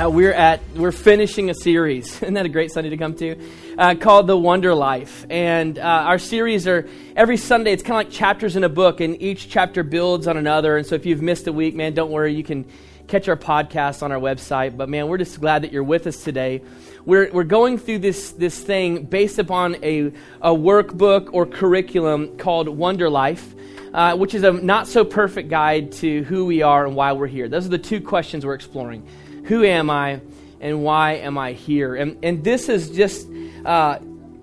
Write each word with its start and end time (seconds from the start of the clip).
Uh, 0.00 0.08
we're 0.08 0.32
at 0.32 0.62
we're 0.76 0.92
finishing 0.92 1.50
a 1.50 1.54
series. 1.54 2.14
Isn't 2.22 2.32
that 2.32 2.46
a 2.46 2.48
great 2.48 2.72
Sunday 2.72 2.88
to 2.88 2.96
come 2.96 3.14
to? 3.16 3.36
Uh, 3.76 3.94
called 3.94 4.28
the 4.28 4.36
Wonder 4.36 4.74
Life, 4.74 5.26
and 5.28 5.78
uh, 5.78 5.82
our 5.82 6.18
series 6.18 6.66
are 6.66 6.88
every 7.14 7.36
Sunday. 7.36 7.72
It's 7.72 7.82
kind 7.82 8.00
of 8.00 8.06
like 8.06 8.10
chapters 8.10 8.56
in 8.56 8.64
a 8.64 8.70
book, 8.70 9.02
and 9.02 9.20
each 9.20 9.50
chapter 9.50 9.82
builds 9.82 10.26
on 10.26 10.38
another. 10.38 10.78
And 10.78 10.86
so, 10.86 10.94
if 10.94 11.04
you've 11.04 11.20
missed 11.20 11.46
a 11.48 11.52
week, 11.52 11.74
man, 11.74 11.92
don't 11.92 12.10
worry. 12.10 12.32
You 12.32 12.42
can 12.42 12.64
catch 13.08 13.28
our 13.28 13.36
podcast 13.36 14.02
on 14.02 14.10
our 14.10 14.18
website. 14.18 14.74
But 14.74 14.88
man, 14.88 15.06
we're 15.06 15.18
just 15.18 15.38
glad 15.38 15.64
that 15.64 15.72
you're 15.72 15.84
with 15.84 16.06
us 16.06 16.24
today. 16.24 16.62
We're 17.04 17.30
we're 17.30 17.44
going 17.44 17.76
through 17.76 17.98
this 17.98 18.30
this 18.30 18.58
thing 18.58 19.04
based 19.04 19.38
upon 19.38 19.84
a 19.84 20.12
a 20.40 20.50
workbook 20.50 21.28
or 21.34 21.44
curriculum 21.44 22.38
called 22.38 22.70
Wonder 22.70 23.10
Life. 23.10 23.54
Uh, 23.92 24.16
which 24.16 24.34
is 24.34 24.44
a 24.44 24.52
not 24.52 24.86
so 24.86 25.04
perfect 25.04 25.48
guide 25.48 25.90
to 25.90 26.22
who 26.22 26.46
we 26.46 26.62
are 26.62 26.86
and 26.86 26.94
why 26.94 27.10
we're 27.10 27.26
here. 27.26 27.48
Those 27.48 27.66
are 27.66 27.70
the 27.70 27.78
two 27.78 28.00
questions 28.00 28.46
we're 28.46 28.54
exploring. 28.54 29.04
Who 29.44 29.64
am 29.64 29.90
I 29.90 30.20
and 30.60 30.82
why 30.84 31.14
am 31.14 31.38
I 31.38 31.52
here? 31.52 31.94
And, 31.94 32.18
and 32.22 32.44
this 32.44 32.68
is 32.68 32.90
just, 32.90 33.26
uh, 33.64 33.98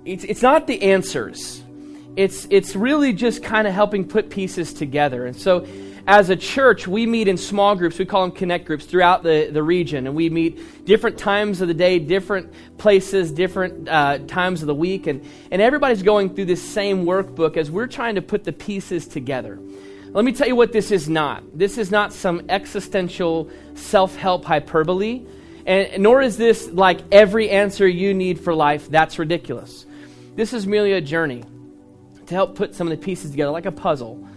it's, 0.06 0.24
it's 0.24 0.42
not 0.42 0.68
the 0.68 0.82
answers. 0.82 1.64
It's, 2.16 2.48
it's 2.50 2.76
really 2.76 3.14
just 3.14 3.44
kind 3.44 3.68
of 3.68 3.74
helping 3.74 4.08
put 4.08 4.30
pieces 4.30 4.74
together. 4.74 5.26
And 5.26 5.36
so, 5.36 5.68
as 6.08 6.30
a 6.30 6.38
church, 6.38 6.88
we 6.88 7.06
meet 7.06 7.28
in 7.28 7.36
small 7.36 7.76
groups. 7.76 8.00
We 8.00 8.06
call 8.06 8.22
them 8.22 8.32
connect 8.32 8.66
groups 8.66 8.86
throughout 8.86 9.24
the, 9.24 9.50
the 9.52 9.62
region. 9.62 10.08
And 10.08 10.16
we 10.16 10.30
meet 10.30 10.86
different 10.86 11.18
times 11.18 11.60
of 11.60 11.68
the 11.68 11.74
day, 11.74 12.00
different 12.00 12.54
places, 12.78 13.30
different 13.30 13.90
uh, 13.90 14.20
times 14.20 14.62
of 14.62 14.68
the 14.68 14.74
week. 14.74 15.06
And, 15.06 15.22
and 15.52 15.62
everybody's 15.62 16.04
going 16.04 16.34
through 16.34 16.46
this 16.46 16.64
same 16.64 17.04
workbook 17.04 17.58
as 17.58 17.70
we're 17.70 17.88
trying 17.88 18.16
to 18.16 18.22
put 18.22 18.46
the 18.46 18.54
pieces 18.54 19.06
together. 19.06 19.60
Let 20.14 20.26
me 20.26 20.32
tell 20.32 20.48
you 20.48 20.56
what 20.56 20.72
this 20.72 20.92
is 20.92 21.10
not. 21.10 21.44
This 21.58 21.78
is 21.78 21.92
not 21.92 22.14
some 22.14 22.46
existential 22.50 23.50
self 23.76 24.16
help 24.16 24.46
hyperbole, 24.46 25.26
and 25.66 26.02
nor 26.02 26.22
is 26.22 26.38
this 26.38 26.68
like 26.68 27.02
every 27.12 27.50
answer 27.50 27.88
you 27.88 28.14
need 28.14 28.40
for 28.40 28.54
life. 28.54 28.90
That's 28.90 29.20
ridiculous. 29.20 29.86
This 30.36 30.54
is 30.54 30.66
merely 30.66 30.94
a 30.94 31.02
journey 31.02 31.44
to 32.28 32.36
help 32.36 32.56
put 32.56 32.76
some 32.76 32.88
of 32.88 32.98
the 32.98 33.04
pieces 33.04 33.32
together, 33.32 33.52
like 33.52 33.66
a 33.66 33.72
puzzle. 33.72 34.28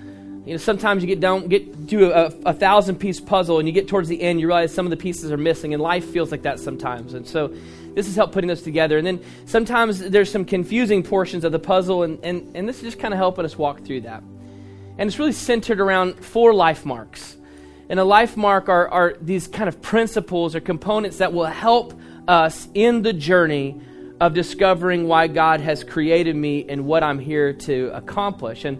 You 0.47 0.55
know, 0.55 0.57
sometimes 0.57 1.03
you 1.03 1.07
get 1.07 1.21
down, 1.21 1.49
get 1.49 1.89
to 1.89 2.13
a, 2.13 2.27
a, 2.47 2.55
thousand 2.55 2.97
piece 2.97 3.21
puzzle, 3.21 3.59
and 3.59 3.69
you 3.69 3.75
get 3.75 3.89
towards 3.89 4.09
the 4.09 4.21
end, 4.21 4.41
you 4.41 4.47
realize 4.47 4.73
some 4.73 4.87
of 4.87 4.91
the 4.91 4.97
pieces 4.97 5.31
are 5.31 5.37
missing, 5.37 5.75
and 5.75 5.83
life 5.83 6.07
feels 6.07 6.31
like 6.31 6.43
that 6.43 6.59
sometimes. 6.59 7.15
And 7.15 7.27
so, 7.27 7.55
this 7.95 8.07
has 8.07 8.17
helped 8.17 8.33
putting 8.33 8.49
those 8.49 8.63
together. 8.63 8.97
And 8.99 9.07
then 9.07 9.21
sometimes 9.47 9.99
there's 9.99 10.31
some 10.31 10.45
confusing 10.45 11.03
portions 11.03 11.45
of 11.45 11.53
the 11.53 11.59
puzzle, 11.59 12.05
and, 12.05 12.19
and, 12.25 12.57
and 12.57 12.69
this 12.69 12.77
is 12.77 12.83
just 12.83 12.99
kind 12.99 13.13
of 13.13 13.19
helping 13.19 13.45
us 13.45 13.59
walk 13.59 13.85
through 13.85 14.03
that. 14.03 14.23
And 14.99 15.09
it's 15.09 15.19
really 15.19 15.33
centered 15.33 15.81
around 15.81 16.25
four 16.25 16.53
life 16.53 16.85
marks. 16.85 17.37
And 17.89 17.99
a 17.99 18.05
life 18.05 18.37
mark 18.37 18.69
are, 18.69 18.89
are 18.89 19.17
these 19.21 19.49
kind 19.49 19.69
of 19.69 19.83
principles 19.83 20.55
or 20.55 20.61
components 20.61 21.19
that 21.19 21.33
will 21.33 21.47
help 21.47 21.99
us 22.29 22.69
in 22.75 23.03
the 23.03 23.13
journey 23.13 23.81
of 24.21 24.35
discovering 24.35 25.09
why 25.09 25.27
God 25.27 25.61
has 25.61 25.83
created 25.83 26.37
me 26.37 26.67
and 26.69 26.85
what 26.85 27.03
I'm 27.03 27.19
here 27.19 27.53
to 27.53 27.91
accomplish. 27.95 28.65
And 28.65 28.79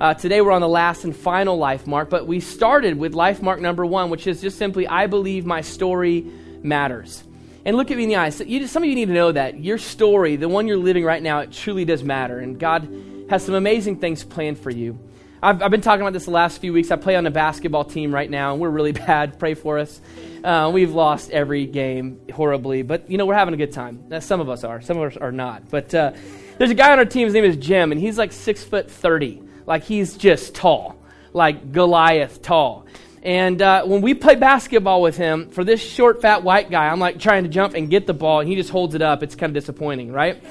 uh, 0.00 0.14
today 0.14 0.40
we're 0.40 0.52
on 0.52 0.60
the 0.60 0.68
last 0.68 1.04
and 1.04 1.14
final 1.14 1.58
life 1.58 1.86
mark, 1.86 2.08
but 2.08 2.26
we 2.26 2.38
started 2.38 2.96
with 2.96 3.14
life 3.14 3.42
mark 3.42 3.60
number 3.60 3.84
one, 3.84 4.08
which 4.08 4.26
is 4.26 4.40
just 4.40 4.56
simply 4.56 4.86
I 4.86 5.08
believe 5.08 5.44
my 5.44 5.60
story 5.60 6.30
matters. 6.62 7.24
And 7.64 7.76
look 7.76 7.90
at 7.90 7.96
me 7.96 8.04
in 8.04 8.08
the 8.08 8.16
eyes. 8.16 8.40
You, 8.40 8.66
some 8.68 8.84
of 8.84 8.88
you 8.88 8.94
need 8.94 9.08
to 9.08 9.12
know 9.12 9.32
that 9.32 9.58
your 9.58 9.76
story, 9.76 10.36
the 10.36 10.48
one 10.48 10.68
you're 10.68 10.78
living 10.78 11.04
right 11.04 11.22
now, 11.22 11.40
it 11.40 11.52
truly 11.52 11.84
does 11.84 12.04
matter. 12.04 12.38
And 12.38 12.58
God 12.58 12.88
has 13.28 13.44
some 13.44 13.54
amazing 13.54 13.96
things 13.96 14.22
planned 14.24 14.58
for 14.58 14.70
you. 14.70 14.98
I've, 15.40 15.62
I've, 15.62 15.70
been 15.70 15.80
talking 15.80 16.00
about 16.00 16.12
this 16.12 16.24
the 16.24 16.32
last 16.32 16.60
few 16.60 16.72
weeks. 16.72 16.90
I 16.90 16.96
play 16.96 17.14
on 17.14 17.24
a 17.26 17.30
basketball 17.30 17.84
team 17.84 18.12
right 18.12 18.28
now, 18.28 18.52
and 18.52 18.60
we're 18.60 18.70
really 18.70 18.92
bad. 19.06 19.38
Pray 19.38 19.54
for 19.54 19.78
us. 19.78 20.00
Uh, 20.42 20.70
we've 20.72 20.92
lost 20.92 21.30
every 21.30 21.66
game 21.66 22.20
horribly, 22.32 22.82
but 22.82 23.08
you 23.10 23.18
know 23.18 23.26
we're 23.26 23.34
having 23.34 23.54
a 23.54 23.56
good 23.56 23.72
time. 23.72 24.04
Uh, 24.10 24.18
some 24.18 24.40
of 24.40 24.48
us 24.48 24.64
are, 24.64 24.80
some 24.80 24.98
of 24.98 25.12
us 25.12 25.16
are 25.16 25.30
not. 25.30 25.70
But 25.70 25.94
uh, 25.94 26.12
there's 26.58 26.70
a 26.70 26.74
guy 26.74 26.92
on 26.92 26.98
our 26.98 27.04
team. 27.04 27.26
His 27.26 27.34
name 27.34 27.44
is 27.44 27.56
Jim, 27.56 27.92
and 27.92 28.00
he's 28.00 28.18
like 28.18 28.32
six 28.32 28.64
foot 28.64 28.90
thirty. 28.90 29.40
Like 29.64 29.84
he's 29.84 30.16
just 30.16 30.54
tall, 30.56 31.00
like 31.32 31.70
Goliath 31.70 32.42
tall. 32.42 32.86
And 33.22 33.60
uh, 33.62 33.84
when 33.84 34.00
we 34.00 34.14
play 34.14 34.34
basketball 34.34 35.02
with 35.02 35.16
him, 35.16 35.50
for 35.50 35.62
this 35.62 35.80
short, 35.80 36.20
fat 36.22 36.42
white 36.42 36.70
guy, 36.70 36.88
I'm 36.88 37.00
like 37.00 37.20
trying 37.20 37.44
to 37.44 37.48
jump 37.48 37.74
and 37.74 37.90
get 37.90 38.06
the 38.06 38.14
ball, 38.14 38.40
and 38.40 38.48
he 38.48 38.56
just 38.56 38.70
holds 38.70 38.94
it 38.96 39.02
up. 39.02 39.22
It's 39.22 39.36
kind 39.36 39.50
of 39.50 39.54
disappointing, 39.54 40.12
right? 40.12 40.42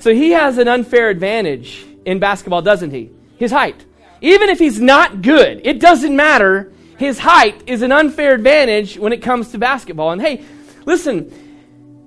So 0.00 0.12
he 0.12 0.30
has 0.30 0.58
an 0.58 0.68
unfair 0.68 1.08
advantage 1.08 1.86
in 2.04 2.18
basketball, 2.18 2.62
doesn't 2.62 2.90
he? 2.90 3.10
His 3.36 3.50
height. 3.50 3.84
Even 4.20 4.48
if 4.48 4.58
he's 4.58 4.80
not 4.80 5.22
good, 5.22 5.60
it 5.64 5.80
doesn't 5.80 6.14
matter. 6.14 6.72
His 6.98 7.18
height 7.18 7.62
is 7.66 7.82
an 7.82 7.92
unfair 7.92 8.34
advantage 8.34 8.98
when 8.98 9.12
it 9.12 9.22
comes 9.22 9.52
to 9.52 9.58
basketball. 9.58 10.10
And 10.10 10.20
hey, 10.20 10.44
listen, 10.84 11.32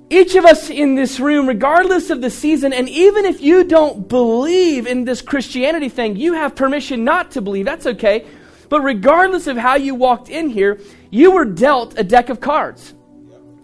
each 0.10 0.36
of 0.36 0.44
us 0.44 0.70
in 0.70 0.96
this 0.96 1.22
room, 1.22 1.48
regardless 1.48 2.10
of 2.10 2.22
the 2.22 2.30
season, 2.30 2.74
and 2.74 2.90
even 2.90 3.24
if 3.24 3.40
you 3.40 3.64
don't 3.64 4.10
believe 4.10 4.86
in 4.86 5.06
this 5.06 5.22
Christianity 5.22 5.88
thing, 5.88 6.18
you 6.18 6.34
have 6.34 6.54
permission 6.54 7.06
not 7.06 7.32
to 7.32 7.42
believe. 7.42 7.66
That's 7.66 7.88
okay. 7.88 8.26
But 8.68 8.82
regardless 8.82 9.48
of 9.48 9.56
how 9.56 9.76
you 9.76 9.96
walked 9.96 10.28
in 10.28 10.50
here, 10.50 10.82
you 11.10 11.32
were 11.32 11.46
dealt 11.46 11.98
a 11.98 12.04
deck 12.04 12.30
of 12.30 12.42
cards. 12.42 12.94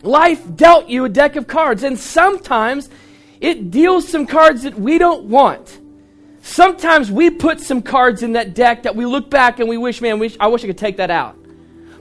Life 0.03 0.41
dealt 0.55 0.87
you 0.87 1.03
a 1.03 1.09
deck 1.09 1.35
of 1.35 1.47
cards. 1.47 1.83
And 1.83 1.99
sometimes 1.99 2.89
it 3.41 3.69
deals 3.69 4.07
some 4.07 4.25
cards 4.25 4.63
that 4.63 4.79
we 4.79 4.97
don't 4.97 5.25
want. 5.25 5.79
Sometimes 6.47 7.11
we 7.11 7.29
put 7.29 7.59
some 7.59 7.81
cards 7.81 8.23
in 8.23 8.31
that 8.31 8.55
deck 8.55 8.83
that 8.83 8.95
we 8.95 9.05
look 9.05 9.29
back 9.29 9.59
and 9.59 9.67
we 9.67 9.77
wish, 9.77 9.99
man, 9.99 10.13
I 10.39 10.47
wish 10.47 10.63
I 10.63 10.67
could 10.67 10.77
take 10.77 10.97
that 10.97 11.11
out. 11.11 11.37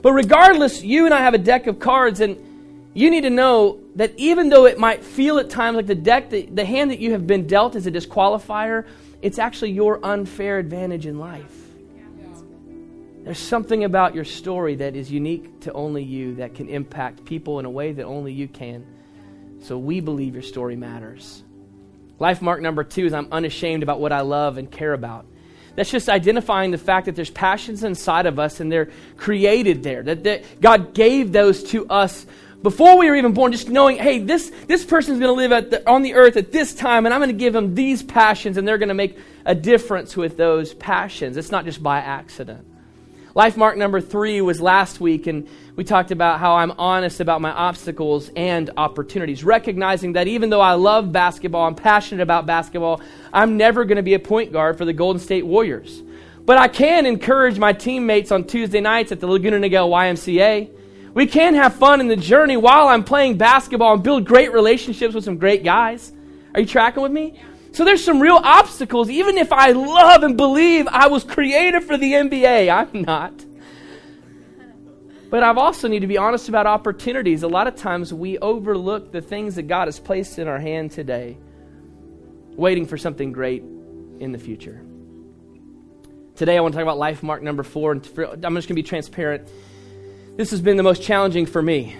But 0.01 0.13
regardless, 0.13 0.81
you 0.81 1.03
and 1.03 1.13
I 1.13 1.19
have 1.19 1.33
a 1.33 1.37
deck 1.37 1.67
of 1.67 1.79
cards, 1.79 2.21
and 2.21 2.89
you 2.93 3.11
need 3.11 3.21
to 3.21 3.29
know 3.29 3.81
that 3.95 4.13
even 4.15 4.47
though 4.47 4.65
it 4.65 4.79
might 4.79 5.03
feel 5.03 5.37
at 5.37 5.49
times 5.49 5.75
like 5.75 5.85
the 5.85 5.95
deck, 5.95 6.29
the, 6.29 6.45
the 6.45 6.63
hand 6.63 6.91
that 6.91 6.99
you 6.99 7.11
have 7.11 7.27
been 7.27 7.45
dealt 7.45 7.75
is 7.75 7.87
a 7.87 7.91
disqualifier, 7.91 8.87
it's 9.21 9.37
actually 9.37 9.71
your 9.71 10.03
unfair 10.03 10.59
advantage 10.59 11.05
in 11.05 11.19
life. 11.19 11.53
There's 13.23 13.37
something 13.37 13.83
about 13.83 14.15
your 14.15 14.23
story 14.23 14.75
that 14.75 14.95
is 14.95 15.11
unique 15.11 15.59
to 15.61 15.73
only 15.73 16.03
you 16.03 16.35
that 16.35 16.55
can 16.55 16.69
impact 16.69 17.25
people 17.25 17.59
in 17.59 17.65
a 17.65 17.69
way 17.69 17.91
that 17.91 18.05
only 18.05 18.31
you 18.31 18.47
can. 18.47 18.85
So 19.61 19.77
we 19.77 19.99
believe 19.99 20.33
your 20.33 20.41
story 20.41 20.77
matters. 20.77 21.43
Life 22.19 22.41
mark 22.41 22.61
number 22.61 22.83
two 22.83 23.05
is 23.05 23.13
I'm 23.13 23.27
unashamed 23.31 23.83
about 23.83 23.99
what 23.99 24.11
I 24.11 24.21
love 24.21 24.57
and 24.57 24.71
care 24.71 24.93
about. 24.93 25.25
That's 25.75 25.91
just 25.91 26.09
identifying 26.09 26.71
the 26.71 26.79
fact 26.79 27.05
that 27.05 27.15
there's 27.15 27.29
passions 27.29 27.83
inside 27.83 28.25
of 28.25 28.39
us 28.39 28.59
and 28.59 28.71
they're 28.71 28.89
created 29.15 29.83
there. 29.83 30.01
That, 30.01 30.23
that 30.23 30.59
God 30.59 30.95
gave 30.95 31.31
those 31.31 31.63
to 31.65 31.87
us 31.87 32.25
before 32.63 32.97
we 32.97 33.07
were 33.07 33.15
even 33.15 33.33
born, 33.33 33.51
just 33.51 33.69
knowing, 33.69 33.97
hey, 33.97 34.19
this, 34.19 34.51
this 34.65 34.83
person's 34.83 35.19
going 35.19 35.29
to 35.29 35.39
live 35.39 35.51
at 35.51 35.69
the, 35.69 35.87
on 35.89 36.01
the 36.01 36.15
earth 36.15 36.37
at 36.37 36.51
this 36.51 36.73
time, 36.73 37.05
and 37.05 37.13
I'm 37.13 37.19
going 37.19 37.29
to 37.29 37.37
give 37.37 37.53
them 37.53 37.75
these 37.75 38.01
passions, 38.01 38.57
and 38.57 38.67
they're 38.67 38.79
going 38.79 38.89
to 38.89 38.95
make 38.95 39.17
a 39.45 39.53
difference 39.53 40.17
with 40.17 40.37
those 40.37 40.73
passions. 40.73 41.37
It's 41.37 41.51
not 41.51 41.65
just 41.65 41.83
by 41.83 41.99
accident. 41.99 42.66
Life 43.37 43.55
mark 43.55 43.77
number 43.77 44.01
three 44.01 44.41
was 44.41 44.59
last 44.59 44.99
week, 44.99 45.27
and 45.27 45.47
we 45.75 45.83
talked 45.83 46.09
about 46.09 46.39
how 46.39 46.55
I'm 46.55 46.71
honest 46.71 47.19
about 47.19 47.39
my 47.39 47.51
obstacles 47.51 48.31
and 48.35 48.71
opportunities, 48.77 49.43
recognizing 49.43 50.13
that 50.13 50.27
even 50.27 50.49
though 50.49 50.59
I 50.59 50.73
love 50.73 51.11
basketball, 51.11 51.67
I'm 51.67 51.75
passionate 51.75 52.23
about 52.23 52.47
basketball, 52.47 52.99
I'm 53.31 53.55
never 53.55 53.85
going 53.85 53.97
to 53.97 54.01
be 54.01 54.15
a 54.15 54.19
point 54.19 54.51
guard 54.51 54.75
for 54.79 54.85
the 54.85 54.93
Golden 54.93 55.21
State 55.21 55.45
Warriors. 55.45 56.01
But 56.47 56.57
I 56.57 56.67
can 56.67 57.05
encourage 57.05 57.59
my 57.59 57.73
teammates 57.73 58.31
on 58.31 58.43
Tuesday 58.43 58.81
nights 58.81 59.11
at 59.11 59.19
the 59.19 59.27
Laguna 59.27 59.59
Niguel 59.59 59.87
YMCA. 59.87 60.71
We 61.13 61.27
can 61.27 61.53
have 61.53 61.75
fun 61.75 61.99
in 61.99 62.07
the 62.07 62.15
journey 62.15 62.57
while 62.57 62.87
I'm 62.87 63.03
playing 63.03 63.37
basketball 63.37 63.93
and 63.93 64.01
build 64.01 64.25
great 64.25 64.51
relationships 64.51 65.13
with 65.13 65.25
some 65.25 65.37
great 65.37 65.63
guys. 65.63 66.11
Are 66.55 66.61
you 66.61 66.65
tracking 66.65 67.03
with 67.03 67.11
me? 67.11 67.39
So 67.77 67.85
there's 67.85 68.03
some 68.03 68.19
real 68.19 68.41
obstacles, 68.43 69.07
even 69.07 69.37
if 69.37 69.53
I 69.53 69.69
love 69.69 70.23
and 70.23 70.35
believe 70.35 70.87
I 70.87 71.09
was 71.09 71.23
created 71.23 71.83
for 71.83 71.95
the 71.95 72.13
NBA. 72.13 72.73
I'm 72.73 73.03
not. 73.03 73.45
But 75.29 75.43
I've 75.43 75.59
also 75.59 75.87
need 75.87 75.99
to 75.99 76.07
be 76.07 76.17
honest 76.17 76.49
about 76.49 76.65
opportunities. 76.65 77.43
A 77.43 77.47
lot 77.47 77.67
of 77.67 77.75
times 77.75 78.11
we 78.11 78.39
overlook 78.39 79.11
the 79.11 79.21
things 79.21 79.57
that 79.57 79.67
God 79.67 79.87
has 79.87 79.99
placed 79.99 80.39
in 80.39 80.47
our 80.47 80.57
hand 80.57 80.89
today, 80.89 81.37
waiting 82.55 82.87
for 82.87 82.97
something 82.97 83.31
great 83.31 83.61
in 83.61 84.31
the 84.31 84.39
future. 84.39 84.81
Today 86.35 86.57
I 86.57 86.61
want 86.61 86.71
to 86.71 86.77
talk 86.77 86.83
about 86.83 86.97
life 86.97 87.21
mark 87.21 87.43
number 87.43 87.61
four, 87.61 87.91
and 87.91 88.03
I'm 88.17 88.55
just 88.55 88.67
going 88.67 88.69
to 88.69 88.73
be 88.73 88.81
transparent. 88.81 89.47
This 90.35 90.49
has 90.49 90.61
been 90.61 90.77
the 90.77 90.83
most 90.83 91.03
challenging 91.03 91.45
for 91.45 91.61
me. 91.61 91.95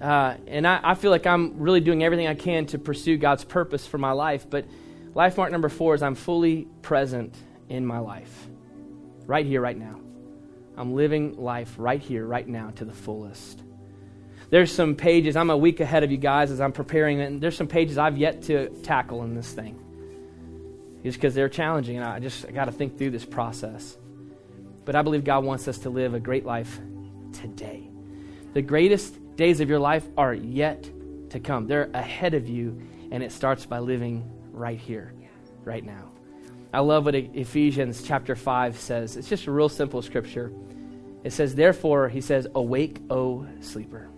Uh, 0.00 0.36
and 0.46 0.68
I, 0.68 0.78
I 0.84 0.94
feel 0.94 1.10
like 1.10 1.26
I'm 1.26 1.58
really 1.58 1.80
doing 1.80 2.04
everything 2.04 2.28
I 2.28 2.36
can 2.36 2.66
to 2.66 2.78
pursue 2.78 3.16
God's 3.16 3.42
purpose 3.42 3.88
for 3.88 3.98
my 3.98 4.12
life. 4.12 4.48
But 4.48 4.66
Life 5.16 5.38
mark 5.38 5.50
number 5.50 5.70
four 5.70 5.94
is 5.94 6.02
I'm 6.02 6.14
fully 6.14 6.68
present 6.82 7.34
in 7.70 7.86
my 7.86 8.00
life, 8.00 8.48
right 9.24 9.46
here, 9.46 9.62
right 9.62 9.78
now. 9.78 9.98
I'm 10.76 10.92
living 10.92 11.38
life 11.38 11.74
right 11.78 12.02
here, 12.02 12.26
right 12.26 12.46
now, 12.46 12.68
to 12.72 12.84
the 12.84 12.92
fullest. 12.92 13.62
There's 14.50 14.70
some 14.70 14.94
pages, 14.94 15.34
I'm 15.34 15.48
a 15.48 15.56
week 15.56 15.80
ahead 15.80 16.04
of 16.04 16.10
you 16.10 16.18
guys 16.18 16.50
as 16.50 16.60
I'm 16.60 16.72
preparing, 16.72 17.22
and 17.22 17.40
there's 17.40 17.56
some 17.56 17.66
pages 17.66 17.96
I've 17.96 18.18
yet 18.18 18.42
to 18.42 18.68
tackle 18.82 19.22
in 19.22 19.34
this 19.34 19.50
thing. 19.50 19.80
Just 21.02 21.16
because 21.16 21.34
they're 21.34 21.48
challenging, 21.48 21.96
and 21.96 22.04
I 22.04 22.18
just 22.18 22.52
got 22.52 22.66
to 22.66 22.72
think 22.72 22.98
through 22.98 23.12
this 23.12 23.24
process. 23.24 23.96
But 24.84 24.96
I 24.96 25.00
believe 25.00 25.24
God 25.24 25.44
wants 25.44 25.66
us 25.66 25.78
to 25.78 25.88
live 25.88 26.12
a 26.12 26.20
great 26.20 26.44
life 26.44 26.78
today. 27.32 27.88
The 28.52 28.60
greatest 28.60 29.34
days 29.34 29.60
of 29.60 29.70
your 29.70 29.78
life 29.78 30.06
are 30.18 30.34
yet 30.34 30.90
to 31.30 31.40
come, 31.40 31.68
they're 31.68 31.88
ahead 31.94 32.34
of 32.34 32.50
you, 32.50 32.82
and 33.10 33.22
it 33.22 33.32
starts 33.32 33.64
by 33.64 33.78
living 33.78 34.30
right 34.56 34.78
here, 34.78 35.12
right 35.64 35.84
now. 35.84 36.10
I 36.72 36.80
love 36.80 37.04
what 37.04 37.14
Ephesians 37.14 38.02
chapter 38.02 38.34
5 38.34 38.76
says. 38.76 39.16
It's 39.16 39.28
just 39.28 39.46
a 39.46 39.52
real 39.52 39.68
simple 39.68 40.02
scripture. 40.02 40.52
It 41.22 41.32
says, 41.32 41.54
Therefore, 41.54 42.08
he 42.08 42.20
says, 42.20 42.46
Awake, 42.54 42.98
O 43.10 43.46
sleeper. 43.60 44.08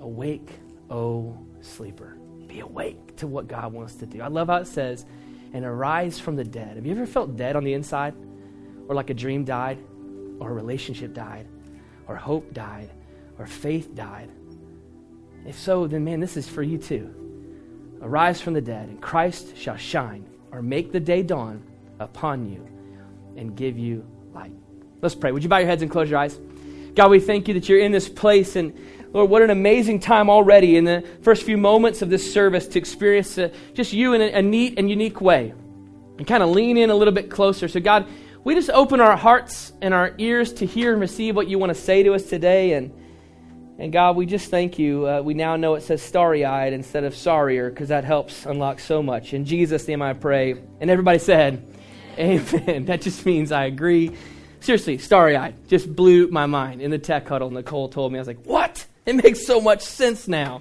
Awake, 0.00 0.50
O 0.90 1.38
sleeper. 1.60 2.16
Be 2.46 2.60
awake 2.60 3.16
to 3.16 3.26
what 3.26 3.46
God 3.46 3.72
wants 3.72 3.94
to 3.96 4.06
do. 4.06 4.22
I 4.22 4.28
love 4.28 4.48
how 4.48 4.56
it 4.56 4.66
says, 4.66 5.04
and 5.52 5.64
arise 5.64 6.18
from 6.18 6.36
the 6.36 6.44
dead. 6.44 6.76
Have 6.76 6.86
you 6.86 6.92
ever 6.92 7.06
felt 7.06 7.36
dead 7.36 7.56
on 7.56 7.64
the 7.64 7.74
inside? 7.74 8.14
Or 8.88 8.94
like 8.94 9.10
a 9.10 9.14
dream 9.14 9.44
died? 9.44 9.78
Or 10.40 10.50
a 10.50 10.54
relationship 10.54 11.12
died? 11.12 11.46
Or 12.06 12.16
hope 12.16 12.54
died? 12.54 12.90
Or 13.38 13.46
faith 13.46 13.94
died? 13.94 14.30
If 15.46 15.58
so, 15.58 15.86
then 15.86 16.04
man, 16.04 16.20
this 16.20 16.36
is 16.36 16.48
for 16.48 16.62
you 16.62 16.78
too. 16.78 17.27
Arise 18.00 18.40
from 18.40 18.54
the 18.54 18.60
dead, 18.60 18.88
and 18.88 19.00
Christ 19.00 19.56
shall 19.56 19.76
shine, 19.76 20.24
or 20.52 20.62
make 20.62 20.92
the 20.92 21.00
day 21.00 21.22
dawn 21.22 21.62
upon 21.98 22.48
you, 22.50 22.66
and 23.36 23.56
give 23.56 23.78
you 23.78 24.06
light. 24.32 24.52
Let's 25.02 25.14
pray. 25.14 25.32
Would 25.32 25.42
you 25.42 25.48
bow 25.48 25.58
your 25.58 25.68
heads 25.68 25.82
and 25.82 25.90
close 25.90 26.08
your 26.08 26.18
eyes? 26.18 26.38
God, 26.94 27.10
we 27.10 27.20
thank 27.20 27.48
you 27.48 27.54
that 27.54 27.68
you're 27.68 27.80
in 27.80 27.92
this 27.92 28.08
place, 28.08 28.56
and 28.56 28.76
Lord, 29.12 29.30
what 29.30 29.42
an 29.42 29.50
amazing 29.50 30.00
time 30.00 30.28
already 30.28 30.76
in 30.76 30.84
the 30.84 31.04
first 31.22 31.42
few 31.42 31.56
moments 31.56 32.02
of 32.02 32.10
this 32.10 32.32
service 32.32 32.66
to 32.68 32.78
experience 32.78 33.38
uh, 33.38 33.50
just 33.74 33.92
you 33.92 34.14
in 34.14 34.20
a, 34.20 34.38
a 34.38 34.42
neat 34.42 34.78
and 34.78 34.90
unique 34.90 35.20
way, 35.20 35.52
and 36.18 36.26
kind 36.26 36.42
of 36.42 36.50
lean 36.50 36.76
in 36.76 36.90
a 36.90 36.94
little 36.94 37.14
bit 37.14 37.30
closer. 37.30 37.68
So, 37.68 37.80
God, 37.80 38.06
we 38.44 38.54
just 38.54 38.70
open 38.70 39.00
our 39.00 39.16
hearts 39.16 39.72
and 39.82 39.92
our 39.92 40.14
ears 40.18 40.52
to 40.54 40.66
hear 40.66 40.92
and 40.92 41.00
receive 41.00 41.36
what 41.36 41.48
you 41.48 41.58
want 41.58 41.70
to 41.70 41.80
say 41.80 42.02
to 42.02 42.14
us 42.14 42.24
today, 42.24 42.72
and 42.72 42.92
and 43.78 43.92
God, 43.92 44.16
we 44.16 44.26
just 44.26 44.50
thank 44.50 44.78
you. 44.78 45.08
Uh, 45.08 45.22
we 45.22 45.34
now 45.34 45.54
know 45.54 45.76
it 45.76 45.82
says 45.82 46.02
starry 46.02 46.44
eyed 46.44 46.72
instead 46.72 47.04
of 47.04 47.14
sorrier 47.14 47.70
because 47.70 47.88
that 47.88 48.04
helps 48.04 48.44
unlock 48.44 48.80
so 48.80 49.02
much. 49.02 49.32
In 49.32 49.44
Jesus' 49.44 49.86
name 49.86 50.02
I 50.02 50.14
pray. 50.14 50.56
And 50.80 50.90
everybody 50.90 51.20
said, 51.20 51.64
Amen. 52.18 52.64
Amen. 52.68 52.84
That 52.86 53.02
just 53.02 53.24
means 53.24 53.52
I 53.52 53.66
agree. 53.66 54.10
Seriously, 54.60 54.98
starry 54.98 55.36
eyed. 55.36 55.54
Just 55.68 55.94
blew 55.94 56.26
my 56.28 56.46
mind. 56.46 56.82
In 56.82 56.90
the 56.90 56.98
tech 56.98 57.28
huddle, 57.28 57.50
Nicole 57.50 57.88
told 57.88 58.12
me, 58.12 58.18
I 58.18 58.20
was 58.20 58.26
like, 58.26 58.44
what? 58.44 58.84
It 59.06 59.14
makes 59.14 59.46
so 59.46 59.60
much 59.60 59.82
sense 59.82 60.26
now. 60.26 60.60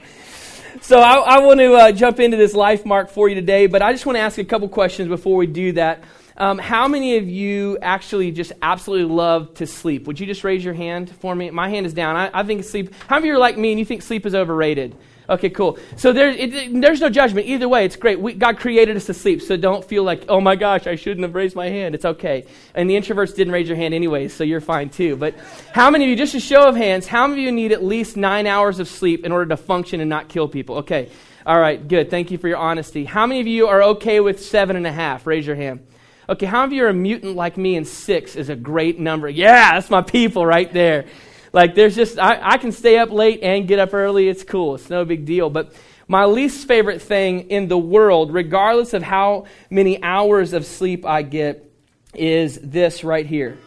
So 0.81 0.99
I, 0.99 1.15
I 1.15 1.39
want 1.39 1.59
to 1.59 1.73
uh, 1.73 1.91
jump 1.91 2.19
into 2.19 2.37
this 2.37 2.53
life 2.53 2.85
mark 2.85 3.09
for 3.09 3.27
you 3.27 3.33
today, 3.33 3.65
but 3.65 3.81
I 3.81 3.93
just 3.93 4.05
want 4.05 4.17
to 4.17 4.21
ask 4.21 4.37
a 4.37 4.45
couple 4.45 4.69
questions 4.69 5.09
before 5.09 5.35
we 5.35 5.47
do 5.47 5.71
that. 5.71 6.03
Um, 6.37 6.59
how 6.59 6.87
many 6.87 7.17
of 7.17 7.27
you 7.27 7.79
actually 7.81 8.31
just 8.31 8.53
absolutely 8.61 9.13
love 9.13 9.55
to 9.55 9.65
sleep? 9.65 10.05
Would 10.05 10.19
you 10.19 10.27
just 10.27 10.43
raise 10.43 10.63
your 10.63 10.75
hand 10.75 11.09
for 11.09 11.33
me? 11.33 11.49
My 11.49 11.67
hand 11.67 11.87
is 11.87 11.93
down. 11.93 12.15
I, 12.15 12.29
I 12.31 12.43
think 12.43 12.63
sleep. 12.63 12.93
How 13.07 13.15
many 13.15 13.29
of 13.29 13.33
you 13.33 13.35
are 13.35 13.39
like 13.39 13.57
me 13.57 13.71
and 13.71 13.79
you 13.79 13.85
think 13.85 14.03
sleep 14.03 14.25
is 14.25 14.35
overrated? 14.35 14.95
Okay, 15.29 15.49
cool. 15.49 15.77
So 15.97 16.13
there, 16.13 16.29
it, 16.29 16.79
there's 16.79 17.01
no 17.01 17.09
judgment. 17.09 17.47
Either 17.47 17.67
way, 17.67 17.85
it's 17.85 17.95
great. 17.95 18.19
We, 18.19 18.33
God 18.33 18.59
created 18.59 18.95
us 18.95 19.07
to 19.07 19.13
sleep, 19.13 19.41
so 19.41 19.57
don't 19.57 19.83
feel 19.83 20.03
like, 20.03 20.25
oh 20.29 20.39
my 20.39 20.55
gosh, 20.55 20.87
I 20.87 20.95
shouldn't 20.95 21.23
have 21.23 21.35
raised 21.35 21.55
my 21.55 21.67
hand. 21.67 21.95
It's 21.95 22.05
okay. 22.05 22.45
And 22.75 22.89
the 22.89 22.95
introverts 22.95 23.35
didn't 23.35 23.51
raise 23.51 23.67
your 23.67 23.75
hand 23.75 23.93
anyway, 23.93 24.29
so 24.29 24.43
you're 24.45 24.61
fine 24.61 24.89
too. 24.89 25.17
But 25.17 25.35
how 25.73 25.89
many 25.89 26.05
of 26.05 26.09
you, 26.11 26.15
just 26.15 26.35
a 26.35 26.39
show 26.39 26.69
of 26.69 26.75
hands, 26.75 27.07
how 27.07 27.27
many 27.27 27.41
of 27.41 27.45
you 27.47 27.51
need 27.51 27.71
at 27.73 27.83
least 27.83 28.15
nine 28.15 28.47
hours 28.47 28.79
of 28.79 28.87
sleep 28.87 29.25
in 29.25 29.31
order 29.31 29.47
to 29.47 29.57
function 29.57 29.99
and 29.99 30.09
not 30.09 30.29
kill 30.29 30.47
people? 30.47 30.77
Okay. 30.77 31.09
All 31.45 31.59
right, 31.59 31.85
good. 31.85 32.09
Thank 32.09 32.29
you 32.29 32.37
for 32.37 32.47
your 32.47 32.57
honesty. 32.57 33.05
How 33.05 33.25
many 33.25 33.39
of 33.39 33.47
you 33.47 33.67
are 33.67 33.81
okay 33.83 34.19
with 34.19 34.43
seven 34.43 34.75
and 34.75 34.85
a 34.85 34.91
half? 34.91 35.25
Raise 35.25 35.47
your 35.47 35.55
hand. 35.55 35.86
Okay, 36.29 36.45
how 36.45 36.61
many 36.61 36.65
of 36.65 36.73
you 36.73 36.85
are 36.85 36.89
a 36.89 36.93
mutant 36.93 37.37
like 37.37 37.55
me 37.55 37.77
and 37.77 37.87
six 37.87 38.35
is 38.35 38.49
a 38.49 38.55
great 38.55 38.99
number? 38.99 39.29
Yeah, 39.29 39.73
that's 39.73 39.89
my 39.89 40.01
people 40.01 40.45
right 40.45 40.71
there. 40.73 41.05
Like, 41.53 41.73
there's 41.73 41.95
just, 41.95 42.19
I, 42.19 42.39
I 42.41 42.57
can 42.57 42.73
stay 42.73 42.97
up 42.97 43.11
late 43.11 43.39
and 43.41 43.65
get 43.65 43.79
up 43.79 43.93
early. 43.93 44.27
It's 44.27 44.43
cool. 44.43 44.75
It's 44.75 44.89
no 44.89 45.05
big 45.05 45.23
deal. 45.23 45.49
But 45.49 45.73
my 46.05 46.25
least 46.25 46.67
favorite 46.67 47.01
thing 47.01 47.49
in 47.49 47.69
the 47.69 47.77
world, 47.77 48.33
regardless 48.33 48.93
of 48.93 49.03
how 49.03 49.45
many 49.69 50.03
hours 50.03 50.51
of 50.51 50.65
sleep 50.65 51.05
I 51.05 51.21
get, 51.21 51.71
is 52.13 52.59
this 52.61 53.05
right 53.05 53.25
here. 53.25 53.57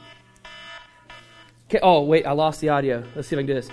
Okay, 1.71 1.81
oh, 1.83 2.03
wait, 2.03 2.27
I 2.27 2.33
lost 2.33 2.61
the 2.61 2.69
audio. 2.69 3.03
Let's 3.15 3.29
see 3.29 3.37
if 3.37 3.39
I 3.39 3.43
can 3.43 3.47
do 3.47 3.55
this. 3.55 3.69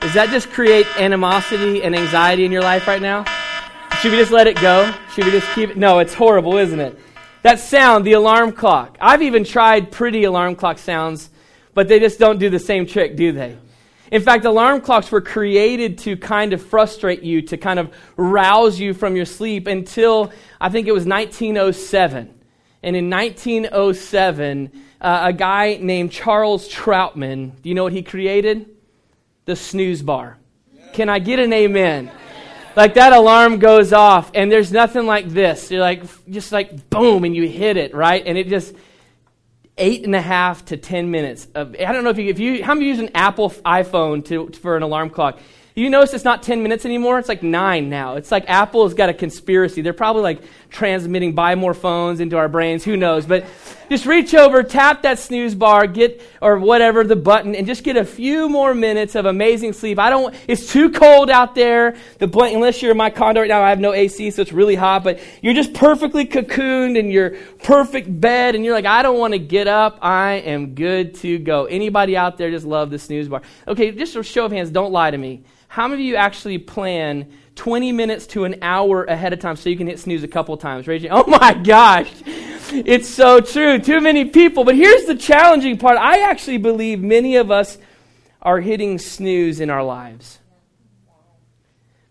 Does 0.00 0.14
that 0.14 0.30
just 0.30 0.50
create 0.50 0.86
animosity 0.98 1.84
and 1.84 1.94
anxiety 1.94 2.44
in 2.44 2.50
your 2.50 2.62
life 2.62 2.88
right 2.88 3.00
now? 3.00 3.24
Should 4.00 4.10
we 4.10 4.18
just 4.18 4.32
let 4.32 4.48
it 4.48 4.60
go? 4.60 4.92
Should 5.14 5.26
we 5.26 5.30
just 5.30 5.46
keep 5.54 5.70
it? 5.70 5.76
No, 5.76 6.00
it's 6.00 6.14
horrible, 6.14 6.58
isn't 6.58 6.80
it? 6.80 6.98
That 7.42 7.58
sound, 7.58 8.04
the 8.04 8.12
alarm 8.12 8.52
clock. 8.52 8.96
I've 9.00 9.22
even 9.22 9.44
tried 9.44 9.90
pretty 9.90 10.24
alarm 10.24 10.54
clock 10.54 10.78
sounds, 10.78 11.28
but 11.74 11.88
they 11.88 11.98
just 11.98 12.18
don't 12.18 12.38
do 12.38 12.48
the 12.48 12.60
same 12.60 12.86
trick, 12.86 13.16
do 13.16 13.32
they? 13.32 13.58
In 14.12 14.22
fact, 14.22 14.44
alarm 14.44 14.82
clocks 14.82 15.10
were 15.10 15.20
created 15.20 15.98
to 15.98 16.16
kind 16.16 16.52
of 16.52 16.62
frustrate 16.62 17.22
you, 17.22 17.42
to 17.42 17.56
kind 17.56 17.78
of 17.78 17.92
rouse 18.16 18.78
you 18.78 18.94
from 18.94 19.16
your 19.16 19.24
sleep 19.24 19.66
until 19.66 20.32
I 20.60 20.68
think 20.68 20.86
it 20.86 20.92
was 20.92 21.04
1907. 21.04 22.32
And 22.84 22.96
in 22.96 23.10
1907, 23.10 24.70
uh, 25.00 25.20
a 25.24 25.32
guy 25.32 25.78
named 25.80 26.12
Charles 26.12 26.68
Troutman, 26.68 27.60
do 27.62 27.68
you 27.68 27.74
know 27.74 27.84
what 27.84 27.92
he 27.92 28.02
created? 28.02 28.68
The 29.46 29.56
snooze 29.56 30.02
bar. 30.02 30.38
Can 30.92 31.08
I 31.08 31.18
get 31.18 31.38
an 31.38 31.52
amen? 31.52 32.10
Like 32.76 32.94
that 32.94 33.12
alarm 33.12 33.58
goes 33.58 33.92
off 33.92 34.30
and 34.34 34.50
there's 34.50 34.72
nothing 34.72 35.06
like 35.06 35.28
this 35.28 35.70
you're 35.70 35.80
like 35.80 36.02
just 36.30 36.52
like 36.52 36.90
boom 36.90 37.24
and 37.24 37.34
you 37.34 37.48
hit 37.48 37.76
it 37.76 37.94
right 37.94 38.24
and 38.26 38.36
it 38.38 38.48
just 38.48 38.74
eight 39.78 40.04
and 40.04 40.14
a 40.14 40.20
half 40.20 40.64
to 40.64 40.76
ten 40.76 41.10
minutes 41.10 41.48
of 41.54 41.74
i 41.74 41.92
don't 41.92 42.04
know 42.04 42.10
if 42.10 42.18
you 42.18 42.28
if 42.28 42.38
you 42.38 42.62
how 42.64 42.74
many 42.74 42.86
use 42.86 42.98
an 42.98 43.10
apple 43.14 43.50
iphone 43.50 44.24
to, 44.24 44.48
for 44.60 44.76
an 44.76 44.82
alarm 44.82 45.10
clock 45.10 45.38
you 45.74 45.88
notice 45.88 46.12
it's 46.12 46.24
not 46.24 46.42
10 46.42 46.62
minutes 46.62 46.84
anymore? 46.84 47.18
It's 47.18 47.28
like 47.28 47.42
nine 47.42 47.88
now. 47.88 48.16
It's 48.16 48.30
like 48.30 48.44
Apple 48.48 48.84
has 48.84 48.94
got 48.94 49.08
a 49.08 49.14
conspiracy. 49.14 49.80
They're 49.80 49.94
probably 49.94 50.22
like 50.22 50.42
transmitting, 50.72 51.34
buy 51.34 51.54
more 51.54 51.74
phones 51.74 52.18
into 52.18 52.36
our 52.36 52.48
brains. 52.48 52.82
Who 52.82 52.96
knows? 52.96 53.26
But 53.26 53.46
just 53.88 54.06
reach 54.06 54.34
over, 54.34 54.62
tap 54.62 55.02
that 55.02 55.18
snooze 55.18 55.54
bar, 55.54 55.86
get, 55.86 56.22
or 56.40 56.58
whatever, 56.58 57.04
the 57.04 57.14
button, 57.14 57.54
and 57.54 57.66
just 57.66 57.84
get 57.84 57.96
a 57.96 58.04
few 58.04 58.48
more 58.48 58.74
minutes 58.74 59.14
of 59.14 59.26
amazing 59.26 59.74
sleep. 59.74 59.98
I 59.98 60.08
don't, 60.08 60.34
it's 60.48 60.72
too 60.72 60.90
cold 60.90 61.28
out 61.28 61.54
there. 61.54 61.96
The 62.18 62.26
blank, 62.26 62.56
unless 62.56 62.80
you're 62.80 62.92
in 62.92 62.96
my 62.96 63.10
condo 63.10 63.42
right 63.42 63.48
now, 63.48 63.62
I 63.62 63.68
have 63.68 63.80
no 63.80 63.92
AC, 63.92 64.30
so 64.30 64.40
it's 64.40 64.52
really 64.52 64.74
hot, 64.74 65.04
but 65.04 65.20
you're 65.42 65.54
just 65.54 65.74
perfectly 65.74 66.24
cocooned 66.24 66.96
in 66.96 67.10
your 67.10 67.36
perfect 67.62 68.20
bed, 68.20 68.54
and 68.54 68.64
you're 68.64 68.74
like, 68.74 68.86
I 68.86 69.02
don't 69.02 69.18
want 69.18 69.34
to 69.34 69.38
get 69.38 69.68
up. 69.68 69.98
I 70.00 70.32
am 70.32 70.74
good 70.74 71.14
to 71.16 71.38
go. 71.38 71.66
Anybody 71.66 72.16
out 72.16 72.38
there 72.38 72.50
just 72.50 72.64
love 72.64 72.90
the 72.90 72.98
snooze 72.98 73.28
bar? 73.28 73.42
Okay, 73.68 73.92
just 73.92 74.16
a 74.16 74.22
show 74.22 74.46
of 74.46 74.52
hands, 74.52 74.70
don't 74.70 74.92
lie 74.92 75.10
to 75.10 75.18
me. 75.18 75.42
How 75.68 75.86
many 75.88 76.02
of 76.02 76.06
you 76.06 76.16
actually 76.16 76.58
plan 76.58 77.30
20 77.54 77.92
minutes 77.92 78.26
to 78.28 78.44
an 78.44 78.56
hour 78.62 79.04
ahead 79.04 79.32
of 79.32 79.38
time 79.38 79.56
so 79.56 79.68
you 79.68 79.76
can 79.76 79.86
hit 79.86 79.98
snooze 79.98 80.22
a 80.22 80.28
couple 80.28 80.56
times? 80.56 80.86
Your, 80.86 80.98
oh 81.10 81.26
my 81.26 81.54
gosh. 81.54 82.10
It's 82.74 83.08
so 83.08 83.40
true. 83.40 83.78
Too 83.78 84.00
many 84.00 84.24
people. 84.26 84.64
But 84.64 84.76
here's 84.76 85.04
the 85.04 85.14
challenging 85.14 85.78
part. 85.78 85.98
I 85.98 86.30
actually 86.30 86.58
believe 86.58 87.00
many 87.00 87.36
of 87.36 87.50
us 87.50 87.78
are 88.40 88.60
hitting 88.60 88.98
snooze 88.98 89.60
in 89.60 89.70
our 89.70 89.84
lives. 89.84 90.38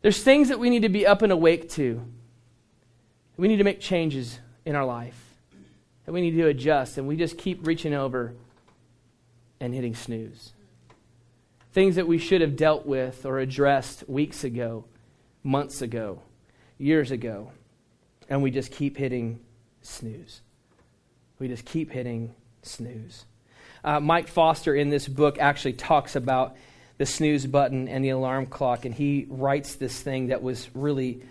There's 0.02 0.22
things 0.22 0.50
that 0.50 0.60
we 0.60 0.70
need 0.70 0.84
to 0.84 0.90
be 0.90 1.06
up 1.06 1.22
and 1.22 1.32
awake 1.32 1.70
to. 1.72 2.06
We 3.38 3.48
need 3.48 3.58
to 3.58 3.64
make 3.64 3.80
changes 3.80 4.40
in 4.66 4.76
our 4.76 4.86
life. 4.86 5.20
And 6.06 6.14
we 6.14 6.22
need 6.22 6.32
to 6.32 6.48
adjust. 6.48 6.98
And 6.98 7.08
we 7.08 7.16
just 7.16 7.38
keep 7.38 7.66
reaching 7.66 7.94
over 7.94 8.34
and 9.60 9.74
hitting 9.74 9.96
snooze 9.96 10.54
things 11.74 11.96
that 11.96 12.08
we 12.08 12.18
should 12.18 12.42
have 12.42 12.56
dealt 12.56 12.86
with 12.86 13.26
or 13.26 13.40
addressed 13.40 14.08
weeks 14.10 14.44
ago, 14.44 14.86
months 15.44 15.82
ago, 15.82 16.22
years 16.78 17.12
ago, 17.12 17.52
and 18.30 18.42
we 18.44 18.52
just 18.52 18.72
keep 18.72 18.98
hitting 18.98 19.40
snooze. 19.82 20.42
We 21.40 21.48
just 21.48 21.66
keep 21.66 21.92
hitting 21.92 22.36
snooze. 22.62 23.26
Uh, 23.84 24.00
Mike 24.00 24.28
Foster 24.28 24.76
in 24.76 24.90
this 24.90 25.08
book 25.08 25.40
actually 25.40 25.74
talks 25.74 26.16
about 26.16 26.56
the 26.98 27.06
snooze 27.06 27.48
button 27.48 27.88
and 27.88 28.06
the 28.06 28.10
alarm 28.10 28.46
clock, 28.46 28.86
and 28.86 28.94
he 28.94 29.26
writes 29.30 29.76
this 29.76 30.00
thing 30.00 30.28
that 30.28 30.44
was 30.44 30.70
really 30.76 31.24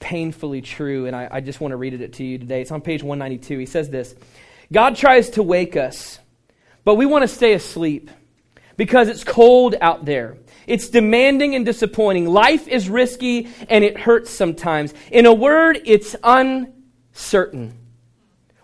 painfully 0.00 0.60
true, 0.60 1.06
and 1.06 1.16
I, 1.16 1.28
I 1.30 1.40
just 1.40 1.60
want 1.60 1.72
to 1.72 1.76
read 1.76 1.94
it 1.94 2.12
to 2.14 2.24
you 2.24 2.38
today. 2.38 2.60
It's 2.60 2.70
on 2.70 2.82
page 2.82 3.02
192. 3.02 3.58
He 3.58 3.66
says 3.66 3.88
this 3.88 4.14
God 4.70 4.96
tries 4.96 5.30
to 5.30 5.42
wake 5.42 5.76
us, 5.76 6.18
but 6.84 6.96
we 6.96 7.06
want 7.06 7.22
to 7.22 7.28
stay 7.28 7.54
asleep. 7.54 8.10
because 8.78 9.08
it's 9.08 9.24
cold 9.24 9.74
out 9.82 10.06
there. 10.06 10.38
It's 10.68 10.88
demanding 10.88 11.54
and 11.54 11.64
disappointing. 11.64 12.26
Life 12.26 12.68
is 12.68 12.88
risky 12.88 13.48
and 13.68 13.82
it 13.84 13.98
hurts 13.98 14.30
sometimes. 14.30 14.94
In 15.10 15.26
a 15.26 15.32
word, 15.32 15.80
it's 15.84 16.14
uncertain. 16.22 17.74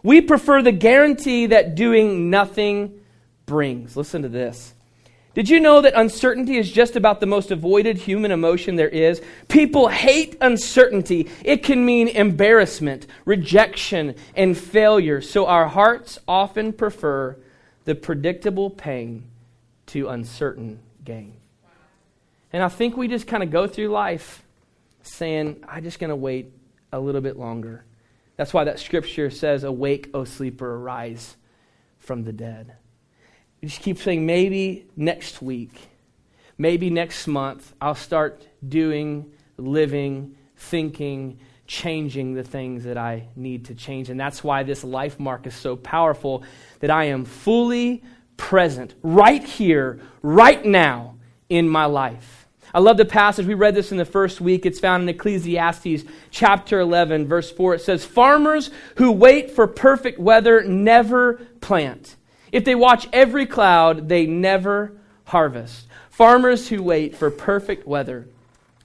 We 0.02 0.20
prefer 0.20 0.62
the 0.62 0.72
guarantee 0.72 1.46
that 1.46 1.74
doing 1.74 2.28
nothing 2.30 3.00
brings. 3.46 3.96
Listen 3.96 4.22
to 4.22 4.28
this. 4.28 4.74
Did 5.34 5.48
you 5.48 5.58
know 5.58 5.80
that 5.80 5.98
uncertainty 5.98 6.58
is 6.58 6.70
just 6.70 6.94
about 6.94 7.18
the 7.18 7.26
most 7.26 7.50
avoided 7.50 7.96
human 7.96 8.30
emotion 8.30 8.76
there 8.76 8.88
is? 8.88 9.20
People 9.48 9.88
hate 9.88 10.36
uncertainty. 10.40 11.28
It 11.44 11.64
can 11.64 11.84
mean 11.84 12.06
embarrassment, 12.06 13.08
rejection, 13.24 14.14
and 14.36 14.56
failure. 14.56 15.20
So 15.20 15.46
our 15.46 15.66
hearts 15.66 16.20
often 16.28 16.72
prefer 16.72 17.36
the 17.84 17.96
predictable 17.96 18.70
pain 18.70 19.28
to 19.86 20.08
uncertain 20.08 20.78
gain. 21.02 21.34
And 22.54 22.62
I 22.62 22.68
think 22.68 22.96
we 22.96 23.08
just 23.08 23.26
kind 23.26 23.42
of 23.42 23.50
go 23.50 23.66
through 23.66 23.88
life 23.88 24.44
saying, 25.02 25.64
I'm 25.66 25.82
just 25.82 25.98
going 25.98 26.10
to 26.10 26.16
wait 26.16 26.52
a 26.92 27.00
little 27.00 27.20
bit 27.20 27.36
longer. 27.36 27.84
That's 28.36 28.54
why 28.54 28.62
that 28.62 28.78
scripture 28.78 29.28
says, 29.28 29.64
Awake, 29.64 30.10
O 30.14 30.22
sleeper, 30.22 30.76
arise 30.76 31.36
from 31.98 32.22
the 32.22 32.32
dead. 32.32 32.76
You 33.60 33.68
just 33.68 33.82
keep 33.82 33.98
saying, 33.98 34.24
maybe 34.24 34.86
next 34.94 35.42
week, 35.42 35.72
maybe 36.56 36.90
next 36.90 37.26
month, 37.26 37.74
I'll 37.80 37.96
start 37.96 38.46
doing, 38.68 39.32
living, 39.56 40.36
thinking, 40.56 41.40
changing 41.66 42.34
the 42.34 42.44
things 42.44 42.84
that 42.84 42.96
I 42.96 43.30
need 43.34 43.64
to 43.64 43.74
change. 43.74 44.10
And 44.10 44.20
that's 44.20 44.44
why 44.44 44.62
this 44.62 44.84
life 44.84 45.18
mark 45.18 45.48
is 45.48 45.56
so 45.56 45.74
powerful 45.74 46.44
that 46.78 46.90
I 46.92 47.06
am 47.06 47.24
fully 47.24 48.04
present 48.36 48.94
right 49.02 49.42
here, 49.42 49.98
right 50.22 50.64
now 50.64 51.16
in 51.48 51.68
my 51.68 51.86
life. 51.86 52.43
I 52.74 52.80
love 52.80 52.98
the 52.98 53.06
passage. 53.06 53.46
We 53.46 53.54
read 53.54 53.74
this 53.74 53.92
in 53.92 53.96
the 53.96 54.04
first 54.04 54.40
week. 54.40 54.66
It's 54.66 54.80
found 54.80 55.04
in 55.04 55.08
Ecclesiastes 55.08 56.04
chapter 56.30 56.80
11, 56.80 57.26
verse 57.26 57.50
4. 57.50 57.76
It 57.76 57.80
says, 57.80 58.04
Farmers 58.04 58.70
who 58.96 59.12
wait 59.12 59.52
for 59.52 59.66
perfect 59.66 60.18
weather 60.18 60.62
never 60.64 61.34
plant 61.60 62.16
if 62.54 62.64
they 62.64 62.76
watch 62.76 63.08
every 63.12 63.46
cloud, 63.46 64.08
they 64.08 64.26
never 64.26 64.92
harvest. 65.24 65.88
Farmers 66.08 66.68
who 66.68 66.84
wait 66.84 67.16
for 67.16 67.28
perfect 67.28 67.84
weather 67.84 68.28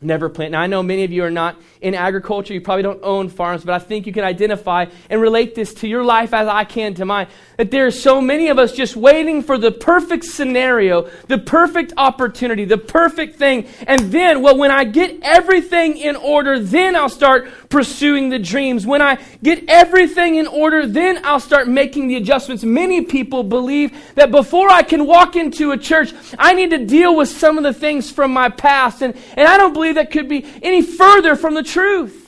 never 0.01 0.29
plant. 0.29 0.51
Now, 0.51 0.61
I 0.61 0.67
know 0.67 0.81
many 0.81 1.03
of 1.03 1.11
you 1.11 1.23
are 1.23 1.31
not 1.31 1.57
in 1.81 1.93
agriculture. 1.93 2.53
You 2.53 2.61
probably 2.61 2.83
don't 2.83 3.01
own 3.03 3.29
farms, 3.29 3.65
but 3.65 3.73
I 3.73 3.79
think 3.79 4.07
you 4.07 4.13
can 4.13 4.23
identify 4.23 4.85
and 5.09 5.19
relate 5.19 5.55
this 5.55 5.73
to 5.75 5.87
your 5.87 6.03
life 6.03 6.33
as 6.33 6.47
I 6.47 6.63
can 6.63 6.93
to 6.95 7.05
mine. 7.05 7.27
That 7.57 7.71
there 7.71 7.85
are 7.85 7.91
so 7.91 8.21
many 8.21 8.47
of 8.47 8.57
us 8.57 8.71
just 8.71 8.95
waiting 8.95 9.43
for 9.43 9.57
the 9.57 9.71
perfect 9.71 10.25
scenario, 10.25 11.09
the 11.27 11.37
perfect 11.37 11.93
opportunity, 11.97 12.63
the 12.65 12.77
perfect 12.77 13.35
thing. 13.35 13.67
And 13.87 14.11
then, 14.11 14.41
well, 14.41 14.57
when 14.57 14.71
I 14.71 14.85
get 14.85 15.19
everything 15.21 15.97
in 15.97 16.15
order, 16.15 16.59
then 16.59 16.95
I'll 16.95 17.09
start 17.09 17.49
pursuing 17.69 18.29
the 18.29 18.39
dreams. 18.39 18.85
When 18.85 19.01
I 19.01 19.19
get 19.43 19.63
everything 19.67 20.35
in 20.35 20.47
order, 20.47 20.87
then 20.87 21.21
I'll 21.23 21.39
start 21.39 21.67
making 21.67 22.07
the 22.07 22.15
adjustments. 22.15 22.63
Many 22.63 23.01
people 23.01 23.43
believe 23.43 23.95
that 24.15 24.31
before 24.31 24.69
I 24.69 24.81
can 24.81 25.05
walk 25.05 25.35
into 25.35 25.71
a 25.71 25.77
church, 25.77 26.13
I 26.37 26.53
need 26.53 26.71
to 26.71 26.85
deal 26.85 27.15
with 27.15 27.29
some 27.29 27.57
of 27.57 27.63
the 27.63 27.73
things 27.73 28.11
from 28.11 28.33
my 28.33 28.49
past. 28.49 29.01
And, 29.01 29.15
and 29.37 29.47
I 29.47 29.57
don't 29.57 29.73
believe 29.73 29.95
that 29.95 30.11
could 30.11 30.27
be 30.27 30.45
any 30.61 30.81
further 30.81 31.35
from 31.35 31.53
the 31.53 31.63
truth. 31.63 32.18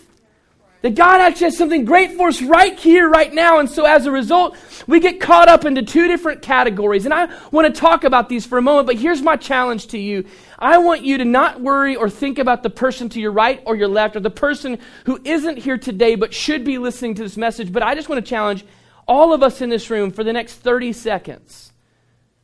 That 0.82 0.96
God 0.96 1.22
actually 1.22 1.46
has 1.46 1.58
something 1.58 1.86
great 1.86 2.14
for 2.18 2.30
us 2.30 2.42
right 2.42 2.78
here, 2.78 3.08
right 3.08 3.32
now. 3.32 3.60
And 3.60 3.70
so 3.70 3.86
as 3.86 4.08
a 4.08 4.12
result, 4.12 4.58
we 4.88 5.00
get 5.00 5.20
caught 5.20 5.48
up 5.48 5.64
into 5.64 5.84
two 5.84 6.08
different 6.08 6.42
categories. 6.42 7.06
And 7.06 7.14
I 7.14 7.30
want 7.52 7.74
to 7.74 7.80
talk 7.80 8.04
about 8.04 8.30
these 8.30 8.48
for 8.48 8.58
a 8.58 8.64
moment, 8.64 8.88
but 8.88 8.96
here's 8.96 9.22
my 9.22 9.36
challenge 9.36 9.88
to 9.88 10.00
you. 10.00 10.26
I 10.58 10.80
want 10.80 11.04
you 11.04 11.20
to 11.20 11.26
not 11.26 11.62
worry 11.62 11.96
or 11.96 12.10
think 12.10 12.40
about 12.40 12.64
the 12.64 12.72
person 12.72 13.10
to 13.10 13.22
your 13.22 13.32
right 13.32 13.62
or 13.66 13.76
your 13.76 13.88
left 13.88 14.16
or 14.16 14.22
the 14.22 14.32
person 14.32 14.80
who 15.06 15.20
isn't 15.24 15.58
here 15.58 15.78
today 15.78 16.16
but 16.16 16.34
should 16.34 16.66
be 16.66 16.80
listening 16.80 17.14
to 17.16 17.24
this 17.24 17.38
message. 17.38 17.72
But 17.72 17.84
I 17.84 17.94
just 17.94 18.10
want 18.10 18.26
to 18.26 18.30
challenge 18.30 18.66
all 19.08 19.34
of 19.34 19.44
us 19.44 19.62
in 19.62 19.70
this 19.70 19.92
room 19.92 20.10
for 20.10 20.24
the 20.24 20.34
next 20.34 20.56
30 20.56 20.94
seconds, 20.94 21.74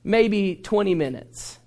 maybe 0.04 0.56
20 0.56 0.94
minutes, 0.94 1.58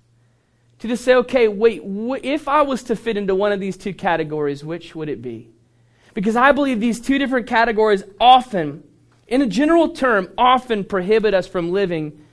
to 0.79 0.87
just 0.87 1.03
say, 1.03 1.15
okay, 1.15 1.49
wait, 1.49 1.81
if 2.23 2.47
I 2.47 2.61
was 2.61 2.83
to 2.83 2.95
fit 2.95 3.17
into 3.17 3.35
one 3.35 3.51
of 3.51 3.59
these 3.59 3.75
two 3.75 3.93
categories, 3.93 4.63
which 4.63 4.95
would 4.95 5.09
it 5.09 5.21
be? 5.21 5.50
Because 6.13 6.35
I 6.35 6.51
believe 6.51 6.79
these 6.79 6.99
two 6.99 7.17
different 7.17 7.47
categories 7.47 8.03
often, 8.19 8.83
in 9.27 9.41
a 9.41 9.47
general 9.47 9.89
term, 9.89 10.29
often 10.37 10.83
prohibit 10.83 11.33
us 11.33 11.47
from 11.47 11.71
living 11.71 12.25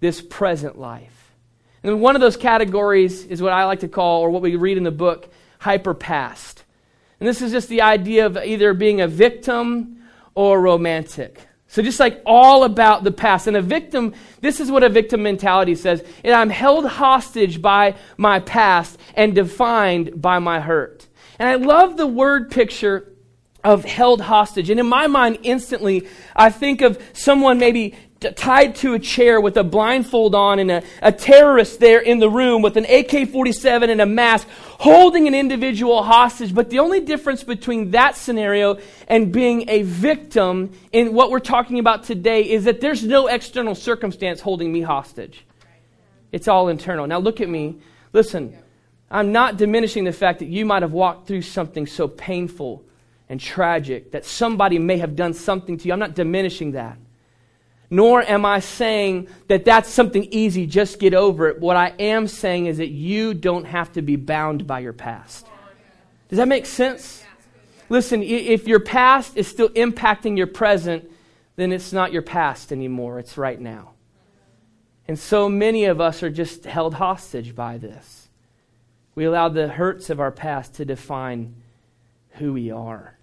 this 0.00 0.20
present 0.20 0.78
life. 0.78 1.34
And 1.82 2.00
one 2.00 2.14
of 2.14 2.20
those 2.20 2.36
categories 2.36 3.24
is 3.24 3.42
what 3.42 3.52
I 3.52 3.64
like 3.64 3.80
to 3.80 3.88
call, 3.88 4.22
or 4.22 4.30
what 4.30 4.42
we 4.42 4.56
read 4.56 4.78
in 4.78 4.84
the 4.84 4.90
book, 4.90 5.28
hyper 5.58 5.94
past. 5.94 6.64
And 7.20 7.28
this 7.28 7.42
is 7.42 7.52
just 7.52 7.68
the 7.68 7.82
idea 7.82 8.26
of 8.26 8.36
either 8.36 8.74
being 8.74 9.00
a 9.00 9.08
victim 9.08 10.02
or 10.34 10.60
romantic. 10.60 11.40
So 11.66 11.82
just 11.82 12.00
like 12.00 12.22
all 12.24 12.64
about 12.64 13.04
the 13.04 13.10
past. 13.10 13.46
And 13.46 13.56
a 13.56 13.62
victim, 13.62 14.14
this 14.40 14.58
is 14.60 14.70
what 14.70 14.82
a 14.82 14.88
victim 14.88 15.22
mentality 15.22 15.74
says. 15.74 16.02
And 16.24 16.34
I'm 16.34 16.48
held 16.48 16.86
hostage 16.86 17.60
by 17.60 17.96
my 18.16 18.40
past 18.40 18.98
and 19.14 19.34
defined 19.34 20.20
by 20.20 20.38
my 20.38 20.60
hurt. 20.60 21.06
And 21.38 21.48
I 21.48 21.56
love 21.56 21.96
the 21.96 22.06
word 22.06 22.50
picture 22.50 23.12
of 23.68 23.84
held 23.84 24.22
hostage. 24.22 24.70
And 24.70 24.80
in 24.80 24.86
my 24.86 25.08
mind, 25.08 25.40
instantly, 25.42 26.08
I 26.34 26.48
think 26.48 26.80
of 26.80 26.98
someone 27.12 27.58
maybe 27.58 27.94
t- 28.18 28.30
tied 28.30 28.76
to 28.76 28.94
a 28.94 28.98
chair 28.98 29.42
with 29.42 29.58
a 29.58 29.62
blindfold 29.62 30.34
on 30.34 30.58
and 30.58 30.70
a, 30.70 30.82
a 31.02 31.12
terrorist 31.12 31.78
there 31.78 32.00
in 32.00 32.18
the 32.18 32.30
room 32.30 32.62
with 32.62 32.78
an 32.78 32.86
AK 32.86 33.28
47 33.28 33.90
and 33.90 34.00
a 34.00 34.06
mask 34.06 34.48
holding 34.78 35.28
an 35.28 35.34
individual 35.34 36.02
hostage. 36.02 36.54
But 36.54 36.70
the 36.70 36.78
only 36.78 37.00
difference 37.00 37.44
between 37.44 37.90
that 37.90 38.16
scenario 38.16 38.78
and 39.06 39.30
being 39.30 39.68
a 39.68 39.82
victim 39.82 40.72
in 40.90 41.12
what 41.12 41.30
we're 41.30 41.38
talking 41.38 41.78
about 41.78 42.04
today 42.04 42.48
is 42.48 42.64
that 42.64 42.80
there's 42.80 43.04
no 43.04 43.26
external 43.26 43.74
circumstance 43.74 44.40
holding 44.40 44.72
me 44.72 44.80
hostage. 44.80 45.44
It's 46.32 46.48
all 46.48 46.68
internal. 46.68 47.06
Now, 47.06 47.18
look 47.18 47.42
at 47.42 47.50
me. 47.50 47.76
Listen, 48.14 48.56
I'm 49.10 49.30
not 49.30 49.58
diminishing 49.58 50.04
the 50.04 50.12
fact 50.14 50.38
that 50.38 50.48
you 50.48 50.64
might 50.64 50.80
have 50.80 50.92
walked 50.92 51.28
through 51.28 51.42
something 51.42 51.86
so 51.86 52.08
painful 52.08 52.87
and 53.28 53.40
tragic 53.40 54.12
that 54.12 54.24
somebody 54.24 54.78
may 54.78 54.98
have 54.98 55.14
done 55.14 55.34
something 55.34 55.76
to 55.76 55.86
you. 55.86 55.92
I'm 55.92 55.98
not 55.98 56.14
diminishing 56.14 56.72
that. 56.72 56.98
Nor 57.90 58.22
am 58.22 58.44
I 58.44 58.60
saying 58.60 59.28
that 59.48 59.64
that's 59.64 59.88
something 59.88 60.24
easy, 60.30 60.66
just 60.66 60.98
get 60.98 61.14
over 61.14 61.48
it. 61.48 61.60
What 61.60 61.76
I 61.76 61.94
am 61.98 62.26
saying 62.26 62.66
is 62.66 62.78
that 62.78 62.88
you 62.88 63.32
don't 63.34 63.64
have 63.64 63.92
to 63.92 64.02
be 64.02 64.16
bound 64.16 64.66
by 64.66 64.80
your 64.80 64.92
past. 64.92 65.46
Does 66.28 66.36
that 66.36 66.48
make 66.48 66.66
sense? 66.66 67.24
Listen, 67.88 68.22
if 68.22 68.68
your 68.68 68.80
past 68.80 69.36
is 69.36 69.48
still 69.48 69.70
impacting 69.70 70.36
your 70.36 70.46
present, 70.46 71.10
then 71.56 71.72
it's 71.72 71.92
not 71.92 72.12
your 72.12 72.22
past 72.22 72.70
anymore, 72.70 73.18
it's 73.18 73.38
right 73.38 73.58
now. 73.58 73.92
And 75.06 75.18
so 75.18 75.48
many 75.48 75.86
of 75.86 76.00
us 76.00 76.22
are 76.22 76.30
just 76.30 76.64
held 76.64 76.94
hostage 76.94 77.54
by 77.54 77.78
this. 77.78 78.28
We 79.14 79.24
allow 79.24 79.48
the 79.48 79.68
hurts 79.68 80.10
of 80.10 80.20
our 80.20 80.30
past 80.30 80.74
to 80.74 80.84
define 80.84 81.56
who 82.32 82.52
we 82.52 82.70
are. 82.70 83.17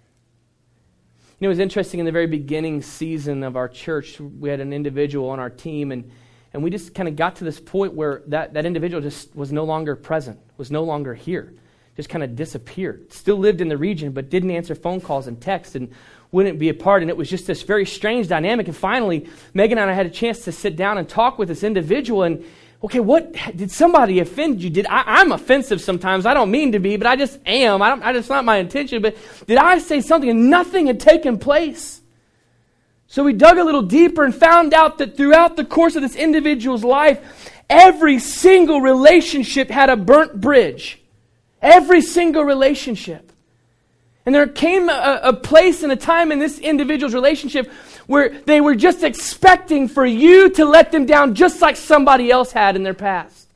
You 1.38 1.44
know, 1.44 1.50
it 1.50 1.56
was 1.56 1.58
interesting 1.58 2.00
in 2.00 2.06
the 2.06 2.12
very 2.12 2.26
beginning 2.26 2.80
season 2.80 3.42
of 3.42 3.56
our 3.56 3.68
church, 3.68 4.18
we 4.18 4.48
had 4.48 4.60
an 4.60 4.72
individual 4.72 5.28
on 5.28 5.38
our 5.38 5.50
team, 5.50 5.92
and, 5.92 6.10
and 6.54 6.62
we 6.62 6.70
just 6.70 6.94
kind 6.94 7.10
of 7.10 7.14
got 7.14 7.36
to 7.36 7.44
this 7.44 7.60
point 7.60 7.92
where 7.92 8.22
that, 8.28 8.54
that 8.54 8.64
individual 8.64 9.02
just 9.02 9.36
was 9.36 9.52
no 9.52 9.64
longer 9.64 9.96
present, 9.96 10.40
was 10.56 10.70
no 10.70 10.82
longer 10.82 11.12
here, 11.12 11.52
just 11.94 12.08
kind 12.08 12.24
of 12.24 12.36
disappeared. 12.36 13.12
Still 13.12 13.36
lived 13.36 13.60
in 13.60 13.68
the 13.68 13.76
region, 13.76 14.12
but 14.12 14.30
didn't 14.30 14.50
answer 14.50 14.74
phone 14.74 14.98
calls 14.98 15.26
and 15.26 15.38
texts 15.38 15.74
and 15.74 15.92
wouldn't 16.32 16.58
be 16.58 16.70
a 16.70 16.74
part. 16.74 17.02
And 17.02 17.10
it 17.10 17.18
was 17.18 17.28
just 17.28 17.46
this 17.46 17.60
very 17.64 17.84
strange 17.84 18.28
dynamic. 18.28 18.66
And 18.66 18.76
finally, 18.76 19.28
Megan 19.52 19.76
and 19.76 19.90
I 19.90 19.92
had 19.92 20.06
a 20.06 20.10
chance 20.10 20.42
to 20.44 20.52
sit 20.52 20.74
down 20.74 20.96
and 20.96 21.06
talk 21.06 21.38
with 21.38 21.48
this 21.48 21.62
individual, 21.62 22.22
and 22.22 22.46
okay, 22.86 23.00
what 23.00 23.34
did 23.56 23.72
somebody 23.72 24.20
offend 24.20 24.62
you? 24.62 24.70
Did 24.70 24.86
I, 24.86 25.20
am 25.20 25.32
offensive 25.32 25.80
sometimes? 25.80 26.24
I 26.24 26.34
don't 26.34 26.52
mean 26.52 26.70
to 26.70 26.78
be, 26.78 26.96
but 26.96 27.08
I 27.08 27.16
just 27.16 27.40
am. 27.44 27.82
I 27.82 27.88
don't, 27.88 28.00
I 28.00 28.12
just 28.12 28.28
not 28.28 28.44
my 28.44 28.58
intention. 28.58 29.02
But 29.02 29.16
did 29.44 29.58
I 29.58 29.78
say 29.78 30.00
something 30.00 30.30
and 30.30 30.50
nothing 30.50 30.86
had 30.86 31.00
taken 31.00 31.36
place? 31.36 32.00
So 33.08 33.24
we 33.24 33.32
dug 33.32 33.58
a 33.58 33.64
little 33.64 33.82
deeper 33.82 34.24
and 34.24 34.32
found 34.32 34.72
out 34.72 34.98
that 34.98 35.16
throughout 35.16 35.56
the 35.56 35.64
course 35.64 35.96
of 35.96 36.02
this 36.02 36.14
individual's 36.14 36.84
life, 36.84 37.50
every 37.68 38.20
single 38.20 38.80
relationship 38.80 39.68
had 39.68 39.90
a 39.90 39.96
burnt 39.96 40.40
bridge. 40.40 41.02
Every 41.60 42.02
single 42.02 42.44
relationship. 42.44 43.32
And 44.24 44.32
there 44.32 44.46
came 44.46 44.88
a, 44.88 45.20
a 45.24 45.32
place 45.32 45.82
and 45.82 45.90
a 45.90 45.96
time 45.96 46.30
in 46.30 46.38
this 46.38 46.60
individual's 46.60 47.14
relationship 47.14 47.68
where 48.06 48.28
they 48.28 48.60
were 48.60 48.74
just 48.74 49.02
expecting 49.02 49.88
for 49.88 50.06
you 50.06 50.50
to 50.50 50.64
let 50.64 50.92
them 50.92 51.06
down 51.06 51.34
just 51.34 51.60
like 51.60 51.76
somebody 51.76 52.30
else 52.30 52.52
had 52.52 52.76
in 52.76 52.82
their 52.82 52.94
past. 52.94 53.48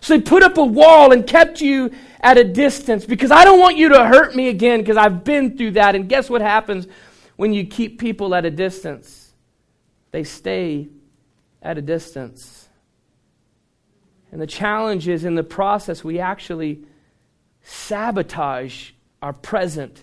So 0.00 0.16
they 0.16 0.22
put 0.22 0.42
up 0.42 0.58
a 0.58 0.64
wall 0.64 1.12
and 1.12 1.26
kept 1.26 1.60
you 1.60 1.92
at 2.20 2.36
a 2.36 2.44
distance 2.44 3.06
because 3.06 3.30
I 3.30 3.44
don't 3.44 3.60
want 3.60 3.76
you 3.76 3.90
to 3.90 4.04
hurt 4.04 4.34
me 4.34 4.48
again 4.48 4.80
because 4.80 4.96
I've 4.96 5.22
been 5.22 5.56
through 5.56 5.72
that. 5.72 5.94
And 5.94 6.08
guess 6.08 6.28
what 6.28 6.40
happens 6.40 6.88
when 7.36 7.52
you 7.52 7.64
keep 7.64 8.00
people 8.00 8.34
at 8.34 8.44
a 8.44 8.50
distance? 8.50 9.32
They 10.10 10.24
stay 10.24 10.88
at 11.62 11.78
a 11.78 11.82
distance. 11.82 12.68
And 14.32 14.40
the 14.40 14.46
challenge 14.46 15.06
is 15.08 15.24
in 15.24 15.36
the 15.36 15.44
process, 15.44 16.02
we 16.02 16.18
actually 16.18 16.84
sabotage 17.62 18.90
our 19.20 19.32
present 19.32 20.02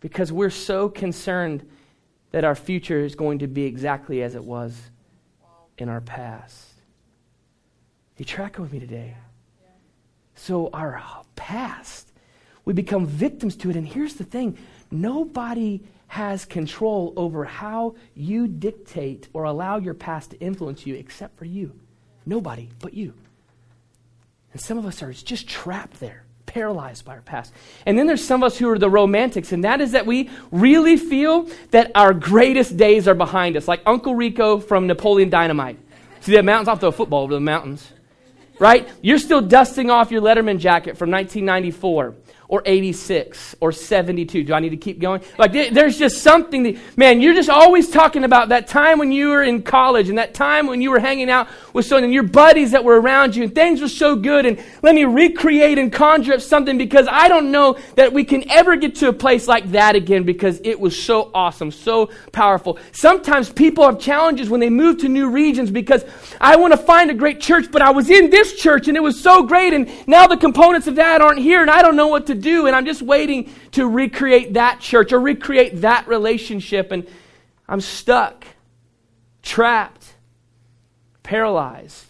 because 0.00 0.30
we're 0.30 0.50
so 0.50 0.88
concerned 0.88 1.68
that 2.30 2.44
our 2.44 2.54
future 2.54 3.00
is 3.00 3.14
going 3.14 3.38
to 3.40 3.46
be 3.46 3.64
exactly 3.64 4.22
as 4.22 4.34
it 4.34 4.44
was 4.44 4.90
in 5.78 5.88
our 5.88 6.00
past. 6.00 6.72
You 8.16 8.24
track 8.24 8.58
with 8.58 8.72
me 8.72 8.80
today? 8.80 9.16
So, 10.34 10.70
our 10.72 11.02
past, 11.36 12.12
we 12.64 12.72
become 12.72 13.06
victims 13.06 13.56
to 13.56 13.70
it. 13.70 13.76
And 13.76 13.86
here's 13.86 14.14
the 14.14 14.24
thing 14.24 14.56
nobody 14.90 15.80
has 16.08 16.44
control 16.44 17.12
over 17.16 17.44
how 17.44 17.94
you 18.14 18.48
dictate 18.48 19.28
or 19.32 19.44
allow 19.44 19.78
your 19.78 19.94
past 19.94 20.30
to 20.30 20.40
influence 20.40 20.86
you 20.86 20.94
except 20.94 21.38
for 21.38 21.44
you. 21.44 21.78
Nobody 22.24 22.68
but 22.80 22.94
you. 22.94 23.14
And 24.52 24.60
some 24.60 24.78
of 24.78 24.86
us 24.86 25.02
are 25.02 25.12
just 25.12 25.48
trapped 25.48 26.00
there, 26.00 26.24
paralyzed 26.48 27.04
by 27.04 27.12
our 27.12 27.20
past. 27.20 27.52
And 27.86 27.96
then 27.96 28.08
there's 28.08 28.26
some 28.26 28.42
of 28.42 28.48
us 28.48 28.58
who 28.58 28.68
are 28.68 28.78
the 28.78 28.90
romantics, 28.90 29.52
and 29.52 29.62
that 29.62 29.80
is 29.80 29.92
that 29.92 30.06
we 30.06 30.30
really 30.50 30.96
feel 30.96 31.48
that 31.70 31.92
our 31.94 32.12
greatest 32.12 32.76
days 32.76 33.06
are 33.06 33.14
behind 33.14 33.56
us, 33.56 33.68
like 33.68 33.82
Uncle 33.86 34.16
Rico 34.16 34.58
from 34.58 34.88
Napoleon 34.88 35.30
Dynamite. 35.30 35.78
See 36.20 36.32
that 36.32 36.44
mountains? 36.44 36.68
I'll 36.68 36.76
throw 36.76 36.88
a 36.88 36.92
football 36.92 37.22
over 37.22 37.34
the 37.34 37.40
mountains. 37.40 37.92
Right? 38.58 38.88
You're 39.02 39.18
still 39.18 39.40
dusting 39.40 39.88
off 39.88 40.10
your 40.10 40.20
Letterman 40.20 40.58
jacket 40.58 40.96
from 40.96 41.12
1994 41.12 42.16
or 42.48 42.62
86 42.64 43.56
or 43.60 43.72
72. 43.72 44.42
Do 44.42 44.54
I 44.54 44.60
need 44.60 44.70
to 44.70 44.78
keep 44.78 44.98
going? 44.98 45.20
Like, 45.36 45.52
there's 45.52 45.98
just 45.98 46.22
something 46.22 46.62
that, 46.62 46.76
man, 46.96 47.20
you're 47.20 47.34
just 47.34 47.50
always 47.50 47.90
talking 47.90 48.24
about 48.24 48.48
that 48.48 48.66
time 48.66 48.98
when 48.98 49.12
you 49.12 49.28
were 49.28 49.42
in 49.42 49.62
college 49.62 50.08
and 50.08 50.16
that 50.16 50.32
time 50.32 50.66
when 50.66 50.80
you 50.80 50.90
were 50.90 50.98
hanging 50.98 51.28
out 51.28 51.48
with 51.74 51.84
someone 51.84 52.04
and 52.04 52.12
your 52.12 52.22
buddies 52.22 52.70
that 52.70 52.82
were 52.82 52.98
around 52.98 53.36
you 53.36 53.42
and 53.42 53.54
things 53.54 53.82
were 53.82 53.88
so 53.88 54.16
good. 54.16 54.46
And 54.46 54.58
let 54.82 54.94
me 54.94 55.04
recreate 55.04 55.78
and 55.78 55.92
conjure 55.92 56.32
up 56.32 56.40
something 56.40 56.78
because 56.78 57.06
I 57.10 57.28
don't 57.28 57.52
know 57.52 57.76
that 57.96 58.14
we 58.14 58.24
can 58.24 58.50
ever 58.50 58.76
get 58.76 58.94
to 58.96 59.08
a 59.08 59.12
place 59.12 59.46
like 59.46 59.70
that 59.72 59.94
again 59.94 60.22
because 60.22 60.58
it 60.64 60.80
was 60.80 61.00
so 61.00 61.30
awesome, 61.34 61.70
so 61.70 62.10
powerful. 62.32 62.78
Sometimes 62.92 63.50
people 63.50 63.84
have 63.84 64.00
challenges 64.00 64.48
when 64.48 64.60
they 64.60 64.70
move 64.70 64.98
to 64.98 65.08
new 65.10 65.28
regions 65.28 65.70
because 65.70 66.02
I 66.40 66.56
want 66.56 66.72
to 66.72 66.78
find 66.78 67.10
a 67.10 67.14
great 67.14 67.40
church, 67.40 67.70
but 67.70 67.82
I 67.82 67.90
was 67.90 68.08
in 68.08 68.30
this 68.30 68.54
church 68.54 68.88
and 68.88 68.96
it 68.96 69.02
was 69.02 69.20
so 69.20 69.42
great 69.42 69.74
and 69.74 69.90
now 70.08 70.26
the 70.26 70.38
components 70.38 70.86
of 70.86 70.94
that 70.94 71.20
aren't 71.20 71.40
here 71.40 71.60
and 71.60 71.70
I 71.70 71.82
don't 71.82 71.96
know 71.96 72.08
what 72.08 72.26
to 72.28 72.37
do, 72.38 72.66
and 72.66 72.74
I'm 72.74 72.86
just 72.86 73.02
waiting 73.02 73.52
to 73.72 73.86
recreate 73.86 74.54
that 74.54 74.80
church 74.80 75.12
or 75.12 75.20
recreate 75.20 75.82
that 75.82 76.08
relationship, 76.08 76.90
and 76.92 77.06
I'm 77.68 77.80
stuck, 77.80 78.46
trapped, 79.42 80.14
paralyzed 81.22 82.06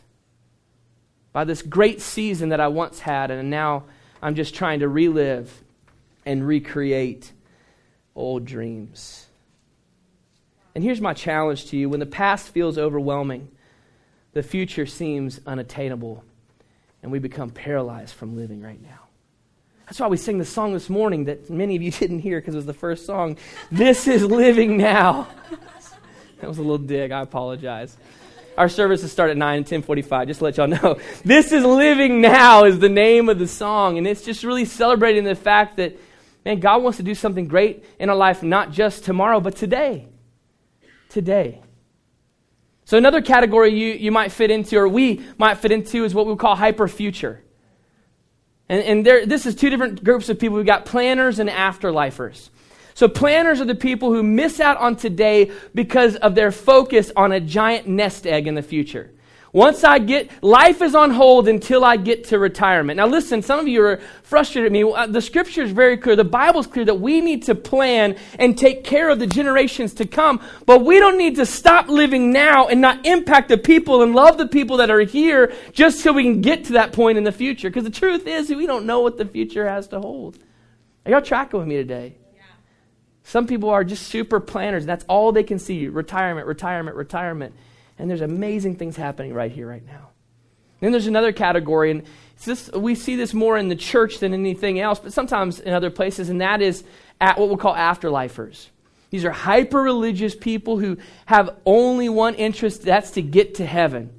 by 1.33 1.45
this 1.45 1.63
great 1.63 2.01
season 2.01 2.51
that 2.51 2.61
I 2.61 2.69
once 2.69 3.01
had, 3.01 3.31
and 3.31 3.51
now 3.51 3.85
I'm 4.23 4.35
just 4.35 4.55
trying 4.55 4.81
to 4.81 4.89
relive 4.89 5.53
and 6.25 6.47
recreate 6.47 7.33
old 8.15 8.45
dreams. 8.45 9.27
And 10.75 10.85
here's 10.85 11.01
my 11.01 11.15
challenge 11.15 11.67
to 11.71 11.77
you 11.77 11.89
when 11.89 12.01
the 12.01 12.07
past 12.07 12.51
feels 12.51 12.79
overwhelming, 12.79 13.49
the 14.33 14.43
future 14.43 14.87
seems 14.87 15.41
unattainable, 15.47 16.23
and 17.03 17.11
we 17.11 17.19
become 17.19 17.51
paralyzed 17.51 18.15
from 18.15 18.37
living 18.37 18.63
right 18.63 18.81
now. 18.81 19.08
That's 19.89 20.01
why 20.01 20.09
we 20.09 20.19
sing 20.19 20.37
the 20.37 20.45
song 20.45 20.75
this 20.75 20.91
morning 20.91 21.25
that 21.25 21.49
many 21.49 21.75
of 21.75 21.81
you 21.81 21.91
didn't 21.91 22.19
hear 22.19 22.39
because 22.41 22.55
it 22.55 22.59
was 22.59 22.67
the 22.67 22.75
first 22.75 23.07
song. 23.07 23.39
This 23.73 24.07
is 24.07 24.23
living 24.23 24.77
now. 24.77 25.29
that 26.41 26.47
was 26.47 26.59
a 26.59 26.61
little 26.61 26.77
dig. 26.77 27.11
I 27.11 27.23
apologize. 27.23 27.97
Our 28.59 28.69
services 28.69 29.11
start 29.11 29.31
at 29.31 29.39
9 29.39 29.57
and 29.57 29.65
1045, 29.65 30.29
just 30.29 30.39
to 30.39 30.45
let 30.45 30.57
y'all 30.59 30.67
know. 30.67 31.01
This 31.25 31.53
is 31.53 31.65
living 31.65 32.21
now 32.21 32.65
is 32.65 32.81
the 32.81 32.91
name 32.91 33.31
of 33.31 33.39
the 33.39 33.49
song. 33.49 33.97
And 33.97 34.07
it's 34.07 34.23
just 34.23 34.45
really 34.45 34.67
celebrating 34.67 35.25
the 35.25 35.35
fact 35.35 35.79
that, 35.79 35.97
man, 36.45 36.61
God 36.61 36.83
wants 36.83 36.99
to 36.99 37.03
do 37.03 37.15
something 37.15 37.49
great 37.49 37.83
in 37.99 38.11
our 38.11 38.17
life, 38.17 38.43
not 38.43 38.73
just 38.73 39.05
tomorrow, 39.05 39.41
but 39.41 39.57
today. 39.57 40.07
Today. 41.09 41.63
So 42.85 42.99
another 42.99 43.23
category 43.23 43.73
you, 43.73 43.95
you 43.95 44.13
might 44.13 44.33
fit 44.33 44.51
into, 44.51 44.77
or 44.77 44.87
we 44.87 45.25
might 45.39 45.59
fit 45.59 45.73
into, 45.73 46.05
is 46.05 46.15
what 46.15 46.27
we 46.27 46.37
call 46.37 46.57
hyper 46.57 46.89
future. 46.89 47.43
And, 48.69 48.83
and 48.83 49.07
there, 49.07 49.27
this 49.27 49.47
is 49.47 49.55
two 49.55 49.71
different 49.71 50.05
groups 50.05 50.29
of 50.29 50.39
people. 50.39 50.57
We've 50.57 50.67
got 50.67 50.85
planners 50.85 51.39
and 51.39 51.49
afterlifers. 51.49 52.51
So, 52.95 53.09
planners 53.09 53.61
are 53.61 53.65
the 53.65 53.77
people 53.77 54.13
who 54.13 54.23
miss 54.23 54.59
out 54.61 54.77
on 54.79 54.97
today 54.97 55.53
because 55.75 56.17
of 56.17 56.35
their 56.35 56.51
focus 56.51 57.13
on 57.15 57.31
a 57.31 57.41
giant 57.41 57.87
nest 57.87 58.27
egg 58.27 58.47
in 58.47 58.55
the 58.55 58.63
future. 58.63 59.11
Once 59.53 59.83
I 59.83 59.99
get, 59.99 60.31
life 60.43 60.83
is 60.83 60.95
on 60.95 61.11
hold 61.11 61.49
until 61.49 61.83
I 61.83 61.97
get 61.97 62.25
to 62.25 62.39
retirement. 62.39 62.99
Now, 62.99 63.07
listen, 63.07 63.41
some 63.41 63.59
of 63.59 63.67
you 63.67 63.83
are 63.83 64.01
frustrated 64.23 64.67
at 64.67 64.73
me. 64.73 64.83
Uh, 64.83 65.07
the 65.07 65.23
scripture 65.23 65.63
is 65.63 65.71
very 65.71 65.97
clear. 65.97 66.17
The 66.17 66.25
Bible's 66.25 66.67
clear 66.67 66.85
that 66.85 67.01
we 67.01 67.23
need 67.23 67.45
to 67.45 67.55
plan 67.55 68.17
and 68.39 68.59
take 68.59 68.85
care 68.85 69.09
of 69.09 69.19
the 69.19 69.27
generations 69.27 69.95
to 69.95 70.07
come, 70.07 70.43
but 70.67 70.85
we 70.85 70.99
don't 71.01 71.17
need 71.17 71.37
to 71.37 71.47
stop 71.47 71.89
living 71.89 72.31
now 72.31 72.69
and 72.69 72.83
not 72.83 73.07
impact 73.07 73.49
the 73.49 73.57
people 73.57 74.03
and 74.03 74.15
love 74.15 74.37
the 74.37 74.47
people 74.47 74.77
that 74.79 74.91
are 74.91 75.01
here 75.01 75.53
just 75.73 76.01
so 76.01 76.13
we 76.13 76.25
can 76.25 76.43
get 76.43 76.65
to 76.65 76.75
that 76.75 76.93
point 76.93 77.17
in 77.17 77.25
the 77.25 77.33
future. 77.33 77.71
Because 77.71 77.85
the 77.85 77.91
truth 77.91 78.27
is, 78.27 78.51
we 78.51 78.67
don't 78.67 78.85
know 78.85 79.01
what 79.01 79.17
the 79.17 79.25
future 79.25 79.67
has 79.67 79.89
to 79.89 80.01
hold. 80.01 80.39
Are 81.07 81.13
y'all 81.13 81.23
tracking 81.23 81.59
with 81.59 81.69
me 81.69 81.77
today? 81.77 82.17
Some 83.23 83.47
people 83.47 83.71
are 83.71 83.85
just 83.85 84.07
super 84.07 84.41
planners. 84.41 84.87
That's 84.87 85.05
all 85.09 85.33
they 85.33 85.43
can 85.43 85.59
see 85.59 85.89
retirement, 85.89 86.47
retirement, 86.47 86.97
retirement. 86.97 87.55
And 87.99 88.09
there's 88.09 88.21
amazing 88.21 88.77
things 88.77 88.97
happening 88.97 89.35
right 89.35 89.51
here, 89.51 89.69
right 89.69 89.85
now. 89.85 90.11
Then 90.81 90.93
there's 90.93 91.09
another 91.09 91.33
category, 91.33 91.91
and 91.91 92.05
this, 92.45 92.71
we 92.73 92.95
see 92.95 93.17
this 93.17 93.35
more 93.35 93.59
in 93.59 93.69
the 93.69 93.77
church 93.77 94.19
than 94.19 94.33
anything 94.33 94.79
else, 94.79 95.01
but 95.01 95.13
sometimes 95.13 95.59
in 95.59 95.75
other 95.75 95.91
places, 95.91 96.29
and 96.29 96.41
that 96.41 96.63
is 96.63 96.85
at 97.21 97.39
what 97.39 97.49
we'll 97.49 97.59
call 97.59 97.75
afterlifers. 97.75 98.69
These 99.11 99.25
are 99.25 99.33
hyper 99.33 99.83
religious 99.83 100.37
people 100.37 100.79
who 100.79 100.99
have 101.27 101.57
only 101.67 102.09
one 102.09 102.35
interest 102.35 102.83
that's 102.83 103.13
to 103.13 103.23
get 103.23 103.57
to 103.57 103.67
heaven. 103.67 104.13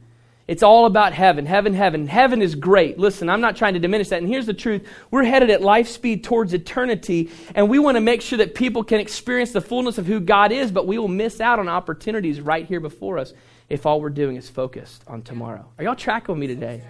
It's 0.47 0.63
all 0.63 0.87
about 0.87 1.13
heaven, 1.13 1.45
heaven, 1.45 1.75
heaven. 1.75 2.07
Heaven 2.07 2.41
is 2.41 2.55
great. 2.55 2.97
Listen, 2.97 3.29
I'm 3.29 3.39
not 3.39 3.55
trying 3.55 3.75
to 3.75 3.79
diminish 3.79 4.09
that. 4.09 4.17
And 4.17 4.27
here's 4.27 4.47
the 4.47 4.53
truth 4.53 4.85
we're 5.11 5.23
headed 5.23 5.51
at 5.51 5.61
life 5.61 5.87
speed 5.87 6.23
towards 6.23 6.53
eternity, 6.53 7.29
and 7.53 7.69
we 7.69 7.79
want 7.79 7.95
to 7.95 8.01
make 8.01 8.21
sure 8.21 8.39
that 8.39 8.55
people 8.55 8.83
can 8.83 8.99
experience 8.99 9.51
the 9.51 9.61
fullness 9.61 9.99
of 9.99 10.07
who 10.07 10.19
God 10.19 10.51
is, 10.51 10.71
but 10.71 10.87
we 10.87 10.97
will 10.97 11.07
miss 11.07 11.39
out 11.39 11.59
on 11.59 11.69
opportunities 11.69 12.41
right 12.41 12.65
here 12.65 12.79
before 12.79 13.19
us 13.19 13.31
if 13.69 13.86
all 13.86 14.01
we're 14.01 14.10
doing 14.10 14.36
is 14.36 14.49
focused 14.49 15.03
on 15.08 15.21
tomorrow. 15.21 15.65
Are 15.77 15.84
y'all 15.84 15.95
tracking 15.95 16.34
with 16.34 16.39
me 16.39 16.47
today? 16.47 16.84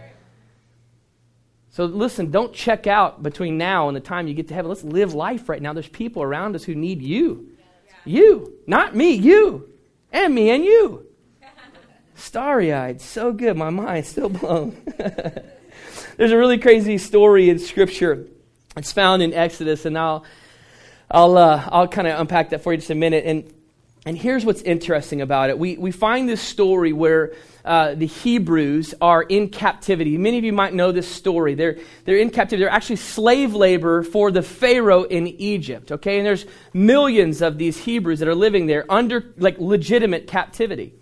So 1.71 1.85
listen, 1.85 2.31
don't 2.31 2.53
check 2.53 2.87
out 2.87 3.21
between 3.21 3.57
now 3.57 3.87
and 3.87 3.95
the 3.95 4.01
time 4.01 4.27
you 4.27 4.33
get 4.33 4.47
to 4.47 4.53
heaven. 4.53 4.69
Let's 4.69 4.83
live 4.83 5.13
life 5.13 5.49
right 5.49 5.61
now. 5.61 5.73
There's 5.73 5.87
people 5.87 6.23
around 6.23 6.55
us 6.55 6.63
who 6.63 6.73
need 6.73 7.01
you. 7.01 7.49
You, 8.05 8.53
not 8.65 8.95
me, 8.95 9.13
you. 9.13 9.69
And 10.11 10.33
me 10.33 10.49
and 10.49 10.63
you. 10.63 11.05
Starry 12.15 12.73
eyed, 12.73 13.01
so 13.01 13.31
good. 13.31 13.55
My 13.55 13.69
mind's 13.69 14.09
still 14.09 14.29
blown. 14.29 14.75
There's 16.17 16.31
a 16.31 16.37
really 16.37 16.57
crazy 16.57 16.97
story 16.97 17.49
in 17.49 17.59
Scripture. 17.59 18.27
It's 18.75 18.91
found 18.91 19.21
in 19.21 19.33
Exodus, 19.33 19.85
and 19.85 19.97
I'll, 19.97 20.25
I'll, 21.09 21.37
uh, 21.37 21.69
I'll 21.71 21.87
kind 21.87 22.07
of 22.07 22.19
unpack 22.19 22.49
that 22.49 22.61
for 22.61 22.73
you 22.73 22.77
just 22.77 22.89
a 22.89 22.95
minute. 22.95 23.23
And 23.25 23.53
and 24.05 24.17
here's 24.17 24.45
what's 24.45 24.61
interesting 24.61 25.21
about 25.21 25.49
it. 25.49 25.59
We, 25.59 25.77
we 25.77 25.91
find 25.91 26.27
this 26.27 26.41
story 26.41 26.93
where 26.93 27.33
uh, 27.65 27.95
the 27.95 28.05
Hebrews 28.05 28.95
are 29.01 29.21
in 29.21 29.49
captivity. 29.49 30.17
Many 30.17 30.37
of 30.37 30.45
you 30.45 30.53
might 30.53 30.73
know 30.73 30.91
this 30.93 31.07
story. 31.07 31.53
They're, 31.53 31.77
they're 32.05 32.17
in 32.17 32.29
captivity. 32.29 32.63
They're 32.63 32.73
actually 32.73 32.95
slave 32.95 33.53
labor 33.53 34.03
for 34.03 34.31
the 34.31 34.41
Pharaoh 34.41 35.03
in 35.03 35.27
Egypt, 35.27 35.91
okay? 35.91 36.17
And 36.17 36.25
there's 36.25 36.45
millions 36.73 37.41
of 37.41 37.57
these 37.57 37.77
Hebrews 37.77 38.19
that 38.19 38.29
are 38.29 38.35
living 38.35 38.67
there 38.67 38.85
under 38.89 39.33
like 39.37 39.59
legitimate 39.59 40.27
captivity. 40.27 40.93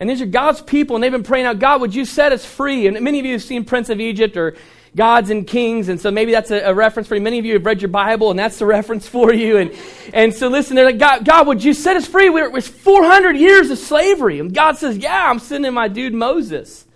And 0.00 0.08
these 0.08 0.22
are 0.22 0.26
God's 0.26 0.62
people, 0.62 0.96
and 0.96 1.02
they've 1.02 1.12
been 1.12 1.22
praying 1.22 1.44
out, 1.44 1.58
God, 1.58 1.82
would 1.82 1.94
you 1.94 2.06
set 2.06 2.32
us 2.32 2.42
free? 2.42 2.86
And 2.86 2.98
many 3.02 3.20
of 3.20 3.26
you 3.26 3.32
have 3.32 3.42
seen 3.42 3.66
Prince 3.66 3.90
of 3.90 4.00
Egypt 4.00 4.38
or 4.38 4.56
gods 4.96 5.30
and 5.30 5.46
kings. 5.46 5.88
And 5.88 6.00
so 6.00 6.10
maybe 6.10 6.32
that's 6.32 6.50
a, 6.50 6.60
a, 6.60 6.74
reference 6.74 7.08
for 7.08 7.14
you. 7.14 7.20
Many 7.20 7.38
of 7.38 7.44
you 7.44 7.54
have 7.54 7.64
read 7.64 7.80
your 7.80 7.90
Bible, 7.90 8.30
and 8.30 8.38
that's 8.38 8.58
the 8.58 8.66
reference 8.66 9.06
for 9.08 9.32
you. 9.32 9.58
And, 9.58 9.72
and 10.12 10.34
so 10.34 10.48
listen, 10.48 10.76
they're 10.76 10.84
like, 10.84 10.98
God, 10.98 11.24
God, 11.24 11.46
would 11.46 11.62
you 11.62 11.74
set 11.74 11.96
us 11.96 12.06
free? 12.06 12.30
We're 12.30 12.46
it 12.46 12.52
was 12.52 12.68
400 12.68 13.36
years 13.36 13.70
of 13.70 13.78
slavery. 13.78 14.40
And 14.40 14.52
God 14.52 14.76
says, 14.76 14.96
Yeah, 14.96 15.30
I'm 15.30 15.38
sending 15.38 15.72
my 15.74 15.88
dude 15.88 16.14
Moses. 16.14 16.86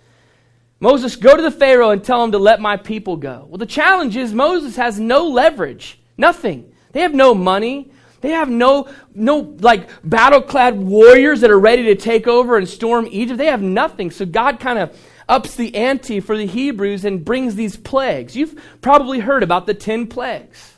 Moses, 0.79 1.15
go 1.15 1.35
to 1.35 1.41
the 1.41 1.51
Pharaoh 1.51 1.91
and 1.91 2.03
tell 2.03 2.23
him 2.23 2.33
to 2.33 2.37
let 2.37 2.59
my 2.59 2.75
people 2.77 3.15
go. 3.15 3.47
Well, 3.49 3.57
the 3.57 3.65
challenge 3.65 4.17
is 4.17 4.33
Moses 4.33 4.75
has 4.75 4.99
no 4.99 5.27
leverage, 5.27 5.99
nothing. 6.17 6.71
They 6.91 7.01
have 7.01 7.13
no 7.13 7.33
money. 7.33 7.91
They 8.21 8.31
have 8.31 8.49
no, 8.49 8.89
no 9.13 9.55
like 9.59 9.87
battle 10.03 10.41
clad 10.41 10.77
warriors 10.79 11.41
that 11.41 11.51
are 11.51 11.59
ready 11.59 11.83
to 11.83 11.95
take 11.95 12.27
over 12.27 12.57
and 12.57 12.67
storm 12.67 13.07
Egypt. 13.11 13.37
They 13.37 13.45
have 13.47 13.61
nothing. 13.61 14.09
So 14.09 14.25
God 14.25 14.59
kind 14.59 14.79
of 14.79 14.97
ups 15.27 15.55
the 15.55 15.75
ante 15.75 16.19
for 16.19 16.37
the 16.37 16.45
Hebrews 16.45 17.05
and 17.05 17.23
brings 17.23 17.55
these 17.55 17.77
plagues. 17.77 18.35
You've 18.35 18.59
probably 18.81 19.19
heard 19.19 19.43
about 19.43 19.65
the 19.65 19.73
10 19.73 20.07
plagues. 20.07 20.73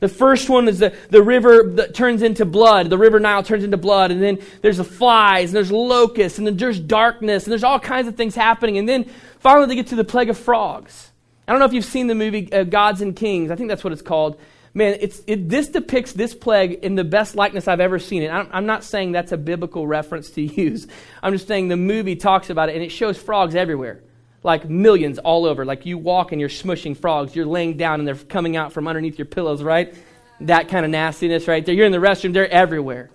The 0.00 0.08
first 0.08 0.48
one 0.50 0.66
is 0.66 0.80
the, 0.80 0.92
the 1.10 1.22
river 1.22 1.62
that 1.74 1.94
turns 1.94 2.22
into 2.22 2.44
blood. 2.44 2.90
The 2.90 2.98
river 2.98 3.20
Nile 3.20 3.44
turns 3.44 3.62
into 3.62 3.76
blood. 3.76 4.10
And 4.10 4.20
then 4.20 4.40
there's 4.60 4.78
the 4.78 4.84
flies, 4.84 5.50
and 5.50 5.56
there's 5.56 5.70
locusts, 5.70 6.38
and 6.38 6.46
then 6.46 6.56
there's 6.56 6.80
darkness, 6.80 7.44
and 7.44 7.52
there's 7.52 7.62
all 7.62 7.78
kinds 7.78 8.08
of 8.08 8.16
things 8.16 8.34
happening. 8.34 8.78
And 8.78 8.88
then 8.88 9.08
finally 9.38 9.66
they 9.68 9.76
get 9.76 9.86
to 9.88 9.94
the 9.94 10.02
plague 10.02 10.28
of 10.28 10.36
frogs. 10.36 11.12
I 11.46 11.52
don't 11.52 11.60
know 11.60 11.66
if 11.66 11.72
you've 11.72 11.84
seen 11.84 12.08
the 12.08 12.16
movie 12.16 12.52
uh, 12.52 12.64
Gods 12.64 13.00
and 13.00 13.14
Kings. 13.14 13.52
I 13.52 13.54
think 13.54 13.68
that's 13.68 13.84
what 13.84 13.92
it's 13.92 14.02
called. 14.02 14.40
Man, 14.74 14.96
it's, 15.00 15.22
it, 15.26 15.48
this 15.48 15.68
depicts 15.68 16.12
this 16.12 16.34
plague 16.34 16.72
in 16.82 16.94
the 16.94 17.04
best 17.04 17.34
likeness 17.34 17.68
I've 17.68 17.80
ever 17.80 17.98
seen 17.98 18.22
it. 18.22 18.28
I'm, 18.28 18.48
I'm 18.52 18.66
not 18.66 18.84
saying 18.84 19.12
that's 19.12 19.32
a 19.32 19.36
biblical 19.36 19.86
reference 19.86 20.30
to 20.30 20.42
use. 20.62 20.86
I'm 21.22 21.32
just 21.32 21.46
saying 21.46 21.68
the 21.68 21.76
movie 21.76 22.16
talks 22.16 22.48
about 22.48 22.68
it, 22.68 22.74
and 22.74 22.84
it 22.84 22.90
shows 22.90 23.18
frogs 23.18 23.54
everywhere 23.54 24.02
like 24.42 24.68
millions 24.68 25.18
all 25.18 25.44
over. 25.44 25.64
Like 25.64 25.86
you 25.86 25.98
walk 25.98 26.32
and 26.32 26.40
you're 26.40 26.50
smushing 26.50 26.96
frogs. 26.96 27.34
You're 27.36 27.46
laying 27.46 27.76
down 27.76 28.00
and 28.00 28.08
they're 28.08 28.16
coming 28.16 28.56
out 28.56 28.72
from 28.72 28.88
underneath 28.88 29.18
your 29.18 29.26
pillows, 29.26 29.62
right? 29.62 29.94
That 30.40 30.68
kind 30.68 30.84
of 30.84 30.90
nastiness 30.90 31.46
right 31.46 31.64
there. 31.64 31.74
You're 31.74 31.86
in 31.86 31.92
the 31.92 31.98
restroom, 31.98 32.32
they're 32.32 32.50
everywhere. 32.50 33.10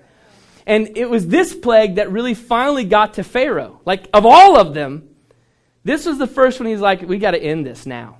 And 0.66 0.98
it 0.98 1.10
was 1.10 1.28
this 1.28 1.56
plague 1.56 1.96
that 1.96 2.12
really 2.12 2.34
finally 2.34 2.84
got 2.84 3.16
to 3.16 3.24
Pharaoh. 3.24 3.80
Like, 3.86 4.10
of 4.14 4.26
all 4.26 4.58
of 4.58 4.74
them, 4.74 5.10
this 5.86 6.06
was 6.06 6.18
the 6.18 6.28
first 6.28 6.60
one 6.60 6.68
he's 6.68 6.82
like, 6.82 7.02
we 7.02 7.20
got 7.20 7.32
to 7.32 7.42
end 7.42 7.66
this 7.66 7.86
now. 7.86 8.18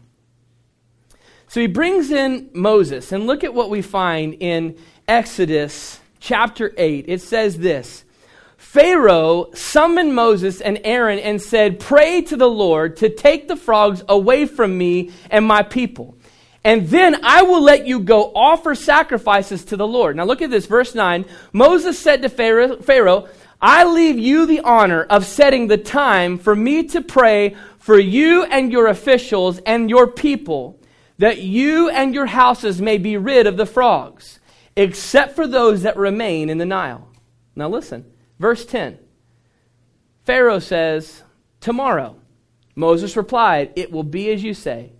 So 1.48 1.62
he 1.62 1.68
brings 1.68 2.12
in 2.12 2.50
Moses, 2.54 3.12
and 3.12 3.26
look 3.26 3.44
at 3.44 3.54
what 3.54 3.70
we 3.70 3.82
find 3.82 4.36
in 4.40 4.78
Exodus 5.08 6.00
chapter 6.20 6.74
8. 6.78 7.06
It 7.08 7.22
says 7.22 7.58
this 7.58 8.04
Pharaoh 8.58 9.52
summoned 9.54 10.14
Moses 10.14 10.60
and 10.60 10.80
Aaron 10.84 11.20
and 11.20 11.42
said, 11.42 11.80
Pray 11.80 12.22
to 12.24 12.36
the 12.36 12.50
Lord 12.50 12.98
to 12.98 13.10
take 13.10 13.48
the 13.48 13.56
frogs 13.56 14.04
away 14.10 14.46
from 14.46 14.78
me 14.78 15.12
and 15.30 15.46
my 15.46 15.64
people. 15.64 16.18
And 16.64 16.88
then 16.88 17.24
I 17.24 17.44
will 17.44 17.62
let 17.62 17.88
you 17.88 18.02
go 18.02 18.32
offer 18.36 18.76
sacrifices 18.76 19.64
to 19.66 19.78
the 19.78 19.88
Lord. 19.88 20.18
Now 20.18 20.26
look 20.26 20.42
at 20.42 20.50
this, 20.50 20.66
verse 20.66 20.94
9. 20.94 21.24
Moses 21.54 21.98
said 21.98 22.24
to 22.24 22.30
Pharaoh, 22.30 23.30
I 23.62 23.86
leave 23.86 24.20
you 24.20 24.46
the 24.46 24.60
honor 24.60 25.04
of 25.04 25.26
setting 25.26 25.68
the 25.68 25.78
time 25.78 26.38
for 26.38 26.54
me 26.54 26.84
to 26.90 27.02
pray 27.02 27.56
for 27.80 27.98
you 27.98 28.44
and 28.44 28.72
your 28.72 28.88
officials 28.88 29.60
and 29.60 29.90
your 29.90 30.08
people, 30.08 30.78
that 31.18 31.40
you 31.40 31.90
and 31.90 32.14
your 32.14 32.28
houses 32.28 32.82
may 32.82 32.98
be 32.98 33.18
rid 33.18 33.48
of 33.48 33.58
the 33.58 33.66
frogs, 33.66 34.40
except 34.76 35.36
for 35.36 35.48
those 35.48 35.82
that 35.82 35.98
remain 35.98 36.50
in 36.50 36.58
the 36.58 36.66
Nile. 36.66 37.08
Now 37.56 37.70
listen. 37.70 38.06
Verse 38.40 38.66
10 38.66 39.00
Pharaoh 40.24 40.60
says, 40.60 41.24
Tomorrow. 41.62 42.18
Moses 42.76 43.18
replied, 43.18 43.74
It 43.76 43.92
will 43.92 44.04
be 44.04 44.30
as 44.30 44.44
you 44.44 44.54
say, 44.54 44.92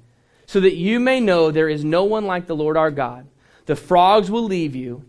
so 0.48 0.60
that 0.62 0.76
you 0.76 1.00
may 1.00 1.20
know 1.20 1.52
there 1.52 1.70
is 1.70 1.84
no 1.84 2.04
one 2.06 2.26
like 2.26 2.48
the 2.48 2.56
Lord 2.56 2.76
our 2.76 2.90
God. 2.90 3.28
The 3.68 3.76
frogs 3.76 4.32
will 4.32 4.44
leave 4.44 4.76
you 4.76 5.06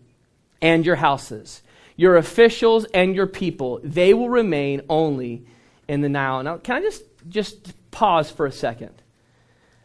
and 0.60 0.84
your 0.84 0.96
houses, 0.96 1.62
your 1.96 2.16
officials 2.16 2.84
and 2.92 3.14
your 3.14 3.26
people. 3.26 3.80
They 3.82 4.12
will 4.12 4.28
remain 4.28 4.82
only 4.88 5.46
in 5.86 6.02
the 6.02 6.08
Nile. 6.08 6.42
Now, 6.42 6.58
can 6.58 6.76
I 6.76 6.80
just, 6.80 7.04
just 7.28 7.90
pause 7.90 8.30
for 8.30 8.44
a 8.44 8.52
second? 8.52 9.00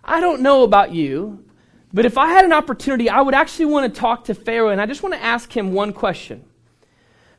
I 0.04 0.20
don't 0.20 0.42
know 0.42 0.64
about 0.64 0.94
you, 0.94 1.46
but 1.94 2.06
if 2.06 2.18
I 2.18 2.28
had 2.28 2.44
an 2.44 2.52
opportunity, 2.52 3.10
I 3.10 3.22
would 3.22 3.36
actually 3.36 3.66
want 3.66 3.94
to 3.94 4.00
talk 4.00 4.26
to 4.26 4.34
Pharaoh, 4.34 4.70
and 4.70 4.82
I 4.82 4.86
just 4.86 5.04
want 5.04 5.16
to 5.16 5.24
ask 5.24 5.56
him 5.56 5.74
one 5.74 5.94
question. 5.94 6.44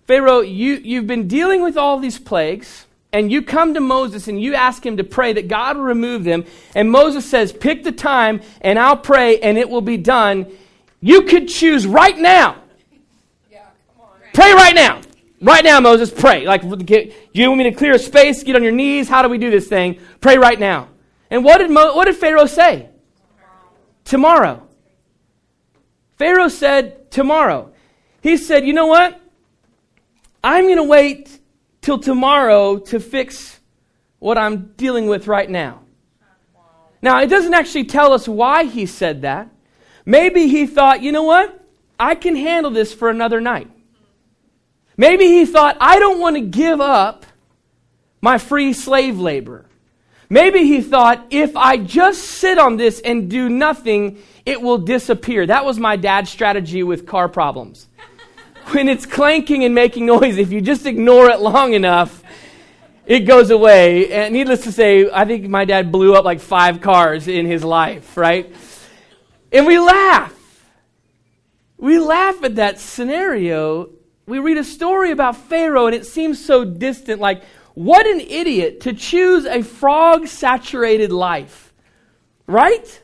Pharaoh, 0.06 0.40
you, 0.40 0.74
you've 0.74 1.06
been 1.06 1.28
dealing 1.28 1.62
with 1.62 1.76
all 1.76 1.98
these 1.98 2.18
plagues, 2.18 2.86
and 3.12 3.30
you 3.30 3.42
come 3.42 3.74
to 3.74 3.80
Moses 3.80 4.28
and 4.28 4.42
you 4.42 4.54
ask 4.54 4.84
him 4.84 4.96
to 4.96 5.04
pray 5.04 5.32
that 5.34 5.46
God 5.46 5.76
will 5.76 5.84
remove 5.84 6.24
them. 6.24 6.44
And 6.74 6.90
Moses 6.90 7.24
says, 7.24 7.52
Pick 7.52 7.84
the 7.84 7.92
time, 7.92 8.40
and 8.60 8.78
I'll 8.78 8.96
pray, 8.96 9.38
and 9.40 9.56
it 9.56 9.70
will 9.70 9.80
be 9.80 9.96
done. 9.96 10.46
You 11.00 11.22
could 11.22 11.48
choose 11.48 11.86
right 11.86 12.16
now. 12.16 12.56
Yeah, 13.50 13.66
pray 14.32 14.52
right 14.52 14.74
now. 14.74 15.00
Right 15.40 15.64
now, 15.64 15.78
Moses, 15.80 16.10
pray. 16.10 16.46
Like, 16.46 16.62
you 16.62 17.48
want 17.48 17.58
me 17.58 17.64
to 17.64 17.72
clear 17.72 17.94
a 17.94 17.98
space? 17.98 18.42
Get 18.42 18.56
on 18.56 18.62
your 18.62 18.72
knees? 18.72 19.08
How 19.08 19.22
do 19.22 19.28
we 19.28 19.36
do 19.36 19.50
this 19.50 19.68
thing? 19.68 20.00
Pray 20.20 20.38
right 20.38 20.58
now. 20.58 20.88
And 21.34 21.44
what 21.44 21.58
did, 21.58 21.68
Mo, 21.68 21.96
what 21.96 22.04
did 22.04 22.14
Pharaoh 22.14 22.46
say? 22.46 22.88
Tomorrow. 24.04 24.68
Pharaoh 26.16 26.46
said, 26.46 27.10
Tomorrow. 27.10 27.72
He 28.22 28.36
said, 28.36 28.64
You 28.64 28.72
know 28.72 28.86
what? 28.86 29.20
I'm 30.44 30.66
going 30.66 30.76
to 30.76 30.84
wait 30.84 31.40
till 31.82 31.98
tomorrow 31.98 32.78
to 32.78 33.00
fix 33.00 33.58
what 34.20 34.38
I'm 34.38 34.74
dealing 34.76 35.08
with 35.08 35.26
right 35.26 35.50
now. 35.50 35.80
Now, 37.02 37.20
it 37.20 37.26
doesn't 37.26 37.52
actually 37.52 37.86
tell 37.86 38.12
us 38.12 38.28
why 38.28 38.66
he 38.66 38.86
said 38.86 39.22
that. 39.22 39.50
Maybe 40.06 40.46
he 40.46 40.68
thought, 40.68 41.02
you 41.02 41.10
know 41.10 41.24
what? 41.24 41.66
I 41.98 42.14
can 42.14 42.36
handle 42.36 42.70
this 42.70 42.94
for 42.94 43.10
another 43.10 43.40
night. 43.40 43.68
Maybe 44.96 45.26
he 45.26 45.46
thought, 45.46 45.78
I 45.80 45.98
don't 45.98 46.20
want 46.20 46.36
to 46.36 46.42
give 46.42 46.80
up 46.80 47.26
my 48.20 48.38
free 48.38 48.72
slave 48.72 49.18
labor. 49.18 49.66
Maybe 50.28 50.60
he 50.60 50.80
thought, 50.80 51.26
if 51.30 51.56
I 51.56 51.76
just 51.76 52.22
sit 52.22 52.58
on 52.58 52.76
this 52.76 53.00
and 53.00 53.30
do 53.30 53.48
nothing, 53.48 54.22
it 54.46 54.60
will 54.60 54.78
disappear. 54.78 55.46
That 55.46 55.64
was 55.64 55.78
my 55.78 55.96
dad's 55.96 56.30
strategy 56.30 56.82
with 56.82 57.06
car 57.06 57.28
problems 57.28 57.88
when 58.68 58.88
it's 58.88 59.06
clanking 59.06 59.64
and 59.64 59.74
making 59.74 60.06
noise, 60.06 60.38
if 60.38 60.52
you 60.52 60.60
just 60.60 60.86
ignore 60.86 61.28
it 61.30 61.40
long 61.40 61.74
enough, 61.74 62.22
it 63.06 63.20
goes 63.20 63.50
away. 63.50 64.10
And 64.12 64.32
needless 64.32 64.62
to 64.62 64.72
say, 64.72 65.10
I 65.10 65.24
think 65.24 65.46
my 65.48 65.64
dad 65.64 65.92
blew 65.92 66.14
up 66.14 66.24
like 66.24 66.40
five 66.40 66.80
cars 66.80 67.28
in 67.28 67.46
his 67.46 67.62
life, 67.62 68.16
right? 68.16 68.54
And 69.52 69.66
we 69.66 69.78
laugh. 69.78 70.32
We 71.76 71.98
laugh 71.98 72.42
at 72.42 72.56
that 72.56 72.80
scenario. 72.80 73.90
We 74.26 74.38
read 74.38 74.56
a 74.56 74.64
story 74.64 75.10
about 75.10 75.36
Pharaoh, 75.36 75.86
and 75.86 75.94
it 75.94 76.06
seems 76.06 76.42
so 76.42 76.64
distant. 76.64 77.20
Like, 77.20 77.42
what 77.74 78.06
an 78.06 78.20
idiot 78.20 78.80
to 78.82 78.92
choose 78.92 79.44
a 79.44 79.62
frog 79.62 80.26
saturated 80.26 81.12
life, 81.12 81.72
right? 82.46 83.02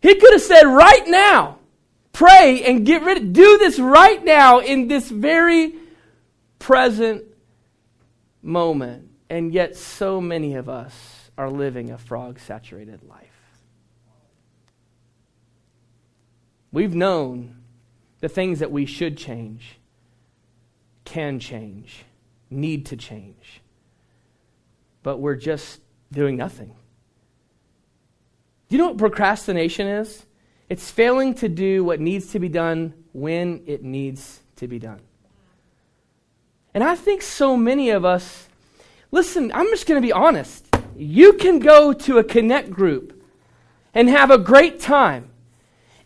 He 0.00 0.14
could 0.14 0.32
have 0.32 0.42
said, 0.42 0.62
right 0.62 1.06
now, 1.06 1.58
Pray 2.16 2.62
and 2.64 2.86
get 2.86 3.02
rid 3.02 3.18
of, 3.18 3.32
do 3.34 3.58
this 3.58 3.78
right 3.78 4.24
now 4.24 4.60
in 4.60 4.88
this 4.88 5.10
very 5.10 5.74
present 6.58 7.24
moment. 8.40 9.10
And 9.28 9.52
yet, 9.52 9.76
so 9.76 10.18
many 10.18 10.54
of 10.54 10.66
us 10.66 11.30
are 11.36 11.50
living 11.50 11.90
a 11.90 11.98
frog 11.98 12.40
saturated 12.40 13.02
life. 13.02 13.60
We've 16.72 16.94
known 16.94 17.56
the 18.20 18.30
things 18.30 18.60
that 18.60 18.72
we 18.72 18.86
should 18.86 19.18
change, 19.18 19.78
can 21.04 21.38
change, 21.38 22.06
need 22.50 22.86
to 22.86 22.96
change, 22.96 23.60
but 25.02 25.18
we're 25.18 25.36
just 25.36 25.80
doing 26.12 26.36
nothing. 26.36 26.74
Do 28.68 28.76
you 28.76 28.78
know 28.78 28.88
what 28.88 28.98
procrastination 28.98 29.86
is? 29.86 30.26
It's 30.68 30.90
failing 30.90 31.34
to 31.34 31.48
do 31.48 31.84
what 31.84 32.00
needs 32.00 32.32
to 32.32 32.40
be 32.40 32.48
done 32.48 32.94
when 33.12 33.62
it 33.66 33.84
needs 33.84 34.40
to 34.56 34.66
be 34.66 34.78
done. 34.78 35.00
And 36.74 36.82
I 36.82 36.94
think 36.94 37.22
so 37.22 37.56
many 37.56 37.90
of 37.90 38.04
us, 38.04 38.48
listen, 39.10 39.52
I'm 39.54 39.68
just 39.70 39.86
going 39.86 40.00
to 40.00 40.06
be 40.06 40.12
honest. 40.12 40.66
You 40.96 41.34
can 41.34 41.58
go 41.58 41.92
to 41.92 42.18
a 42.18 42.24
connect 42.24 42.70
group 42.70 43.22
and 43.94 44.10
have 44.10 44.30
a 44.30 44.38
great 44.38 44.80
time 44.80 45.30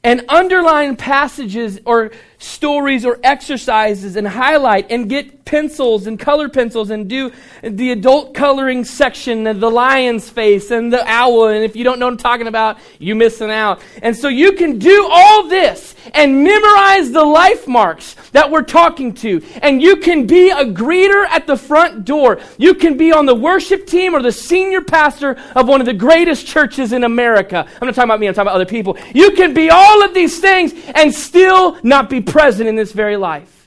and 0.02 0.24
underline 0.28 0.96
passages 0.96 1.78
or 1.84 2.10
stories 2.38 3.04
or 3.04 3.18
exercises 3.22 4.16
and 4.16 4.26
highlight 4.26 4.90
and 4.90 5.10
get 5.10 5.44
pencils 5.44 6.06
and 6.06 6.18
color 6.18 6.48
pencils 6.48 6.90
and 6.90 7.08
do 7.08 7.30
the 7.62 7.90
adult 7.90 8.32
coloring 8.32 8.84
section 8.84 9.46
and 9.46 9.60
the 9.60 9.70
lion's 9.70 10.30
face 10.30 10.70
and 10.70 10.92
the 10.92 11.06
owl. 11.06 11.48
And 11.48 11.64
if 11.64 11.76
you 11.76 11.84
don't 11.84 11.98
know 11.98 12.06
what 12.06 12.12
I'm 12.12 12.18
talking 12.18 12.46
about, 12.46 12.78
you're 12.98 13.16
missing 13.16 13.50
out. 13.50 13.82
And 14.00 14.16
so 14.16 14.28
you 14.28 14.52
can 14.52 14.78
do 14.78 15.08
all 15.10 15.48
this 15.48 15.94
and 16.14 16.44
memorize 16.44 17.10
the 17.10 17.24
life 17.24 17.66
marks 17.66 18.14
that 18.30 18.50
we're 18.50 18.62
talking 18.62 19.12
to. 19.14 19.42
And 19.60 19.82
you 19.82 19.96
can 19.96 20.26
be 20.26 20.50
a 20.50 20.64
greeter 20.64 21.26
at 21.26 21.46
the 21.46 21.56
front 21.56 22.04
door. 22.04 22.40
You 22.56 22.74
can 22.74 22.96
be 22.96 23.12
on 23.12 23.26
the 23.26 23.34
worship 23.34 23.86
team 23.86 24.14
or 24.14 24.22
the 24.22 24.32
senior 24.32 24.80
pastor 24.80 25.36
of 25.54 25.68
one 25.68 25.80
of 25.80 25.86
the 25.86 25.92
greatest 25.92 26.46
churches 26.46 26.92
in 26.92 27.04
America. 27.04 27.66
I'm 27.80 27.86
not 27.86 27.94
talking 27.94 28.08
about 28.08 28.20
me, 28.20 28.28
I'm 28.28 28.34
talking 28.34 28.46
about 28.46 28.54
other 28.54 28.66
people. 28.66 28.96
You 29.12 29.32
can 29.32 29.52
be 29.52 29.68
all 29.68 29.89
of 30.03 30.14
these 30.14 30.38
things 30.40 30.72
and 30.94 31.14
still 31.14 31.79
not 31.83 32.09
be 32.09 32.20
present 32.20 32.68
in 32.68 32.76
this 32.76 32.92
very 32.92 33.16
life. 33.16 33.61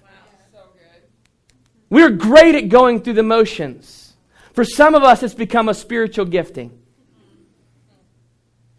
We're 1.90 2.10
great 2.10 2.56
at 2.56 2.70
going 2.70 3.02
through 3.02 3.14
the 3.14 3.24
motions. 3.24 4.14
For 4.54 4.66
some 4.66 4.96
of 4.96 5.04
us, 5.04 5.22
it's 5.22 5.36
become 5.36 5.70
a 5.70 5.76
spiritual 5.76 6.26
gifting 6.26 6.80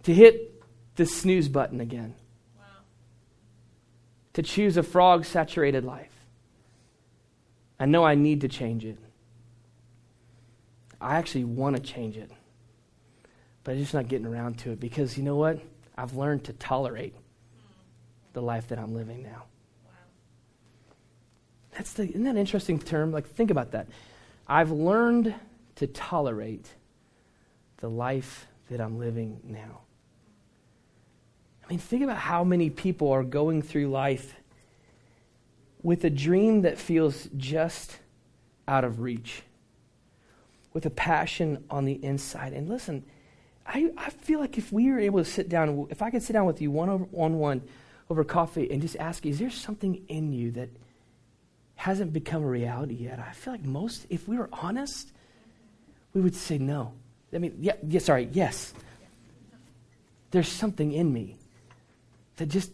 to 0.03 0.13
hit 0.13 0.63
the 0.97 1.07
snooze 1.07 1.49
button 1.49 1.81
again, 1.81 2.15
wow. 2.59 2.65
to 4.33 4.43
choose 4.43 4.77
a 4.77 4.83
frog 4.83 5.25
saturated 5.25 5.85
life. 5.85 6.11
I 7.79 7.87
know 7.87 8.05
I 8.05 8.17
need 8.17 8.41
to 8.43 8.49
change 8.49 8.85
it. 8.85 8.99
I 11.01 11.17
actually 11.17 11.45
want 11.45 11.77
to 11.77 11.83
change 11.83 12.17
it, 12.17 12.33
but 13.63 13.73
I'm 13.73 13.79
just 13.79 13.95
not 13.95 14.09
getting 14.09 14.27
around 14.27 14.59
to 14.61 14.73
it 14.73 14.81
because 14.81 15.17
you 15.17 15.23
know 15.23 15.37
what? 15.37 15.61
I've 15.97 16.15
learned 16.15 16.45
to 16.45 16.53
tolerate 16.53 17.15
the 18.35 18.43
life 18.43 18.69
that 18.69 18.79
I'm 18.79 18.95
living 18.95 19.23
now. 19.23 19.45
Wow. 19.85 19.93
That's 21.73 21.95
the, 21.95 22.09
isn't 22.09 22.25
that 22.25 22.31
an 22.31 22.37
interesting 22.37 22.79
term? 22.79 23.11
Like, 23.11 23.27
think 23.27 23.51
about 23.51 23.73
that. 23.73 23.89
I've 24.47 24.71
learned 24.71 25.35
to 25.77 25.87
tolerate 25.87 26.69
the 27.79 27.89
life 27.89 28.47
that 28.71 28.81
I'm 28.81 28.99
living 28.99 29.41
now. 29.45 29.81
I 31.65 31.71
mean, 31.71 31.79
think 31.79 32.03
about 32.03 32.19
how 32.19 32.45
many 32.45 32.69
people 32.69 33.11
are 33.11 33.23
going 33.23 33.63
through 33.63 33.89
life 33.89 34.35
with 35.83 36.05
a 36.05 36.11
dream 36.11 36.63
that 36.63 36.79
feels 36.79 37.29
just 37.37 37.99
out 38.67 38.85
of 38.85 39.01
reach, 39.01 39.43
with 40.73 40.87
a 40.87 40.91
passion 40.91 41.65
on 41.71 41.85
the 41.85 42.03
inside. 42.05 42.53
And 42.53 42.69
listen, 42.69 43.05
I, 43.67 43.91
I 43.97 44.11
feel 44.11 44.41
like 44.41 44.59
if 44.59 44.73
we 44.73 44.91
were 44.91 44.99
able 44.99 45.21
to 45.21 45.25
sit 45.25 45.49
down, 45.49 45.87
if 45.91 46.03
I 46.03 46.11
could 46.11 46.23
sit 46.23 46.33
down 46.33 46.47
with 46.47 46.61
you 46.61 46.71
one 46.71 46.89
on 46.89 47.39
one 47.39 47.63
over 48.11 48.25
coffee 48.25 48.71
and 48.71 48.83
just 48.83 48.97
ask 48.97 49.25
is 49.27 49.39
there 49.39 49.51
something 49.51 50.05
in 50.09 50.33
you 50.33 50.51
that 50.53 50.69
hasn't 51.77 52.13
become 52.13 52.43
a 52.43 52.47
reality 52.47 52.95
yet, 52.95 53.19
I 53.19 53.33
feel 53.33 53.55
like 53.55 53.65
most, 53.65 54.07
if 54.09 54.29
we 54.29 54.39
were 54.39 54.49
honest, 54.53 55.13
we 56.13 56.21
would 56.21 56.35
say 56.35 56.59
no. 56.59 56.93
I 57.33 57.39
mean, 57.39 57.57
yeah, 57.61 57.75
yeah 57.87 58.01
sorry, 58.01 58.29
yes. 58.33 58.73
There's 60.31 60.49
something 60.49 60.93
in 60.93 61.13
me 61.13 61.37
that 62.37 62.47
just 62.47 62.71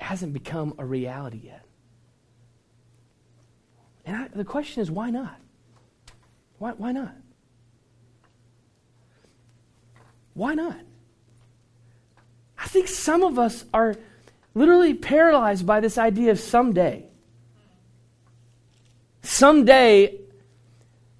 hasn't 0.00 0.32
become 0.32 0.74
a 0.78 0.84
reality 0.84 1.40
yet. 1.44 1.64
And 4.06 4.16
I, 4.16 4.28
the 4.28 4.44
question 4.44 4.82
is, 4.82 4.90
why 4.90 5.10
not? 5.10 5.36
Why, 6.58 6.72
why 6.72 6.92
not? 6.92 7.14
Why 10.34 10.54
not? 10.54 10.78
I 12.58 12.66
think 12.68 12.88
some 12.88 13.22
of 13.22 13.38
us 13.38 13.64
are 13.74 13.96
literally 14.54 14.94
paralyzed 14.94 15.66
by 15.66 15.80
this 15.80 15.98
idea 15.98 16.30
of 16.30 16.40
someday. 16.40 17.06
Someday, 19.22 20.18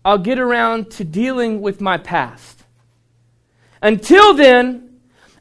I'll 0.04 0.18
get 0.18 0.38
around 0.38 0.90
to 0.92 1.04
dealing 1.04 1.60
with 1.60 1.80
my 1.80 1.98
past. 1.98 2.64
Until 3.82 4.34
then, 4.34 4.90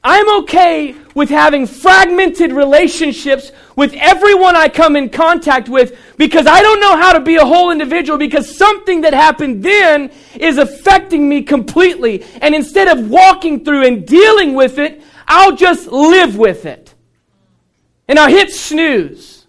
I'm 0.04 0.40
okay 0.44 0.96
with 1.14 1.30
having 1.30 1.68
fragmented 1.68 2.54
relationships 2.54 3.52
with 3.76 3.94
everyone 3.96 4.56
I 4.56 4.70
come 4.70 4.96
in 4.96 5.10
contact 5.10 5.68
with 5.68 5.98
because 6.18 6.48
I 6.48 6.62
don't 6.62 6.80
know 6.80 6.96
how 6.96 7.14
to 7.14 7.20
be 7.20 7.36
a 7.36 7.46
whole 7.46 7.70
individual 7.72 8.18
because 8.18 8.58
something 8.58 9.02
that 9.02 9.14
happened 9.14 9.62
then 9.62 10.12
is 10.36 10.58
affecting 10.58 11.28
me 11.28 11.44
completely. 11.44 12.24
And 12.42 12.56
instead 12.56 12.88
of 12.88 13.10
walking 13.10 13.66
through 13.66 13.86
and 13.86 14.08
dealing 14.08 14.54
with 14.54 14.80
it, 14.80 15.02
I'll 15.28 15.56
just 15.56 15.88
live 15.88 16.38
with 16.38 16.66
it. 16.66 16.89
And 18.10 18.20
I'll 18.20 18.28
hit 18.28 18.52
snooze. 18.52 19.46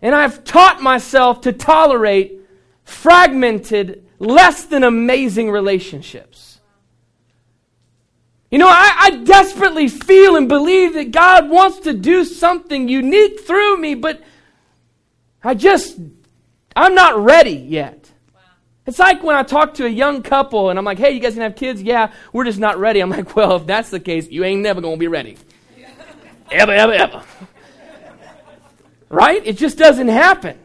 And 0.00 0.14
I've 0.14 0.42
taught 0.44 0.82
myself 0.82 1.42
to 1.42 1.52
tolerate 1.52 2.40
fragmented, 2.84 4.06
less 4.18 4.64
than 4.64 4.82
amazing 4.82 5.50
relationships. 5.50 6.60
You 8.50 8.58
know, 8.58 8.68
I, 8.68 8.94
I, 8.98 9.10
desperately 9.24 9.88
feel 9.88 10.36
and 10.36 10.48
believe 10.48 10.94
that 10.94 11.10
God 11.10 11.50
wants 11.50 11.80
to 11.80 11.92
do 11.92 12.24
something 12.24 12.88
unique 12.88 13.40
through 13.40 13.76
me, 13.76 13.94
but 13.94 14.22
I 15.44 15.52
just, 15.52 15.98
I'm 16.74 16.94
not 16.94 17.22
ready 17.22 17.50
yet. 17.50 18.10
Wow. 18.32 18.40
It's 18.86 18.98
like 18.98 19.22
when 19.22 19.36
I 19.36 19.42
talk 19.42 19.74
to 19.74 19.84
a 19.84 19.90
young 19.90 20.22
couple 20.22 20.70
and 20.70 20.78
I'm 20.78 20.84
like, 20.86 20.98
hey, 20.98 21.10
you 21.10 21.20
guys 21.20 21.34
gonna 21.34 21.44
have 21.44 21.56
kids? 21.56 21.82
Yeah, 21.82 22.10
we're 22.32 22.44
just 22.44 22.58
not 22.58 22.78
ready. 22.78 23.00
I'm 23.00 23.10
like, 23.10 23.36
well, 23.36 23.56
if 23.56 23.66
that's 23.66 23.90
the 23.90 24.00
case, 24.00 24.30
you 24.30 24.44
ain't 24.44 24.62
never 24.62 24.80
gonna 24.80 24.96
be 24.96 25.08
ready. 25.08 25.36
Ever, 26.50 26.72
ever, 26.72 26.92
ever. 26.92 27.22
Right? 29.08 29.44
It 29.46 29.56
just 29.56 29.78
doesn't 29.78 30.08
happen. 30.08 30.58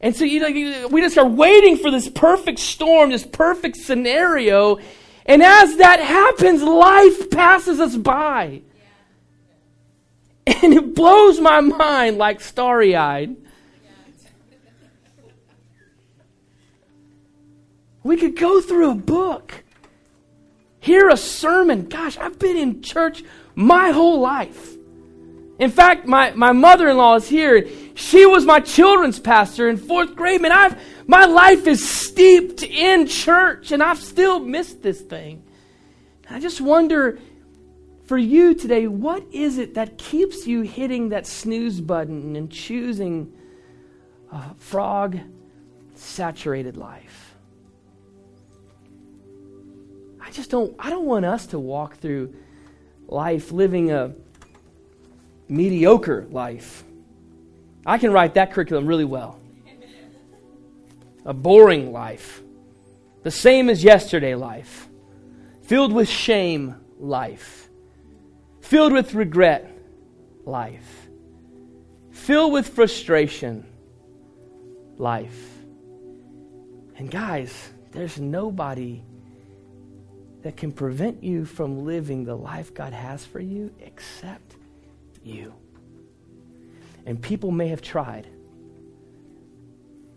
And 0.00 0.14
so 0.14 0.24
you 0.24 0.40
know, 0.40 0.88
we 0.88 1.00
just 1.00 1.18
are 1.18 1.26
waiting 1.26 1.76
for 1.76 1.90
this 1.90 2.08
perfect 2.08 2.60
storm, 2.60 3.10
this 3.10 3.26
perfect 3.26 3.76
scenario. 3.76 4.78
And 5.26 5.42
as 5.42 5.76
that 5.76 6.00
happens, 6.00 6.62
life 6.62 7.30
passes 7.30 7.80
us 7.80 7.96
by. 7.96 8.62
And 10.46 10.72
it 10.72 10.94
blows 10.94 11.40
my 11.40 11.60
mind 11.60 12.16
like 12.16 12.40
starry 12.40 12.96
eyed. 12.96 13.36
We 18.02 18.16
could 18.16 18.36
go 18.36 18.62
through 18.62 18.92
a 18.92 18.94
book, 18.94 19.62
hear 20.80 21.10
a 21.10 21.16
sermon. 21.18 21.88
Gosh, 21.88 22.16
I've 22.16 22.38
been 22.38 22.56
in 22.56 22.80
church 22.80 23.22
my 23.58 23.90
whole 23.90 24.20
life. 24.20 24.76
In 25.58 25.72
fact, 25.72 26.06
my, 26.06 26.30
my 26.30 26.52
mother 26.52 26.88
in 26.88 26.96
law 26.96 27.16
is 27.16 27.28
here. 27.28 27.66
She 27.96 28.24
was 28.24 28.44
my 28.44 28.60
children's 28.60 29.18
pastor 29.18 29.68
in 29.68 29.76
fourth 29.76 30.14
grade. 30.14 30.40
Man, 30.40 30.52
I've, 30.52 30.80
my 31.08 31.24
life 31.24 31.66
is 31.66 31.86
steeped 31.86 32.62
in 32.62 33.08
church, 33.08 33.72
and 33.72 33.82
I've 33.82 33.98
still 33.98 34.38
missed 34.38 34.80
this 34.84 35.00
thing. 35.00 35.42
I 36.30 36.38
just 36.38 36.60
wonder 36.60 37.18
for 38.04 38.16
you 38.16 38.54
today, 38.54 38.86
what 38.86 39.24
is 39.32 39.58
it 39.58 39.74
that 39.74 39.98
keeps 39.98 40.46
you 40.46 40.60
hitting 40.60 41.08
that 41.08 41.26
snooze 41.26 41.80
button 41.80 42.36
and 42.36 42.52
choosing 42.52 43.32
a 44.30 44.54
frog 44.54 45.18
saturated 45.96 46.76
life? 46.76 47.34
I 50.20 50.30
just 50.30 50.48
don't 50.48 50.76
I 50.78 50.90
don't 50.90 51.06
want 51.06 51.24
us 51.24 51.46
to 51.46 51.58
walk 51.58 51.96
through 51.96 52.34
life 53.08 53.50
living 53.50 53.90
a 53.90 54.14
mediocre 55.48 56.26
life. 56.30 56.84
I 57.84 57.98
can 57.98 58.12
write 58.12 58.34
that 58.34 58.52
curriculum 58.52 58.86
really 58.86 59.06
well. 59.06 59.40
A 61.24 61.32
boring 61.32 61.92
life. 61.92 62.42
The 63.22 63.30
same 63.30 63.68
as 63.70 63.82
yesterday 63.82 64.34
life. 64.34 64.88
Filled 65.62 65.92
with 65.92 66.08
shame 66.08 66.76
life. 66.98 67.68
Filled 68.60 68.92
with 68.92 69.14
regret 69.14 69.70
life. 70.44 71.08
Filled 72.10 72.52
with 72.52 72.68
frustration 72.68 73.66
life. 74.98 75.58
And 76.96 77.10
guys, 77.10 77.70
there's 77.92 78.18
nobody 78.20 79.02
that 80.42 80.56
can 80.56 80.72
prevent 80.72 81.22
you 81.22 81.44
from 81.44 81.84
living 81.84 82.24
the 82.24 82.34
life 82.34 82.72
God 82.74 82.92
has 82.92 83.24
for 83.24 83.40
you 83.40 83.72
except 83.80 84.56
you. 85.22 85.52
And 87.06 87.20
people 87.20 87.50
may 87.50 87.68
have 87.68 87.82
tried. 87.82 88.26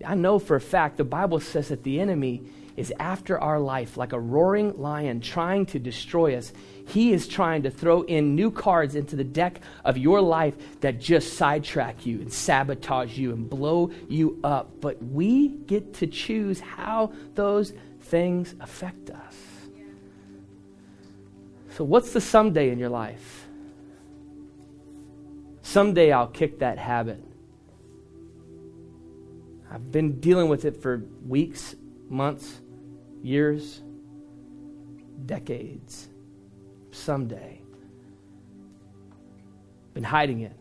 I 0.06 0.16
know 0.16 0.40
for 0.40 0.56
a 0.56 0.62
fact 0.62 0.98
the 0.98 1.04
Bible 1.04 1.40
says 1.40 1.70
that 1.70 1.84
the 1.84 2.00
enemy 2.00 2.44
is 2.78 2.94
after 3.00 3.40
our 3.40 3.60
life 3.60 3.98
like 3.98 4.14
a 4.14 4.20
roaring 4.20 4.78
lion 4.78 5.22
trying 5.22 5.66
to 5.68 5.80
destroy 5.80 6.36
us. 6.36 6.54
He 6.88 7.14
is 7.14 7.28
trying 7.28 7.64
to 7.64 7.70
throw 7.70 8.02
in 8.04 8.36
new 8.36 8.52
cards 8.52 8.96
into 8.96 9.16
the 9.16 9.24
deck 9.24 9.62
of 9.86 9.98
your 9.98 10.22
life 10.22 10.56
that 10.82 11.00
just 11.00 11.34
sidetrack 11.34 12.06
you 12.06 12.22
and 12.22 12.32
sabotage 12.32 13.18
you 13.18 13.34
and 13.34 13.50
blow 13.50 13.92
you 14.08 14.40
up. 14.44 14.82
But 14.82 15.02
we 15.04 15.50
get 15.50 15.94
to 15.96 16.08
choose 16.08 16.60
how 16.60 17.14
those 17.36 17.74
things 18.02 18.56
affect 18.60 19.10
us. 19.10 19.31
So, 21.82 21.86
what's 21.86 22.14
the 22.14 22.22
someday 22.22 22.70
in 22.70 22.78
your 22.78 22.90
life? 22.90 23.48
Someday 25.64 26.12
I'll 26.12 26.28
kick 26.28 26.60
that 26.60 26.78
habit. 26.78 27.24
I've 29.72 29.92
been 29.92 30.20
dealing 30.20 30.48
with 30.48 30.66
it 30.66 30.80
for 30.80 31.04
weeks, 31.26 31.76
months, 32.08 32.62
years, 33.24 33.82
decades. 35.26 36.08
Someday. 36.92 37.60
Been 39.96 40.04
hiding 40.04 40.42
it. 40.42 40.56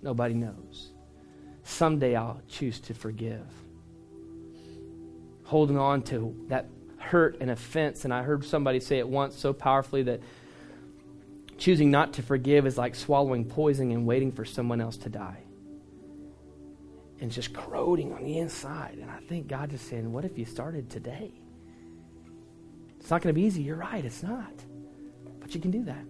Nobody 0.00 0.34
knows. 0.34 0.92
Someday 1.64 2.14
I'll 2.14 2.40
choose 2.46 2.78
to 2.82 2.94
forgive. 2.94 3.48
Holding 5.42 5.76
on 5.76 6.02
to 6.02 6.36
that 6.46 6.68
hurt 7.10 7.36
and 7.40 7.50
offense. 7.50 8.04
And 8.04 8.12
I 8.12 8.22
heard 8.22 8.44
somebody 8.44 8.80
say 8.80 8.98
it 8.98 9.08
once 9.08 9.36
so 9.36 9.52
powerfully 9.52 10.02
that 10.04 10.20
Choosing 11.60 11.90
not 11.90 12.14
to 12.14 12.22
forgive 12.22 12.66
is 12.66 12.78
like 12.78 12.94
swallowing 12.94 13.44
poison 13.44 13.90
and 13.92 14.06
waiting 14.06 14.32
for 14.32 14.46
someone 14.46 14.80
else 14.80 14.96
to 14.96 15.10
die. 15.10 15.42
And 17.20 17.30
just 17.30 17.52
corroding 17.52 18.14
on 18.14 18.24
the 18.24 18.38
inside. 18.38 18.96
And 18.98 19.10
I 19.10 19.18
think 19.28 19.46
God 19.46 19.70
is 19.74 19.82
saying, 19.82 20.10
What 20.10 20.24
if 20.24 20.38
you 20.38 20.46
started 20.46 20.88
today? 20.88 21.30
It's 22.98 23.10
not 23.10 23.20
going 23.20 23.34
to 23.34 23.38
be 23.38 23.46
easy. 23.46 23.60
You're 23.60 23.76
right, 23.76 24.02
it's 24.02 24.22
not. 24.22 24.52
But 25.38 25.54
you 25.54 25.60
can 25.60 25.70
do 25.70 25.84
that 25.84 26.02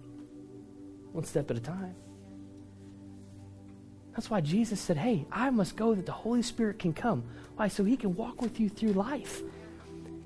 one 1.11 1.25
step 1.25 1.51
at 1.51 1.57
a 1.57 1.61
time. 1.61 1.95
That's 4.13 4.29
why 4.29 4.39
Jesus 4.39 4.79
said, 4.79 4.95
Hey, 4.95 5.25
I 5.33 5.49
must 5.49 5.75
go 5.75 5.93
that 5.93 6.05
the 6.05 6.13
Holy 6.13 6.43
Spirit 6.43 6.79
can 6.79 6.93
come. 6.93 7.25
Why? 7.57 7.67
So 7.67 7.83
he 7.83 7.97
can 7.97 8.15
walk 8.15 8.41
with 8.41 8.57
you 8.57 8.69
through 8.69 8.93
life. 8.93 9.41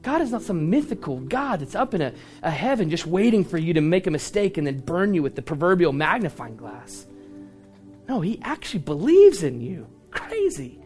God 0.06 0.22
is 0.22 0.32
not 0.32 0.44
some 0.44 0.70
mythical 0.70 1.20
God 1.20 1.62
that's 1.62 1.74
up 1.74 1.96
in 1.96 2.02
a, 2.02 2.14
a 2.44 2.52
heaven 2.52 2.92
just 2.92 3.08
waiting 3.08 3.44
for 3.44 3.58
you 3.58 3.74
to 3.74 3.82
make 3.82 4.06
a 4.06 4.12
mistake 4.12 4.60
and 4.60 4.68
then 4.68 4.78
burn 4.78 5.16
you 5.16 5.24
with 5.24 5.34
the 5.34 5.42
proverbial 5.42 5.94
magnifying 5.94 6.56
glass. 6.56 7.08
No, 8.08 8.22
he 8.22 8.40
actually 8.44 8.82
believes 8.82 9.42
in 9.42 9.62
you. 9.62 9.88
Crazy. 10.12 10.80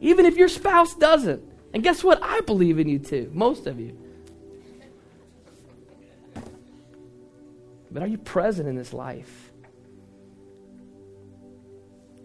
Even 0.00 0.24
if 0.24 0.38
your 0.38 0.48
spouse 0.48 0.94
doesn't. 0.94 1.44
And 1.74 1.82
guess 1.82 2.02
what? 2.02 2.18
I 2.22 2.40
believe 2.40 2.78
in 2.78 2.88
you 2.88 2.98
too, 2.98 3.30
most 3.34 3.66
of 3.66 3.78
you. 3.78 3.94
But 7.90 8.02
are 8.02 8.08
you 8.08 8.16
present 8.16 8.66
in 8.66 8.74
this 8.74 8.94
life? 8.94 9.52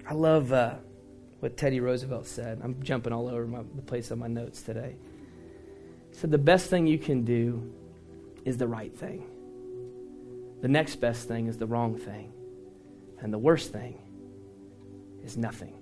I 0.09 0.13
love 0.13 0.53
uh, 0.53 0.75
what 1.41 1.57
Teddy 1.57 1.81
Roosevelt 1.81 2.25
said. 2.25 2.61
I'm 2.63 2.81
jumping 2.81 3.11
all 3.11 3.27
over 3.27 3.45
my, 3.45 3.63
the 3.75 3.81
place 3.81 4.13
on 4.13 4.19
my 4.19 4.27
notes 4.27 4.61
today. 4.61 4.95
Said, 6.17 6.31
The 6.31 6.39
best 6.39 6.71
thing 6.71 6.87
you 6.87 6.97
can 6.97 7.23
do 7.25 7.71
is 8.43 8.57
the 8.57 8.67
right 8.67 8.93
thing. 8.93 9.23
The 10.61 10.67
next 10.67 10.95
best 10.95 11.27
thing 11.27 11.45
is 11.45 11.59
the 11.59 11.67
wrong 11.67 11.95
thing. 11.95 12.33
And 13.19 13.31
the 13.31 13.37
worst 13.37 13.71
thing 13.71 13.99
is 15.23 15.37
nothing. 15.37 15.75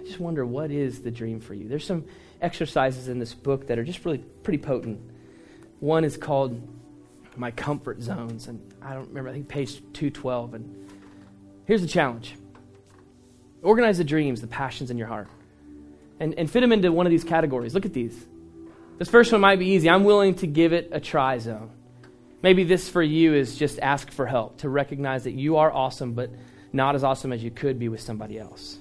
I 0.00 0.04
just 0.04 0.18
wonder 0.18 0.44
what 0.44 0.72
is 0.72 1.02
the 1.02 1.12
dream 1.12 1.38
for 1.38 1.54
you. 1.54 1.68
There's 1.68 1.86
some 1.86 2.04
exercises 2.40 3.06
in 3.06 3.20
this 3.20 3.32
book 3.32 3.68
that 3.68 3.78
are 3.78 3.84
just 3.84 4.04
really 4.04 4.18
pretty 4.42 4.58
potent. 4.58 5.00
One 5.78 6.02
is 6.02 6.16
called 6.16 6.60
My 7.36 7.52
Comfort 7.52 8.02
Zones, 8.02 8.48
and 8.48 8.60
I 8.82 8.94
don't 8.94 9.06
remember, 9.06 9.30
I 9.30 9.34
think 9.34 9.46
page 9.46 9.76
212. 9.92 10.54
And 10.54 10.90
here's 11.66 11.82
the 11.82 11.86
challenge 11.86 12.34
organize 13.62 13.98
the 13.98 14.04
dreams, 14.04 14.40
the 14.40 14.48
passions 14.48 14.90
in 14.90 14.98
your 14.98 15.06
heart, 15.06 15.28
and, 16.22 16.38
and 16.38 16.48
fit 16.48 16.60
them 16.60 16.70
into 16.70 16.92
one 16.92 17.04
of 17.04 17.10
these 17.10 17.24
categories. 17.24 17.74
Look 17.74 17.84
at 17.84 17.92
these. 17.92 18.16
This 18.98 19.08
first 19.08 19.32
one 19.32 19.40
might 19.40 19.58
be 19.58 19.66
easy. 19.66 19.90
I'm 19.90 20.04
willing 20.04 20.36
to 20.36 20.46
give 20.46 20.72
it 20.72 20.90
a 20.92 21.00
try 21.00 21.38
zone. 21.38 21.70
Maybe 22.42 22.62
this 22.62 22.88
for 22.88 23.02
you 23.02 23.34
is 23.34 23.56
just 23.56 23.80
ask 23.80 24.10
for 24.12 24.26
help, 24.26 24.58
to 24.58 24.68
recognize 24.68 25.24
that 25.24 25.32
you 25.32 25.56
are 25.56 25.72
awesome, 25.72 26.12
but 26.12 26.30
not 26.72 26.94
as 26.94 27.02
awesome 27.02 27.32
as 27.32 27.42
you 27.42 27.50
could 27.50 27.78
be 27.78 27.88
with 27.88 28.00
somebody 28.00 28.38
else. 28.38 28.78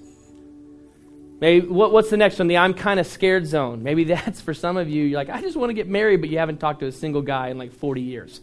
Maybe 1.40 1.66
what, 1.66 1.92
what's 1.92 2.12
the 2.12 2.18
next 2.18 2.38
one? 2.38 2.48
The 2.48 2.58
I'm 2.58 2.76
kind 2.76 3.00
of 3.00 3.08
scared 3.08 3.48
zone. 3.48 3.82
Maybe 3.82 4.04
that's 4.14 4.40
for 4.40 4.54
some 4.54 4.78
of 4.78 4.88
you. 4.88 5.04
You're 5.04 5.18
like, 5.18 5.30
I 5.30 5.42
just 5.42 5.58
want 5.58 5.72
to 5.72 5.74
get 5.74 5.88
married, 5.88 6.22
but 6.22 6.30
you 6.30 6.38
haven't 6.38 6.60
talked 6.60 6.82
to 6.82 6.86
a 6.86 6.92
single 6.92 7.24
guy 7.24 7.50
in 7.50 7.58
like 7.58 7.74
40 7.74 8.02
years. 8.02 8.42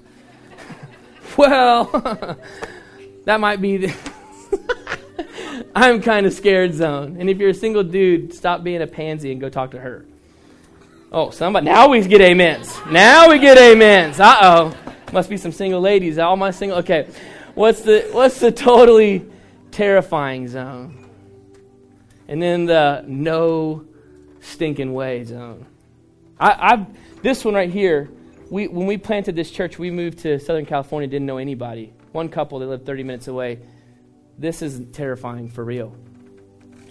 well, 1.37 1.84
that 3.26 3.38
might 3.38 3.61
be 3.61 3.76
the 3.76 3.96
I'm 5.74 6.00
kind 6.02 6.26
of 6.26 6.33
scared 6.33 6.74
zone. 6.74 7.16
And 7.18 7.28
if 7.28 7.38
you're 7.38 7.50
a 7.50 7.54
single 7.54 7.83
dude, 7.83 8.35
stop 8.35 8.62
being 8.62 8.83
a 8.83 8.87
pansy 8.87 9.33
and 9.33 9.40
go 9.40 9.48
talk 9.48 9.72
to 9.72 9.81
her. 9.81 10.04
Oh, 11.11 11.31
somebody. 11.31 11.66
Now 11.66 11.88
we 11.88 12.02
get 12.02 12.20
amens. 12.20 12.78
Now 12.90 13.31
we 13.31 13.38
get 13.38 13.57
amens. 13.57 14.20
Uh 14.20 14.37
oh. 14.40 14.76
Must 15.12 15.31
be 15.31 15.37
some 15.37 15.52
single 15.52 15.81
ladies. 15.81 16.18
All 16.18 16.37
my 16.37 16.50
single. 16.50 16.78
Okay. 16.78 17.09
What's 17.54 17.81
the 17.81 18.09
what's 18.12 18.40
the 18.40 18.52
totally 18.52 19.24
terrifying 19.70 20.48
zone? 20.48 21.09
And 22.28 22.42
then 22.42 22.66
the 22.66 23.04
no 23.07 23.87
stinking 24.40 24.92
way 24.92 25.24
zone. 25.24 25.64
I, 26.38 26.50
I 26.50 26.87
this 27.22 27.44
one 27.44 27.54
right 27.54 27.70
here. 27.70 28.11
We 28.50 28.68
when 28.68 28.87
we 28.87 28.98
planted 28.98 29.35
this 29.35 29.50
church, 29.50 29.78
we 29.78 29.90
moved 29.90 30.18
to 30.20 30.38
Southern 30.38 30.66
California. 30.66 31.09
Didn't 31.09 31.26
know 31.26 31.38
anybody. 31.38 31.92
One 32.12 32.28
couple 32.28 32.59
that 32.59 32.66
lived 32.66 32.87
30 32.87 33.02
minutes 33.02 33.28
away. 33.28 33.61
This 34.38 34.62
is 34.62 34.81
terrifying 34.92 35.48
for 35.48 35.64
real. 35.64 35.94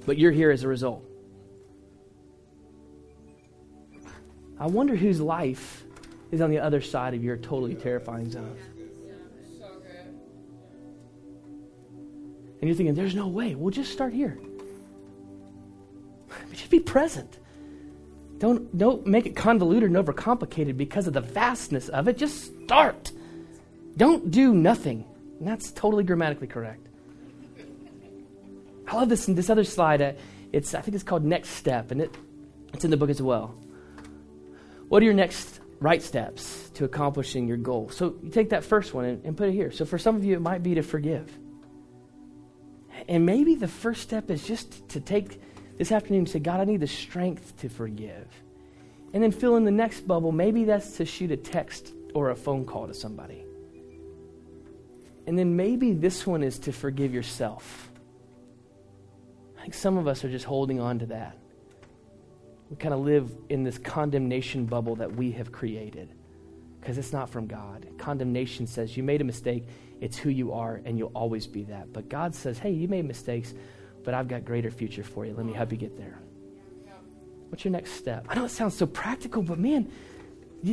But 0.05 0.17
you're 0.17 0.31
here 0.31 0.51
as 0.51 0.63
a 0.63 0.67
result. 0.67 1.03
I 4.59 4.67
wonder 4.67 4.95
whose 4.95 5.21
life 5.21 5.83
is 6.31 6.41
on 6.41 6.49
the 6.49 6.59
other 6.59 6.81
side 6.81 7.13
of 7.13 7.23
your 7.23 7.37
totally 7.37 7.75
terrifying 7.75 8.29
zone. 8.29 8.57
And 12.59 12.67
you're 12.67 12.75
thinking, 12.75 12.95
there's 12.95 13.15
no 13.15 13.27
way. 13.27 13.55
We'll 13.55 13.71
just 13.71 13.91
start 13.91 14.13
here. 14.13 14.37
But 16.27 16.53
Just 16.53 16.71
be 16.71 16.79
present. 16.79 17.37
Don't, 18.39 18.75
don't 18.77 19.05
make 19.05 19.25
it 19.25 19.35
convoluted 19.35 19.91
and 19.91 20.05
overcomplicated 20.05 20.75
because 20.75 21.07
of 21.07 21.13
the 21.13 21.21
vastness 21.21 21.89
of 21.89 22.07
it. 22.07 22.17
Just 22.17 22.53
start. 22.63 23.11
Don't 23.95 24.31
do 24.31 24.53
nothing. 24.53 25.05
And 25.39 25.47
that's 25.47 25.71
totally 25.71 26.03
grammatically 26.03 26.47
correct. 26.47 26.87
I 28.87 28.95
love 28.95 29.09
this 29.09 29.25
this 29.25 29.49
other 29.49 29.63
slide. 29.63 30.01
Uh, 30.01 30.13
it's 30.53 30.73
I 30.73 30.81
think 30.81 30.95
it's 30.95 31.03
called 31.03 31.25
Next 31.25 31.49
Step, 31.49 31.91
and 31.91 32.01
it, 32.01 32.15
it's 32.73 32.85
in 32.85 32.91
the 32.91 32.97
book 32.97 33.09
as 33.09 33.21
well. 33.21 33.55
What 34.87 35.01
are 35.01 35.05
your 35.05 35.13
next 35.13 35.59
right 35.79 36.01
steps 36.01 36.69
to 36.75 36.85
accomplishing 36.85 37.47
your 37.47 37.57
goal? 37.57 37.89
So 37.89 38.15
you 38.23 38.29
take 38.29 38.49
that 38.49 38.63
first 38.63 38.93
one 38.93 39.05
and, 39.05 39.25
and 39.25 39.37
put 39.37 39.49
it 39.49 39.51
here. 39.51 39.71
So 39.71 39.85
for 39.85 39.97
some 39.97 40.15
of 40.15 40.23
you, 40.23 40.35
it 40.35 40.41
might 40.41 40.63
be 40.63 40.75
to 40.75 40.81
forgive. 40.81 41.37
And 43.07 43.25
maybe 43.25 43.55
the 43.55 43.67
first 43.67 44.01
step 44.01 44.31
is 44.31 44.43
just 44.45 44.87
to 44.89 44.99
take 44.99 45.41
this 45.77 45.91
afternoon 45.91 46.19
and 46.19 46.29
say, 46.29 46.39
God, 46.39 46.59
I 46.59 46.63
need 46.63 46.79
the 46.79 46.87
strength 46.87 47.57
to 47.57 47.69
forgive. 47.69 48.27
And 49.13 49.21
then 49.21 49.31
fill 49.31 49.55
in 49.57 49.65
the 49.65 49.71
next 49.71 50.01
bubble. 50.01 50.31
Maybe 50.31 50.63
that's 50.63 50.97
to 50.97 51.05
shoot 51.05 51.31
a 51.31 51.37
text 51.37 51.93
or 52.13 52.31
a 52.31 52.35
phone 52.35 52.65
call 52.65 52.87
to 52.87 52.93
somebody. 52.93 53.43
And 55.27 55.37
then 55.37 55.55
maybe 55.55 55.93
this 55.93 56.25
one 56.25 56.41
is 56.43 56.59
to 56.59 56.71
forgive 56.71 57.13
yourself. 57.13 57.86
Think 59.67 59.75
some 59.75 59.97
of 59.97 60.07
us 60.07 60.23
are 60.23 60.29
just 60.29 60.45
holding 60.45 60.79
on 60.79 60.99
to 60.99 61.07
that. 61.07 61.37
We 62.69 62.77
kind 62.77 62.93
of 62.93 63.01
live 63.01 63.35
in 63.49 63.65
this 63.65 63.77
condemnation 63.77 64.65
bubble 64.65 64.95
that 64.95 65.13
we 65.13 65.33
have 65.33 65.51
created 65.51 66.07
because 66.79 66.97
it's 66.97 67.11
not 67.11 67.29
from 67.29 67.47
God. 67.47 67.85
Condemnation 67.97 68.65
says 68.65 68.95
you 68.95 69.03
made 69.03 69.19
a 69.19 69.25
mistake, 69.25 69.65
it's 69.99 70.15
who 70.15 70.29
you 70.29 70.53
are, 70.53 70.79
and 70.85 70.97
you'll 70.97 71.11
always 71.13 71.47
be 71.47 71.65
that. 71.65 71.91
But 71.91 72.07
God 72.07 72.33
says, 72.33 72.57
hey, 72.57 72.71
you 72.71 72.87
made 72.87 73.03
mistakes, 73.03 73.53
but 74.05 74.13
I've 74.13 74.29
got 74.29 74.45
greater 74.45 74.71
future 74.71 75.03
for 75.03 75.25
you. 75.25 75.33
Let 75.33 75.45
me 75.45 75.51
help 75.51 75.73
you 75.73 75.77
get 75.77 75.97
there. 75.97 76.17
What's 77.49 77.65
your 77.65 77.73
next 77.73 77.91
step? 77.91 78.25
I 78.29 78.35
know 78.35 78.45
it 78.45 78.51
sounds 78.51 78.73
so 78.73 78.85
practical, 78.85 79.41
but 79.41 79.59
man, 79.59 79.91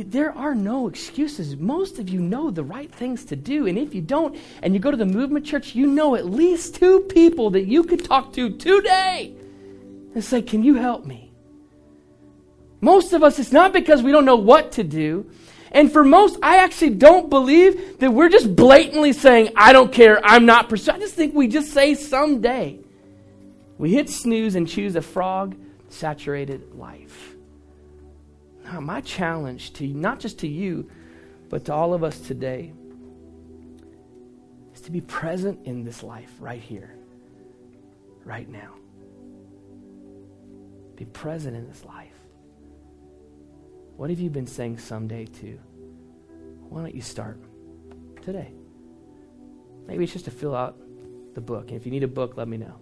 there 0.03 0.35
are 0.37 0.55
no 0.55 0.87
excuses. 0.87 1.55
Most 1.55 1.99
of 1.99 2.09
you 2.09 2.19
know 2.19 2.51
the 2.51 2.63
right 2.63 2.93
things 2.93 3.25
to 3.25 3.35
do. 3.35 3.67
And 3.67 3.77
if 3.77 3.93
you 3.93 4.01
don't, 4.01 4.37
and 4.61 4.73
you 4.73 4.79
go 4.79 4.91
to 4.91 4.97
the 4.97 5.05
movement 5.05 5.45
church, 5.45 5.75
you 5.75 5.87
know 5.87 6.15
at 6.15 6.25
least 6.25 6.75
two 6.75 7.01
people 7.01 7.51
that 7.51 7.65
you 7.65 7.83
could 7.83 8.03
talk 8.03 8.33
to 8.33 8.49
today 8.57 9.35
and 10.13 10.23
say, 10.23 10.41
Can 10.41 10.63
you 10.63 10.75
help 10.75 11.05
me? 11.05 11.31
Most 12.81 13.13
of 13.13 13.23
us, 13.23 13.39
it's 13.39 13.51
not 13.51 13.73
because 13.73 14.03
we 14.03 14.11
don't 14.11 14.25
know 14.25 14.35
what 14.35 14.73
to 14.73 14.83
do. 14.83 15.29
And 15.71 15.91
for 15.91 16.05
most, 16.05 16.37
I 16.41 16.57
actually 16.57 16.91
don't 16.91 17.29
believe 17.29 17.99
that 17.99 18.11
we're 18.11 18.29
just 18.29 18.55
blatantly 18.55 19.11
saying, 19.11 19.49
I 19.55 19.73
don't 19.73 19.91
care, 19.91 20.23
I'm 20.23 20.45
not 20.45 20.69
pursuing. 20.69 20.97
I 20.97 20.99
just 20.99 21.15
think 21.15 21.33
we 21.33 21.47
just 21.47 21.71
say 21.73 21.95
someday. 21.95 22.79
We 23.77 23.91
hit 23.91 24.09
snooze 24.09 24.55
and 24.55 24.67
choose 24.67 24.95
a 24.95 25.01
frog 25.01 25.55
saturated 25.89 26.75
life. 26.75 27.34
My 28.73 29.01
challenge 29.01 29.73
to 29.73 29.87
not 29.87 30.19
just 30.19 30.39
to 30.39 30.47
you, 30.47 30.89
but 31.49 31.65
to 31.65 31.73
all 31.73 31.93
of 31.93 32.03
us 32.03 32.19
today 32.19 32.73
is 34.73 34.81
to 34.81 34.91
be 34.91 35.01
present 35.01 35.65
in 35.65 35.83
this 35.83 36.03
life 36.03 36.31
right 36.39 36.61
here, 36.61 36.95
right 38.23 38.49
now. 38.49 38.71
Be 40.95 41.05
present 41.05 41.55
in 41.55 41.67
this 41.67 41.85
life. 41.85 42.13
What 43.97 44.09
have 44.09 44.19
you 44.19 44.29
been 44.29 44.47
saying 44.47 44.79
someday 44.79 45.25
to? 45.25 45.59
Why 46.69 46.81
don't 46.81 46.95
you 46.95 47.01
start 47.01 47.39
today? 48.21 48.51
Maybe 49.87 50.03
it's 50.03 50.13
just 50.13 50.25
to 50.25 50.31
fill 50.31 50.55
out 50.55 50.77
the 51.35 51.41
book. 51.41 51.69
And 51.69 51.77
if 51.77 51.85
you 51.85 51.91
need 51.91 52.03
a 52.03 52.07
book, 52.07 52.35
let 52.35 52.47
me 52.47 52.57
know. 52.57 52.75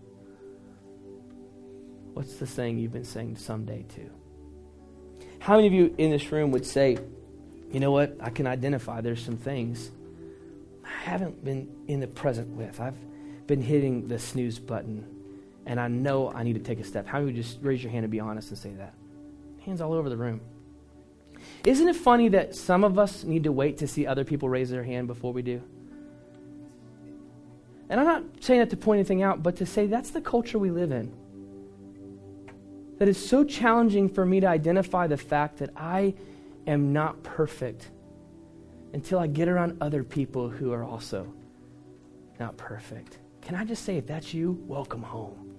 What's 2.13 2.35
the 2.35 2.47
saying 2.47 2.77
you've 2.79 2.93
been 2.93 3.03
saying 3.03 3.35
someday 3.35 3.83
to? 3.95 4.22
How 5.43 5.57
many 5.57 5.67
of 5.67 5.73
you 5.73 5.93
in 5.97 6.09
this 6.09 6.31
room 6.31 6.51
would 6.51 6.65
say, 6.65 6.97
you 7.69 7.81
know 7.81 7.91
what, 7.91 8.15
I 8.21 8.29
can 8.29 8.47
identify 8.47 9.01
there's 9.01 9.21
some 9.21 9.35
things 9.35 9.91
I 10.85 10.87
haven't 11.03 11.43
been 11.43 11.67
in 11.89 11.99
the 11.99 12.07
present 12.07 12.47
with. 12.55 12.79
I've 12.79 12.95
been 13.45 13.61
hitting 13.61 14.07
the 14.07 14.17
snooze 14.19 14.57
button, 14.57 15.05
and 15.65 15.81
I 15.81 15.89
know 15.89 16.31
I 16.31 16.43
need 16.43 16.53
to 16.53 16.61
take 16.61 16.79
a 16.79 16.85
step. 16.85 17.05
How 17.05 17.17
many 17.17 17.25
would 17.25 17.35
just 17.35 17.57
raise 17.61 17.83
your 17.83 17.91
hand 17.91 18.05
and 18.05 18.11
be 18.11 18.21
honest 18.21 18.51
and 18.51 18.57
say 18.57 18.69
that? 18.75 18.93
Hands 19.65 19.81
all 19.81 19.91
over 19.91 20.07
the 20.07 20.15
room. 20.15 20.39
Isn't 21.65 21.89
it 21.89 21.97
funny 21.97 22.29
that 22.29 22.55
some 22.55 22.85
of 22.85 22.97
us 22.97 23.25
need 23.25 23.43
to 23.43 23.51
wait 23.51 23.79
to 23.79 23.87
see 23.87 24.07
other 24.07 24.23
people 24.23 24.47
raise 24.47 24.69
their 24.69 24.85
hand 24.85 25.07
before 25.07 25.33
we 25.33 25.41
do? 25.41 25.61
And 27.89 27.99
I'm 27.99 28.05
not 28.05 28.23
saying 28.39 28.61
that 28.61 28.69
to 28.69 28.77
point 28.77 28.99
anything 28.99 29.23
out, 29.23 29.43
but 29.43 29.57
to 29.57 29.65
say 29.65 29.87
that's 29.87 30.11
the 30.11 30.21
culture 30.21 30.57
we 30.57 30.71
live 30.71 30.93
in. 30.93 31.13
That 32.99 33.07
is 33.07 33.23
so 33.23 33.43
challenging 33.43 34.07
for 34.07 34.25
me 34.25 34.39
to 34.39 34.47
identify 34.47 35.07
the 35.07 35.17
fact 35.17 35.57
that 35.57 35.71
I 35.75 36.13
am 36.67 36.93
not 36.93 37.21
perfect 37.23 37.89
until 38.93 39.19
I 39.19 39.27
get 39.27 39.47
around 39.47 39.77
other 39.81 40.03
people 40.03 40.49
who 40.49 40.71
are 40.71 40.83
also 40.83 41.33
not 42.39 42.55
perfect. 42.57 43.17
Can 43.41 43.55
I 43.55 43.65
just 43.65 43.83
say, 43.83 43.97
if 43.97 44.07
that's 44.07 44.33
you, 44.33 44.63
welcome 44.67 45.01
home. 45.01 45.49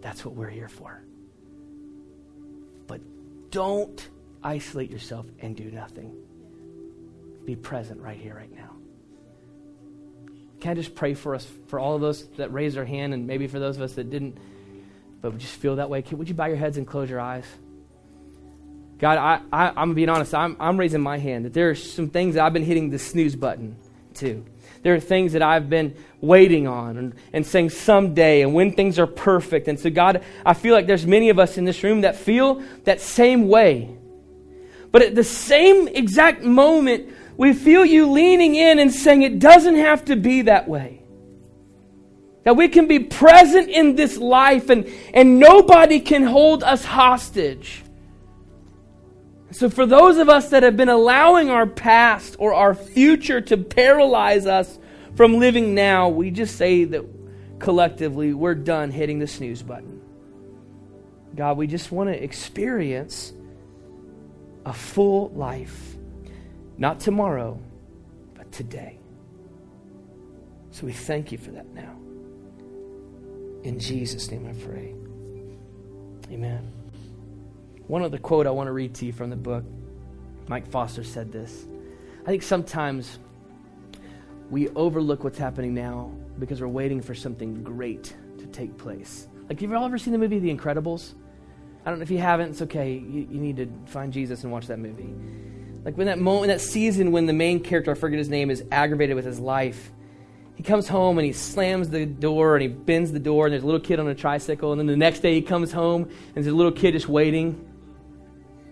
That's 0.00 0.24
what 0.24 0.34
we're 0.34 0.50
here 0.50 0.68
for. 0.68 1.02
But 2.86 3.00
don't 3.50 4.08
isolate 4.42 4.90
yourself 4.90 5.26
and 5.40 5.56
do 5.56 5.70
nothing. 5.70 6.14
Be 7.44 7.56
present 7.56 8.00
right 8.00 8.18
here, 8.18 8.34
right 8.34 8.52
now. 8.54 8.76
can 10.62 10.70
I 10.70 10.74
just 10.74 10.94
pray 10.94 11.14
for 11.14 11.34
us, 11.34 11.44
for 11.66 11.80
all 11.80 11.96
of 11.96 12.00
those 12.00 12.28
that 12.36 12.52
raised 12.52 12.76
their 12.76 12.84
hand, 12.84 13.12
and 13.12 13.26
maybe 13.26 13.48
for 13.48 13.58
those 13.58 13.76
of 13.76 13.82
us 13.82 13.94
that 13.94 14.10
didn't, 14.10 14.38
but 15.22 15.32
we 15.32 15.38
just 15.38 15.54
feel 15.54 15.76
that 15.76 15.88
way? 15.88 16.02
Can, 16.02 16.18
would 16.18 16.28
you 16.28 16.34
bow 16.34 16.46
your 16.46 16.56
heads 16.56 16.76
and 16.76 16.86
close 16.86 17.08
your 17.08 17.20
eyes? 17.20 17.46
God, 18.98 19.18
I, 19.18 19.40
I, 19.52 19.72
I'm 19.76 19.94
being 19.94 20.08
honest. 20.08 20.34
I'm, 20.34 20.56
I'm 20.60 20.78
raising 20.78 21.00
my 21.00 21.18
hand 21.18 21.44
that 21.44 21.54
there 21.54 21.70
are 21.70 21.74
some 21.74 22.10
things 22.10 22.34
that 22.34 22.44
I've 22.44 22.52
been 22.52 22.64
hitting 22.64 22.90
the 22.90 22.98
snooze 22.98 23.34
button 23.34 23.76
to. 24.14 24.44
There 24.82 24.94
are 24.94 25.00
things 25.00 25.32
that 25.32 25.42
I've 25.42 25.70
been 25.70 25.96
waiting 26.20 26.66
on 26.66 26.96
and, 26.96 27.14
and 27.32 27.46
saying 27.46 27.70
someday 27.70 28.42
and 28.42 28.52
when 28.52 28.72
things 28.72 28.98
are 28.98 29.06
perfect. 29.06 29.68
And 29.68 29.78
so, 29.78 29.90
God, 29.90 30.24
I 30.44 30.54
feel 30.54 30.74
like 30.74 30.86
there's 30.86 31.06
many 31.06 31.30
of 31.30 31.38
us 31.38 31.56
in 31.56 31.64
this 31.64 31.82
room 31.82 32.00
that 32.00 32.16
feel 32.16 32.62
that 32.84 33.00
same 33.00 33.48
way. 33.48 33.96
But 34.90 35.02
at 35.02 35.14
the 35.14 35.24
same 35.24 35.88
exact 35.88 36.42
moment, 36.42 37.08
we 37.36 37.54
feel 37.54 37.84
you 37.84 38.10
leaning 38.10 38.54
in 38.54 38.78
and 38.78 38.92
saying 38.92 39.22
it 39.22 39.38
doesn't 39.38 39.76
have 39.76 40.04
to 40.06 40.16
be 40.16 40.42
that 40.42 40.68
way. 40.68 41.01
That 42.44 42.56
we 42.56 42.68
can 42.68 42.88
be 42.88 42.98
present 42.98 43.68
in 43.68 43.94
this 43.94 44.16
life 44.16 44.68
and, 44.68 44.88
and 45.14 45.38
nobody 45.38 46.00
can 46.00 46.24
hold 46.24 46.64
us 46.64 46.84
hostage. 46.84 47.84
So, 49.52 49.68
for 49.68 49.84
those 49.84 50.16
of 50.16 50.28
us 50.28 50.48
that 50.48 50.62
have 50.62 50.76
been 50.76 50.88
allowing 50.88 51.50
our 51.50 51.66
past 51.66 52.36
or 52.38 52.54
our 52.54 52.74
future 52.74 53.40
to 53.42 53.58
paralyze 53.58 54.46
us 54.46 54.78
from 55.14 55.38
living 55.38 55.74
now, 55.74 56.08
we 56.08 56.30
just 56.30 56.56
say 56.56 56.84
that 56.84 57.04
collectively 57.58 58.32
we're 58.32 58.54
done 58.54 58.90
hitting 58.90 59.18
the 59.18 59.26
snooze 59.26 59.62
button. 59.62 60.00
God, 61.36 61.58
we 61.58 61.66
just 61.66 61.92
want 61.92 62.08
to 62.08 62.22
experience 62.22 63.32
a 64.64 64.72
full 64.72 65.28
life, 65.30 65.96
not 66.78 67.00
tomorrow, 67.00 67.60
but 68.34 68.50
today. 68.52 68.98
So 70.70 70.86
we 70.86 70.92
thank 70.92 71.30
you 71.30 71.38
for 71.38 71.50
that 71.52 71.66
now. 71.74 72.01
In 73.62 73.78
Jesus' 73.78 74.30
name 74.30 74.46
I 74.46 74.52
pray. 74.64 74.94
Amen. 76.32 76.72
One 77.86 78.02
other 78.02 78.18
quote 78.18 78.46
I 78.46 78.50
want 78.50 78.68
to 78.68 78.72
read 78.72 78.94
to 78.96 79.06
you 79.06 79.12
from 79.12 79.30
the 79.30 79.36
book. 79.36 79.64
Mike 80.48 80.66
Foster 80.68 81.04
said 81.04 81.30
this. 81.30 81.66
I 82.22 82.26
think 82.26 82.42
sometimes 82.42 83.18
we 84.50 84.68
overlook 84.70 85.24
what's 85.24 85.38
happening 85.38 85.74
now 85.74 86.12
because 86.38 86.60
we're 86.60 86.68
waiting 86.68 87.00
for 87.00 87.14
something 87.14 87.62
great 87.62 88.14
to 88.38 88.46
take 88.46 88.76
place. 88.76 89.28
Like, 89.48 89.60
have 89.60 89.70
you 89.70 89.76
all 89.76 89.84
ever 89.84 89.98
seen 89.98 90.12
the 90.12 90.18
movie 90.18 90.38
The 90.38 90.54
Incredibles? 90.54 91.14
I 91.84 91.90
don't 91.90 91.98
know 91.98 92.04
if 92.04 92.10
you 92.10 92.18
haven't, 92.18 92.50
it's 92.50 92.62
okay. 92.62 92.92
You, 92.92 93.26
you 93.30 93.40
need 93.40 93.56
to 93.56 93.68
find 93.86 94.12
Jesus 94.12 94.44
and 94.44 94.52
watch 94.52 94.68
that 94.68 94.78
movie. 94.78 95.14
Like 95.84 95.96
when 95.96 96.06
that 96.06 96.18
moment, 96.18 96.48
that 96.48 96.60
season 96.60 97.10
when 97.10 97.26
the 97.26 97.32
main 97.32 97.60
character, 97.60 97.90
I 97.90 97.94
forget 97.94 98.18
his 98.18 98.28
name, 98.28 98.50
is 98.50 98.64
aggravated 98.70 99.16
with 99.16 99.24
his 99.24 99.40
life. 99.40 99.90
He 100.54 100.62
comes 100.62 100.86
home 100.86 101.18
and 101.18 101.26
he 101.26 101.32
slams 101.32 101.88
the 101.88 102.06
door 102.06 102.56
and 102.56 102.62
he 102.62 102.68
bends 102.68 103.10
the 103.10 103.18
door 103.18 103.46
and 103.46 103.52
there's 103.52 103.62
a 103.62 103.66
little 103.66 103.80
kid 103.80 103.98
on 103.98 104.08
a 104.08 104.14
tricycle. 104.14 104.72
And 104.72 104.78
then 104.78 104.86
the 104.86 104.96
next 104.96 105.20
day 105.20 105.34
he 105.34 105.42
comes 105.42 105.72
home 105.72 106.02
and 106.02 106.34
there's 106.34 106.46
a 106.46 106.56
little 106.56 106.72
kid 106.72 106.92
just 106.92 107.08
waiting. 107.08 107.68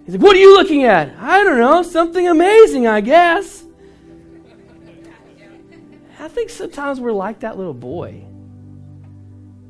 He's 0.04 0.14
like, 0.14 0.22
What 0.22 0.36
are 0.36 0.40
you 0.40 0.56
looking 0.56 0.84
at? 0.84 1.16
I 1.18 1.42
don't 1.42 1.58
know, 1.58 1.82
something 1.82 2.28
amazing, 2.28 2.86
I 2.86 3.00
guess. 3.00 3.64
I 6.18 6.28
think 6.28 6.50
sometimes 6.50 7.00
we're 7.00 7.12
like 7.12 7.40
that 7.40 7.56
little 7.56 7.74
boy. 7.74 8.24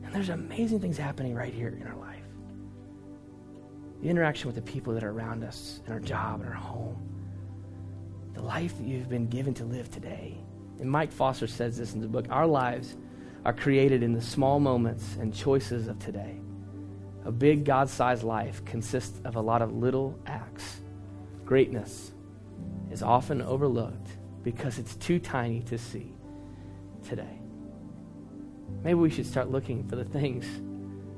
And 0.02 0.12
there's 0.12 0.30
amazing 0.30 0.80
things 0.80 0.98
happening 0.98 1.34
right 1.34 1.54
here 1.54 1.68
in 1.68 1.86
our 1.86 1.96
life. 1.96 2.24
The 4.02 4.08
interaction 4.08 4.48
with 4.48 4.56
the 4.56 4.62
people 4.62 4.92
that 4.94 5.04
are 5.04 5.10
around 5.10 5.44
us, 5.44 5.80
in 5.86 5.92
our 5.92 6.00
job, 6.00 6.40
in 6.40 6.48
our 6.48 6.52
home. 6.52 6.96
The 8.34 8.42
life 8.42 8.76
that 8.78 8.84
you've 8.84 9.08
been 9.08 9.28
given 9.28 9.54
to 9.54 9.64
live 9.64 9.90
today. 9.90 10.38
And 10.80 10.90
Mike 10.90 11.12
Foster 11.12 11.46
says 11.46 11.76
this 11.76 11.94
in 11.94 12.00
the 12.00 12.08
book 12.08 12.26
Our 12.30 12.46
lives 12.46 12.96
are 13.44 13.52
created 13.52 14.02
in 14.02 14.12
the 14.12 14.20
small 14.20 14.60
moments 14.60 15.16
and 15.20 15.34
choices 15.34 15.88
of 15.88 15.98
today. 15.98 16.40
A 17.24 17.32
big 17.32 17.64
God 17.64 17.88
sized 17.88 18.22
life 18.22 18.64
consists 18.64 19.20
of 19.24 19.36
a 19.36 19.40
lot 19.40 19.62
of 19.62 19.72
little 19.72 20.18
acts. 20.26 20.80
Greatness 21.44 22.12
is 22.90 23.02
often 23.02 23.42
overlooked 23.42 24.08
because 24.42 24.78
it's 24.78 24.96
too 24.96 25.18
tiny 25.18 25.60
to 25.62 25.76
see 25.76 26.12
today. 27.06 27.38
Maybe 28.82 28.94
we 28.94 29.10
should 29.10 29.26
start 29.26 29.50
looking 29.50 29.86
for 29.86 29.96
the 29.96 30.04
things 30.04 30.46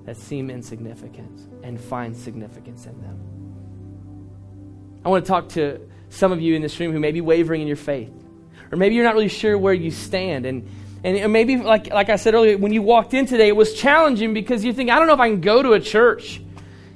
that 0.04 0.16
seem 0.16 0.50
insignificant 0.50 1.48
and 1.62 1.80
find 1.80 2.16
significance 2.16 2.86
in 2.86 3.00
them. 3.00 3.20
I 5.04 5.08
want 5.08 5.24
to 5.24 5.28
talk 5.28 5.48
to 5.50 5.80
some 6.08 6.32
of 6.32 6.40
you 6.40 6.54
in 6.54 6.62
this 6.62 6.78
room 6.80 6.92
who 6.92 7.00
may 7.00 7.12
be 7.12 7.20
wavering 7.20 7.60
in 7.60 7.66
your 7.68 7.76
faith, 7.76 8.12
or 8.72 8.78
maybe 8.78 8.94
you're 8.94 9.04
not 9.04 9.14
really 9.14 9.28
sure 9.28 9.56
where 9.58 9.74
you 9.74 9.90
stand. 9.90 10.46
And, 10.46 10.68
and 11.04 11.32
maybe, 11.32 11.58
like, 11.58 11.88
like 11.88 12.08
I 12.08 12.16
said 12.16 12.32
earlier, 12.32 12.56
when 12.56 12.72
you 12.72 12.80
walked 12.80 13.12
in 13.12 13.26
today, 13.26 13.48
it 13.48 13.56
was 13.56 13.74
challenging 13.74 14.32
because 14.32 14.64
you 14.64 14.72
think, 14.72 14.88
I 14.88 14.98
don't 14.98 15.06
know 15.06 15.14
if 15.14 15.20
I 15.20 15.28
can 15.28 15.42
go 15.42 15.62
to 15.62 15.74
a 15.74 15.80
church. 15.80 16.40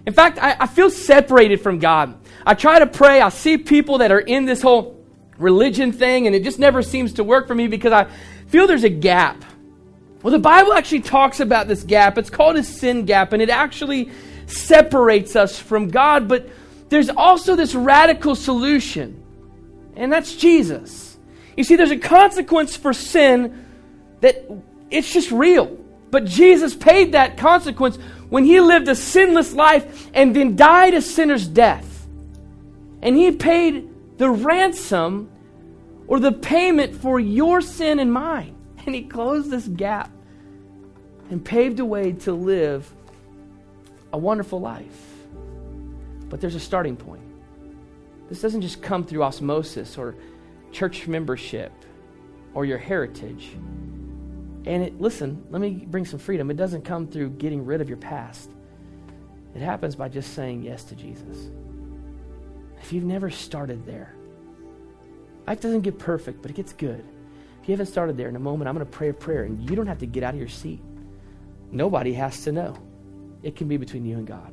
In 0.07 0.15
fact, 0.15 0.39
I, 0.41 0.57
I 0.61 0.67
feel 0.67 0.89
separated 0.89 1.61
from 1.61 1.79
God. 1.79 2.19
I 2.47 2.55
try 2.55 2.79
to 2.79 2.87
pray, 2.87 3.21
I 3.21 3.29
see 3.29 3.59
people 3.59 3.99
that 3.99 4.11
are 4.11 4.21
in 4.21 4.47
this 4.47 4.63
whole 4.63 5.05
religion 5.37 5.93
thing, 5.93 6.27
and 6.27 6.35
it 6.35 6.45
just 6.45 6.59
never 6.59 6.81
seems 6.81 7.15
to 7.15 7.25
work 7.25 7.47
for 7.47 7.55
me 7.55 7.67
because 7.67 7.93
I 7.93 8.07
feel 8.47 8.67
there's 8.67 8.85
a 8.85 8.89
gap. 8.89 9.45
Well, 10.23 10.33
the 10.33 10.39
Bible 10.39 10.73
actually 10.73 11.03
talks 11.03 11.41
about 11.41 11.69
this 11.69 11.83
gap. 11.83 12.17
It's 12.17 12.31
called 12.31 12.57
a 12.57 12.63
sin 12.63 13.05
gap, 13.05 13.35
and 13.35 13.43
it 13.43 13.51
actually 13.51 14.11
separates 14.47 15.37
us 15.37 15.59
from 15.59 15.89
God. 15.89 16.27
But 16.27 16.49
there's 16.89 17.11
also 17.11 17.55
this 17.55 17.75
radical 17.75 18.35
solution, 18.35 19.23
and 19.95 20.11
that's 20.11 20.35
Jesus. 20.37 21.06
You 21.57 21.65
see, 21.65 21.77
there's 21.77 21.91
a 21.91 21.99
consequence 21.99 22.77
for 22.77 22.93
sin 22.93 23.67
that 24.21 24.51
it's 24.91 25.13
just 25.13 25.31
real. 25.31 25.79
But 26.11 26.25
Jesus 26.25 26.75
paid 26.75 27.13
that 27.13 27.37
consequence 27.37 27.97
when 28.29 28.45
he 28.45 28.61
lived 28.61 28.89
a 28.89 28.95
sinless 28.95 29.53
life 29.53 30.09
and 30.15 30.35
then 30.35 30.57
died 30.57 30.95
a 30.95 31.03
sinner's 31.03 31.47
death. 31.47 32.07
And 33.03 33.17
he 33.17 33.33
paid 33.33 33.89
the 34.19 34.31
ransom 34.31 35.31
or 36.07 36.21
the 36.21 36.33
payment 36.33 36.95
for 36.95 37.19
your 37.19 37.61
sin 37.61 37.99
and 37.99 38.13
mine. 38.13 38.55
And 38.87 38.95
he 38.95 39.03
closed 39.03 39.51
this 39.51 39.67
gap 39.67 40.13
and 41.29 41.45
paved 41.45 41.81
a 41.81 41.85
way 41.85 42.13
to 42.13 42.33
live 42.33 42.89
a 44.13 44.19
wonderful 44.19 44.61
life. 44.61 44.97
But 46.29 46.41
there's 46.41 46.55
a 46.55 46.61
starting 46.61 46.97
point. 46.97 47.23
This 48.29 48.41
doesn't 48.41 48.63
just 48.63 48.83
come 48.83 49.05
through 49.05 49.25
osmosis 49.25 49.99
or 49.99 50.15
church 50.73 51.07
membership 51.07 51.73
or 52.55 52.65
your 52.65 52.79
heritage. 52.79 53.51
And 54.65 54.83
it, 54.83 55.01
listen, 55.01 55.45
let 55.51 55.61
me 55.61 55.87
bring 55.87 56.05
some 56.05 56.19
freedom. 56.19 56.51
It 56.51 56.57
doesn't 56.57 56.83
come 56.83 57.07
through 57.07 57.31
getting 57.31 57.65
rid 57.65 57.81
of 57.81 57.89
your 57.89 57.99
past. 57.99 58.51
It 59.55 59.63
happens 59.63 59.95
by 59.95 60.09
just 60.09 60.35
saying 60.35 60.63
yes 60.63 60.85
to 60.85 60.97
Jesus. 60.97 61.51
If 62.83 62.93
you've 62.93 63.05
never 63.05 63.31
started 63.31 63.87
there, 63.87 64.17
Life 65.47 65.61
doesn't 65.61 65.83
get 65.83 65.99
perfect, 65.99 66.43
but 66.43 66.51
it 66.51 66.55
gets 66.55 66.73
good. 66.73 67.05
If 67.63 67.69
you 67.69 67.73
haven't 67.73 67.87
started 67.87 68.17
there, 68.17 68.29
in 68.29 68.37
a 68.37 68.41
moment, 68.41 68.69
I'm 68.69 68.75
going 68.75 68.87
to 68.87 68.91
pray 68.91 69.11
a 69.11 69.15
prayer, 69.15 69.45
and 69.45 69.69
you 69.69 69.77
don't 69.77 69.87
have 69.87 69.99
to 69.99 70.07
get 70.07 70.23
out 70.23 70.35
of 70.35 70.41
your 70.41 70.49
seat. 70.49 70.81
Nobody 71.71 72.13
has 72.15 72.43
to 72.45 72.53
know. 72.53 72.77
It 73.43 73.55
can 73.55 73.69
be 73.69 73.77
between 73.77 74.05
you 74.05 74.19
and 74.19 74.27
God. 74.27 74.53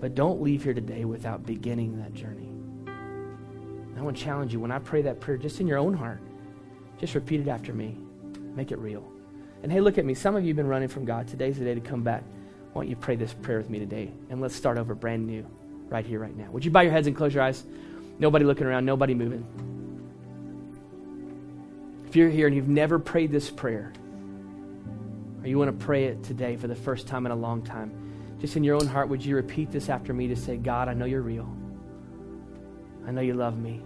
But 0.00 0.14
don't 0.14 0.42
leave 0.42 0.64
here 0.64 0.74
today 0.74 1.04
without 1.04 1.46
beginning 1.46 1.98
that 1.98 2.14
journey. 2.14 2.50
I 3.98 4.02
want 4.02 4.16
to 4.16 4.22
challenge 4.22 4.52
you 4.52 4.60
when 4.60 4.70
I 4.70 4.78
pray 4.78 5.02
that 5.02 5.20
prayer, 5.20 5.36
just 5.36 5.60
in 5.60 5.66
your 5.66 5.78
own 5.78 5.94
heart, 5.94 6.20
just 6.98 7.14
repeat 7.14 7.40
it 7.40 7.48
after 7.48 7.72
me. 7.72 7.96
Make 8.54 8.72
it 8.72 8.78
real. 8.78 9.04
And 9.62 9.72
hey, 9.72 9.80
look 9.80 9.98
at 9.98 10.04
me. 10.04 10.14
Some 10.14 10.36
of 10.36 10.42
you 10.42 10.48
have 10.48 10.56
been 10.56 10.68
running 10.68 10.88
from 10.88 11.04
God. 11.04 11.26
Today's 11.26 11.58
the 11.58 11.64
day 11.64 11.74
to 11.74 11.80
come 11.80 12.02
back. 12.02 12.22
Why 12.72 12.82
don't 12.82 12.90
you 12.90 12.96
pray 12.96 13.16
this 13.16 13.32
prayer 13.32 13.58
with 13.58 13.70
me 13.70 13.78
today? 13.78 14.12
And 14.30 14.40
let's 14.40 14.54
start 14.54 14.78
over 14.78 14.94
brand 14.94 15.26
new, 15.26 15.44
right 15.88 16.06
here, 16.06 16.20
right 16.20 16.36
now. 16.36 16.50
Would 16.50 16.64
you 16.64 16.70
bow 16.70 16.82
your 16.82 16.92
heads 16.92 17.06
and 17.06 17.16
close 17.16 17.34
your 17.34 17.42
eyes? 17.42 17.64
Nobody 18.18 18.44
looking 18.44 18.66
around, 18.66 18.84
nobody 18.84 19.14
moving. 19.14 19.44
If 22.06 22.16
you're 22.16 22.30
here 22.30 22.46
and 22.46 22.54
you've 22.54 22.68
never 22.68 22.98
prayed 22.98 23.32
this 23.32 23.50
prayer, 23.50 23.92
or 25.42 25.48
you 25.48 25.58
want 25.58 25.78
to 25.78 25.84
pray 25.84 26.04
it 26.04 26.22
today 26.22 26.56
for 26.56 26.66
the 26.68 26.74
first 26.74 27.06
time 27.06 27.26
in 27.26 27.32
a 27.32 27.36
long 27.36 27.62
time, 27.62 27.92
just 28.40 28.56
in 28.56 28.64
your 28.64 28.76
own 28.76 28.86
heart, 28.86 29.08
would 29.08 29.24
you 29.24 29.34
repeat 29.36 29.70
this 29.70 29.88
after 29.88 30.14
me 30.14 30.28
to 30.28 30.36
say, 30.36 30.56
God, 30.56 30.88
I 30.88 30.94
know 30.94 31.04
you're 31.04 31.20
real. 31.20 31.48
I 33.08 33.10
know 33.10 33.22
you 33.22 33.32
love 33.32 33.58
me. 33.58 33.80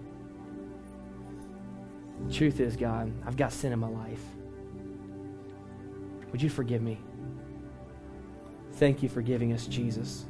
Truth 2.33 2.59
is, 2.59 2.77
God, 2.77 3.13
I've 3.25 3.37
got 3.37 3.53
sin 3.53 3.73
in 3.73 3.79
my 3.79 3.89
life. 3.89 4.23
Would 6.33 6.43
you 6.43 6.51
forgive 6.51 6.83
me? 6.83 6.99
Thank 8.73 9.01
you 9.01 9.09
for 9.09 9.23
giving 9.23 9.53
us 9.53 9.69
Jesus. 9.69 10.25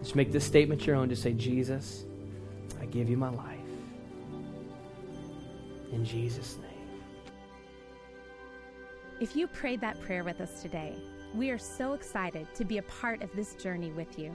Just 0.00 0.16
make 0.16 0.32
this 0.32 0.44
statement 0.44 0.84
your 0.86 0.96
own. 0.96 1.08
Just 1.08 1.22
say, 1.22 1.32
Jesus, 1.34 2.04
I 2.80 2.86
give 2.86 3.08
you 3.08 3.16
my 3.16 3.30
life. 3.30 3.60
In 5.92 6.04
Jesus' 6.04 6.56
name. 6.56 6.70
If 9.20 9.36
you 9.36 9.46
prayed 9.46 9.80
that 9.82 10.00
prayer 10.00 10.24
with 10.24 10.40
us 10.40 10.62
today, 10.62 10.96
we 11.32 11.50
are 11.50 11.58
so 11.58 11.92
excited 11.92 12.52
to 12.54 12.64
be 12.64 12.78
a 12.78 12.82
part 12.82 13.22
of 13.22 13.30
this 13.36 13.54
journey 13.54 13.92
with 13.92 14.18
you. 14.18 14.34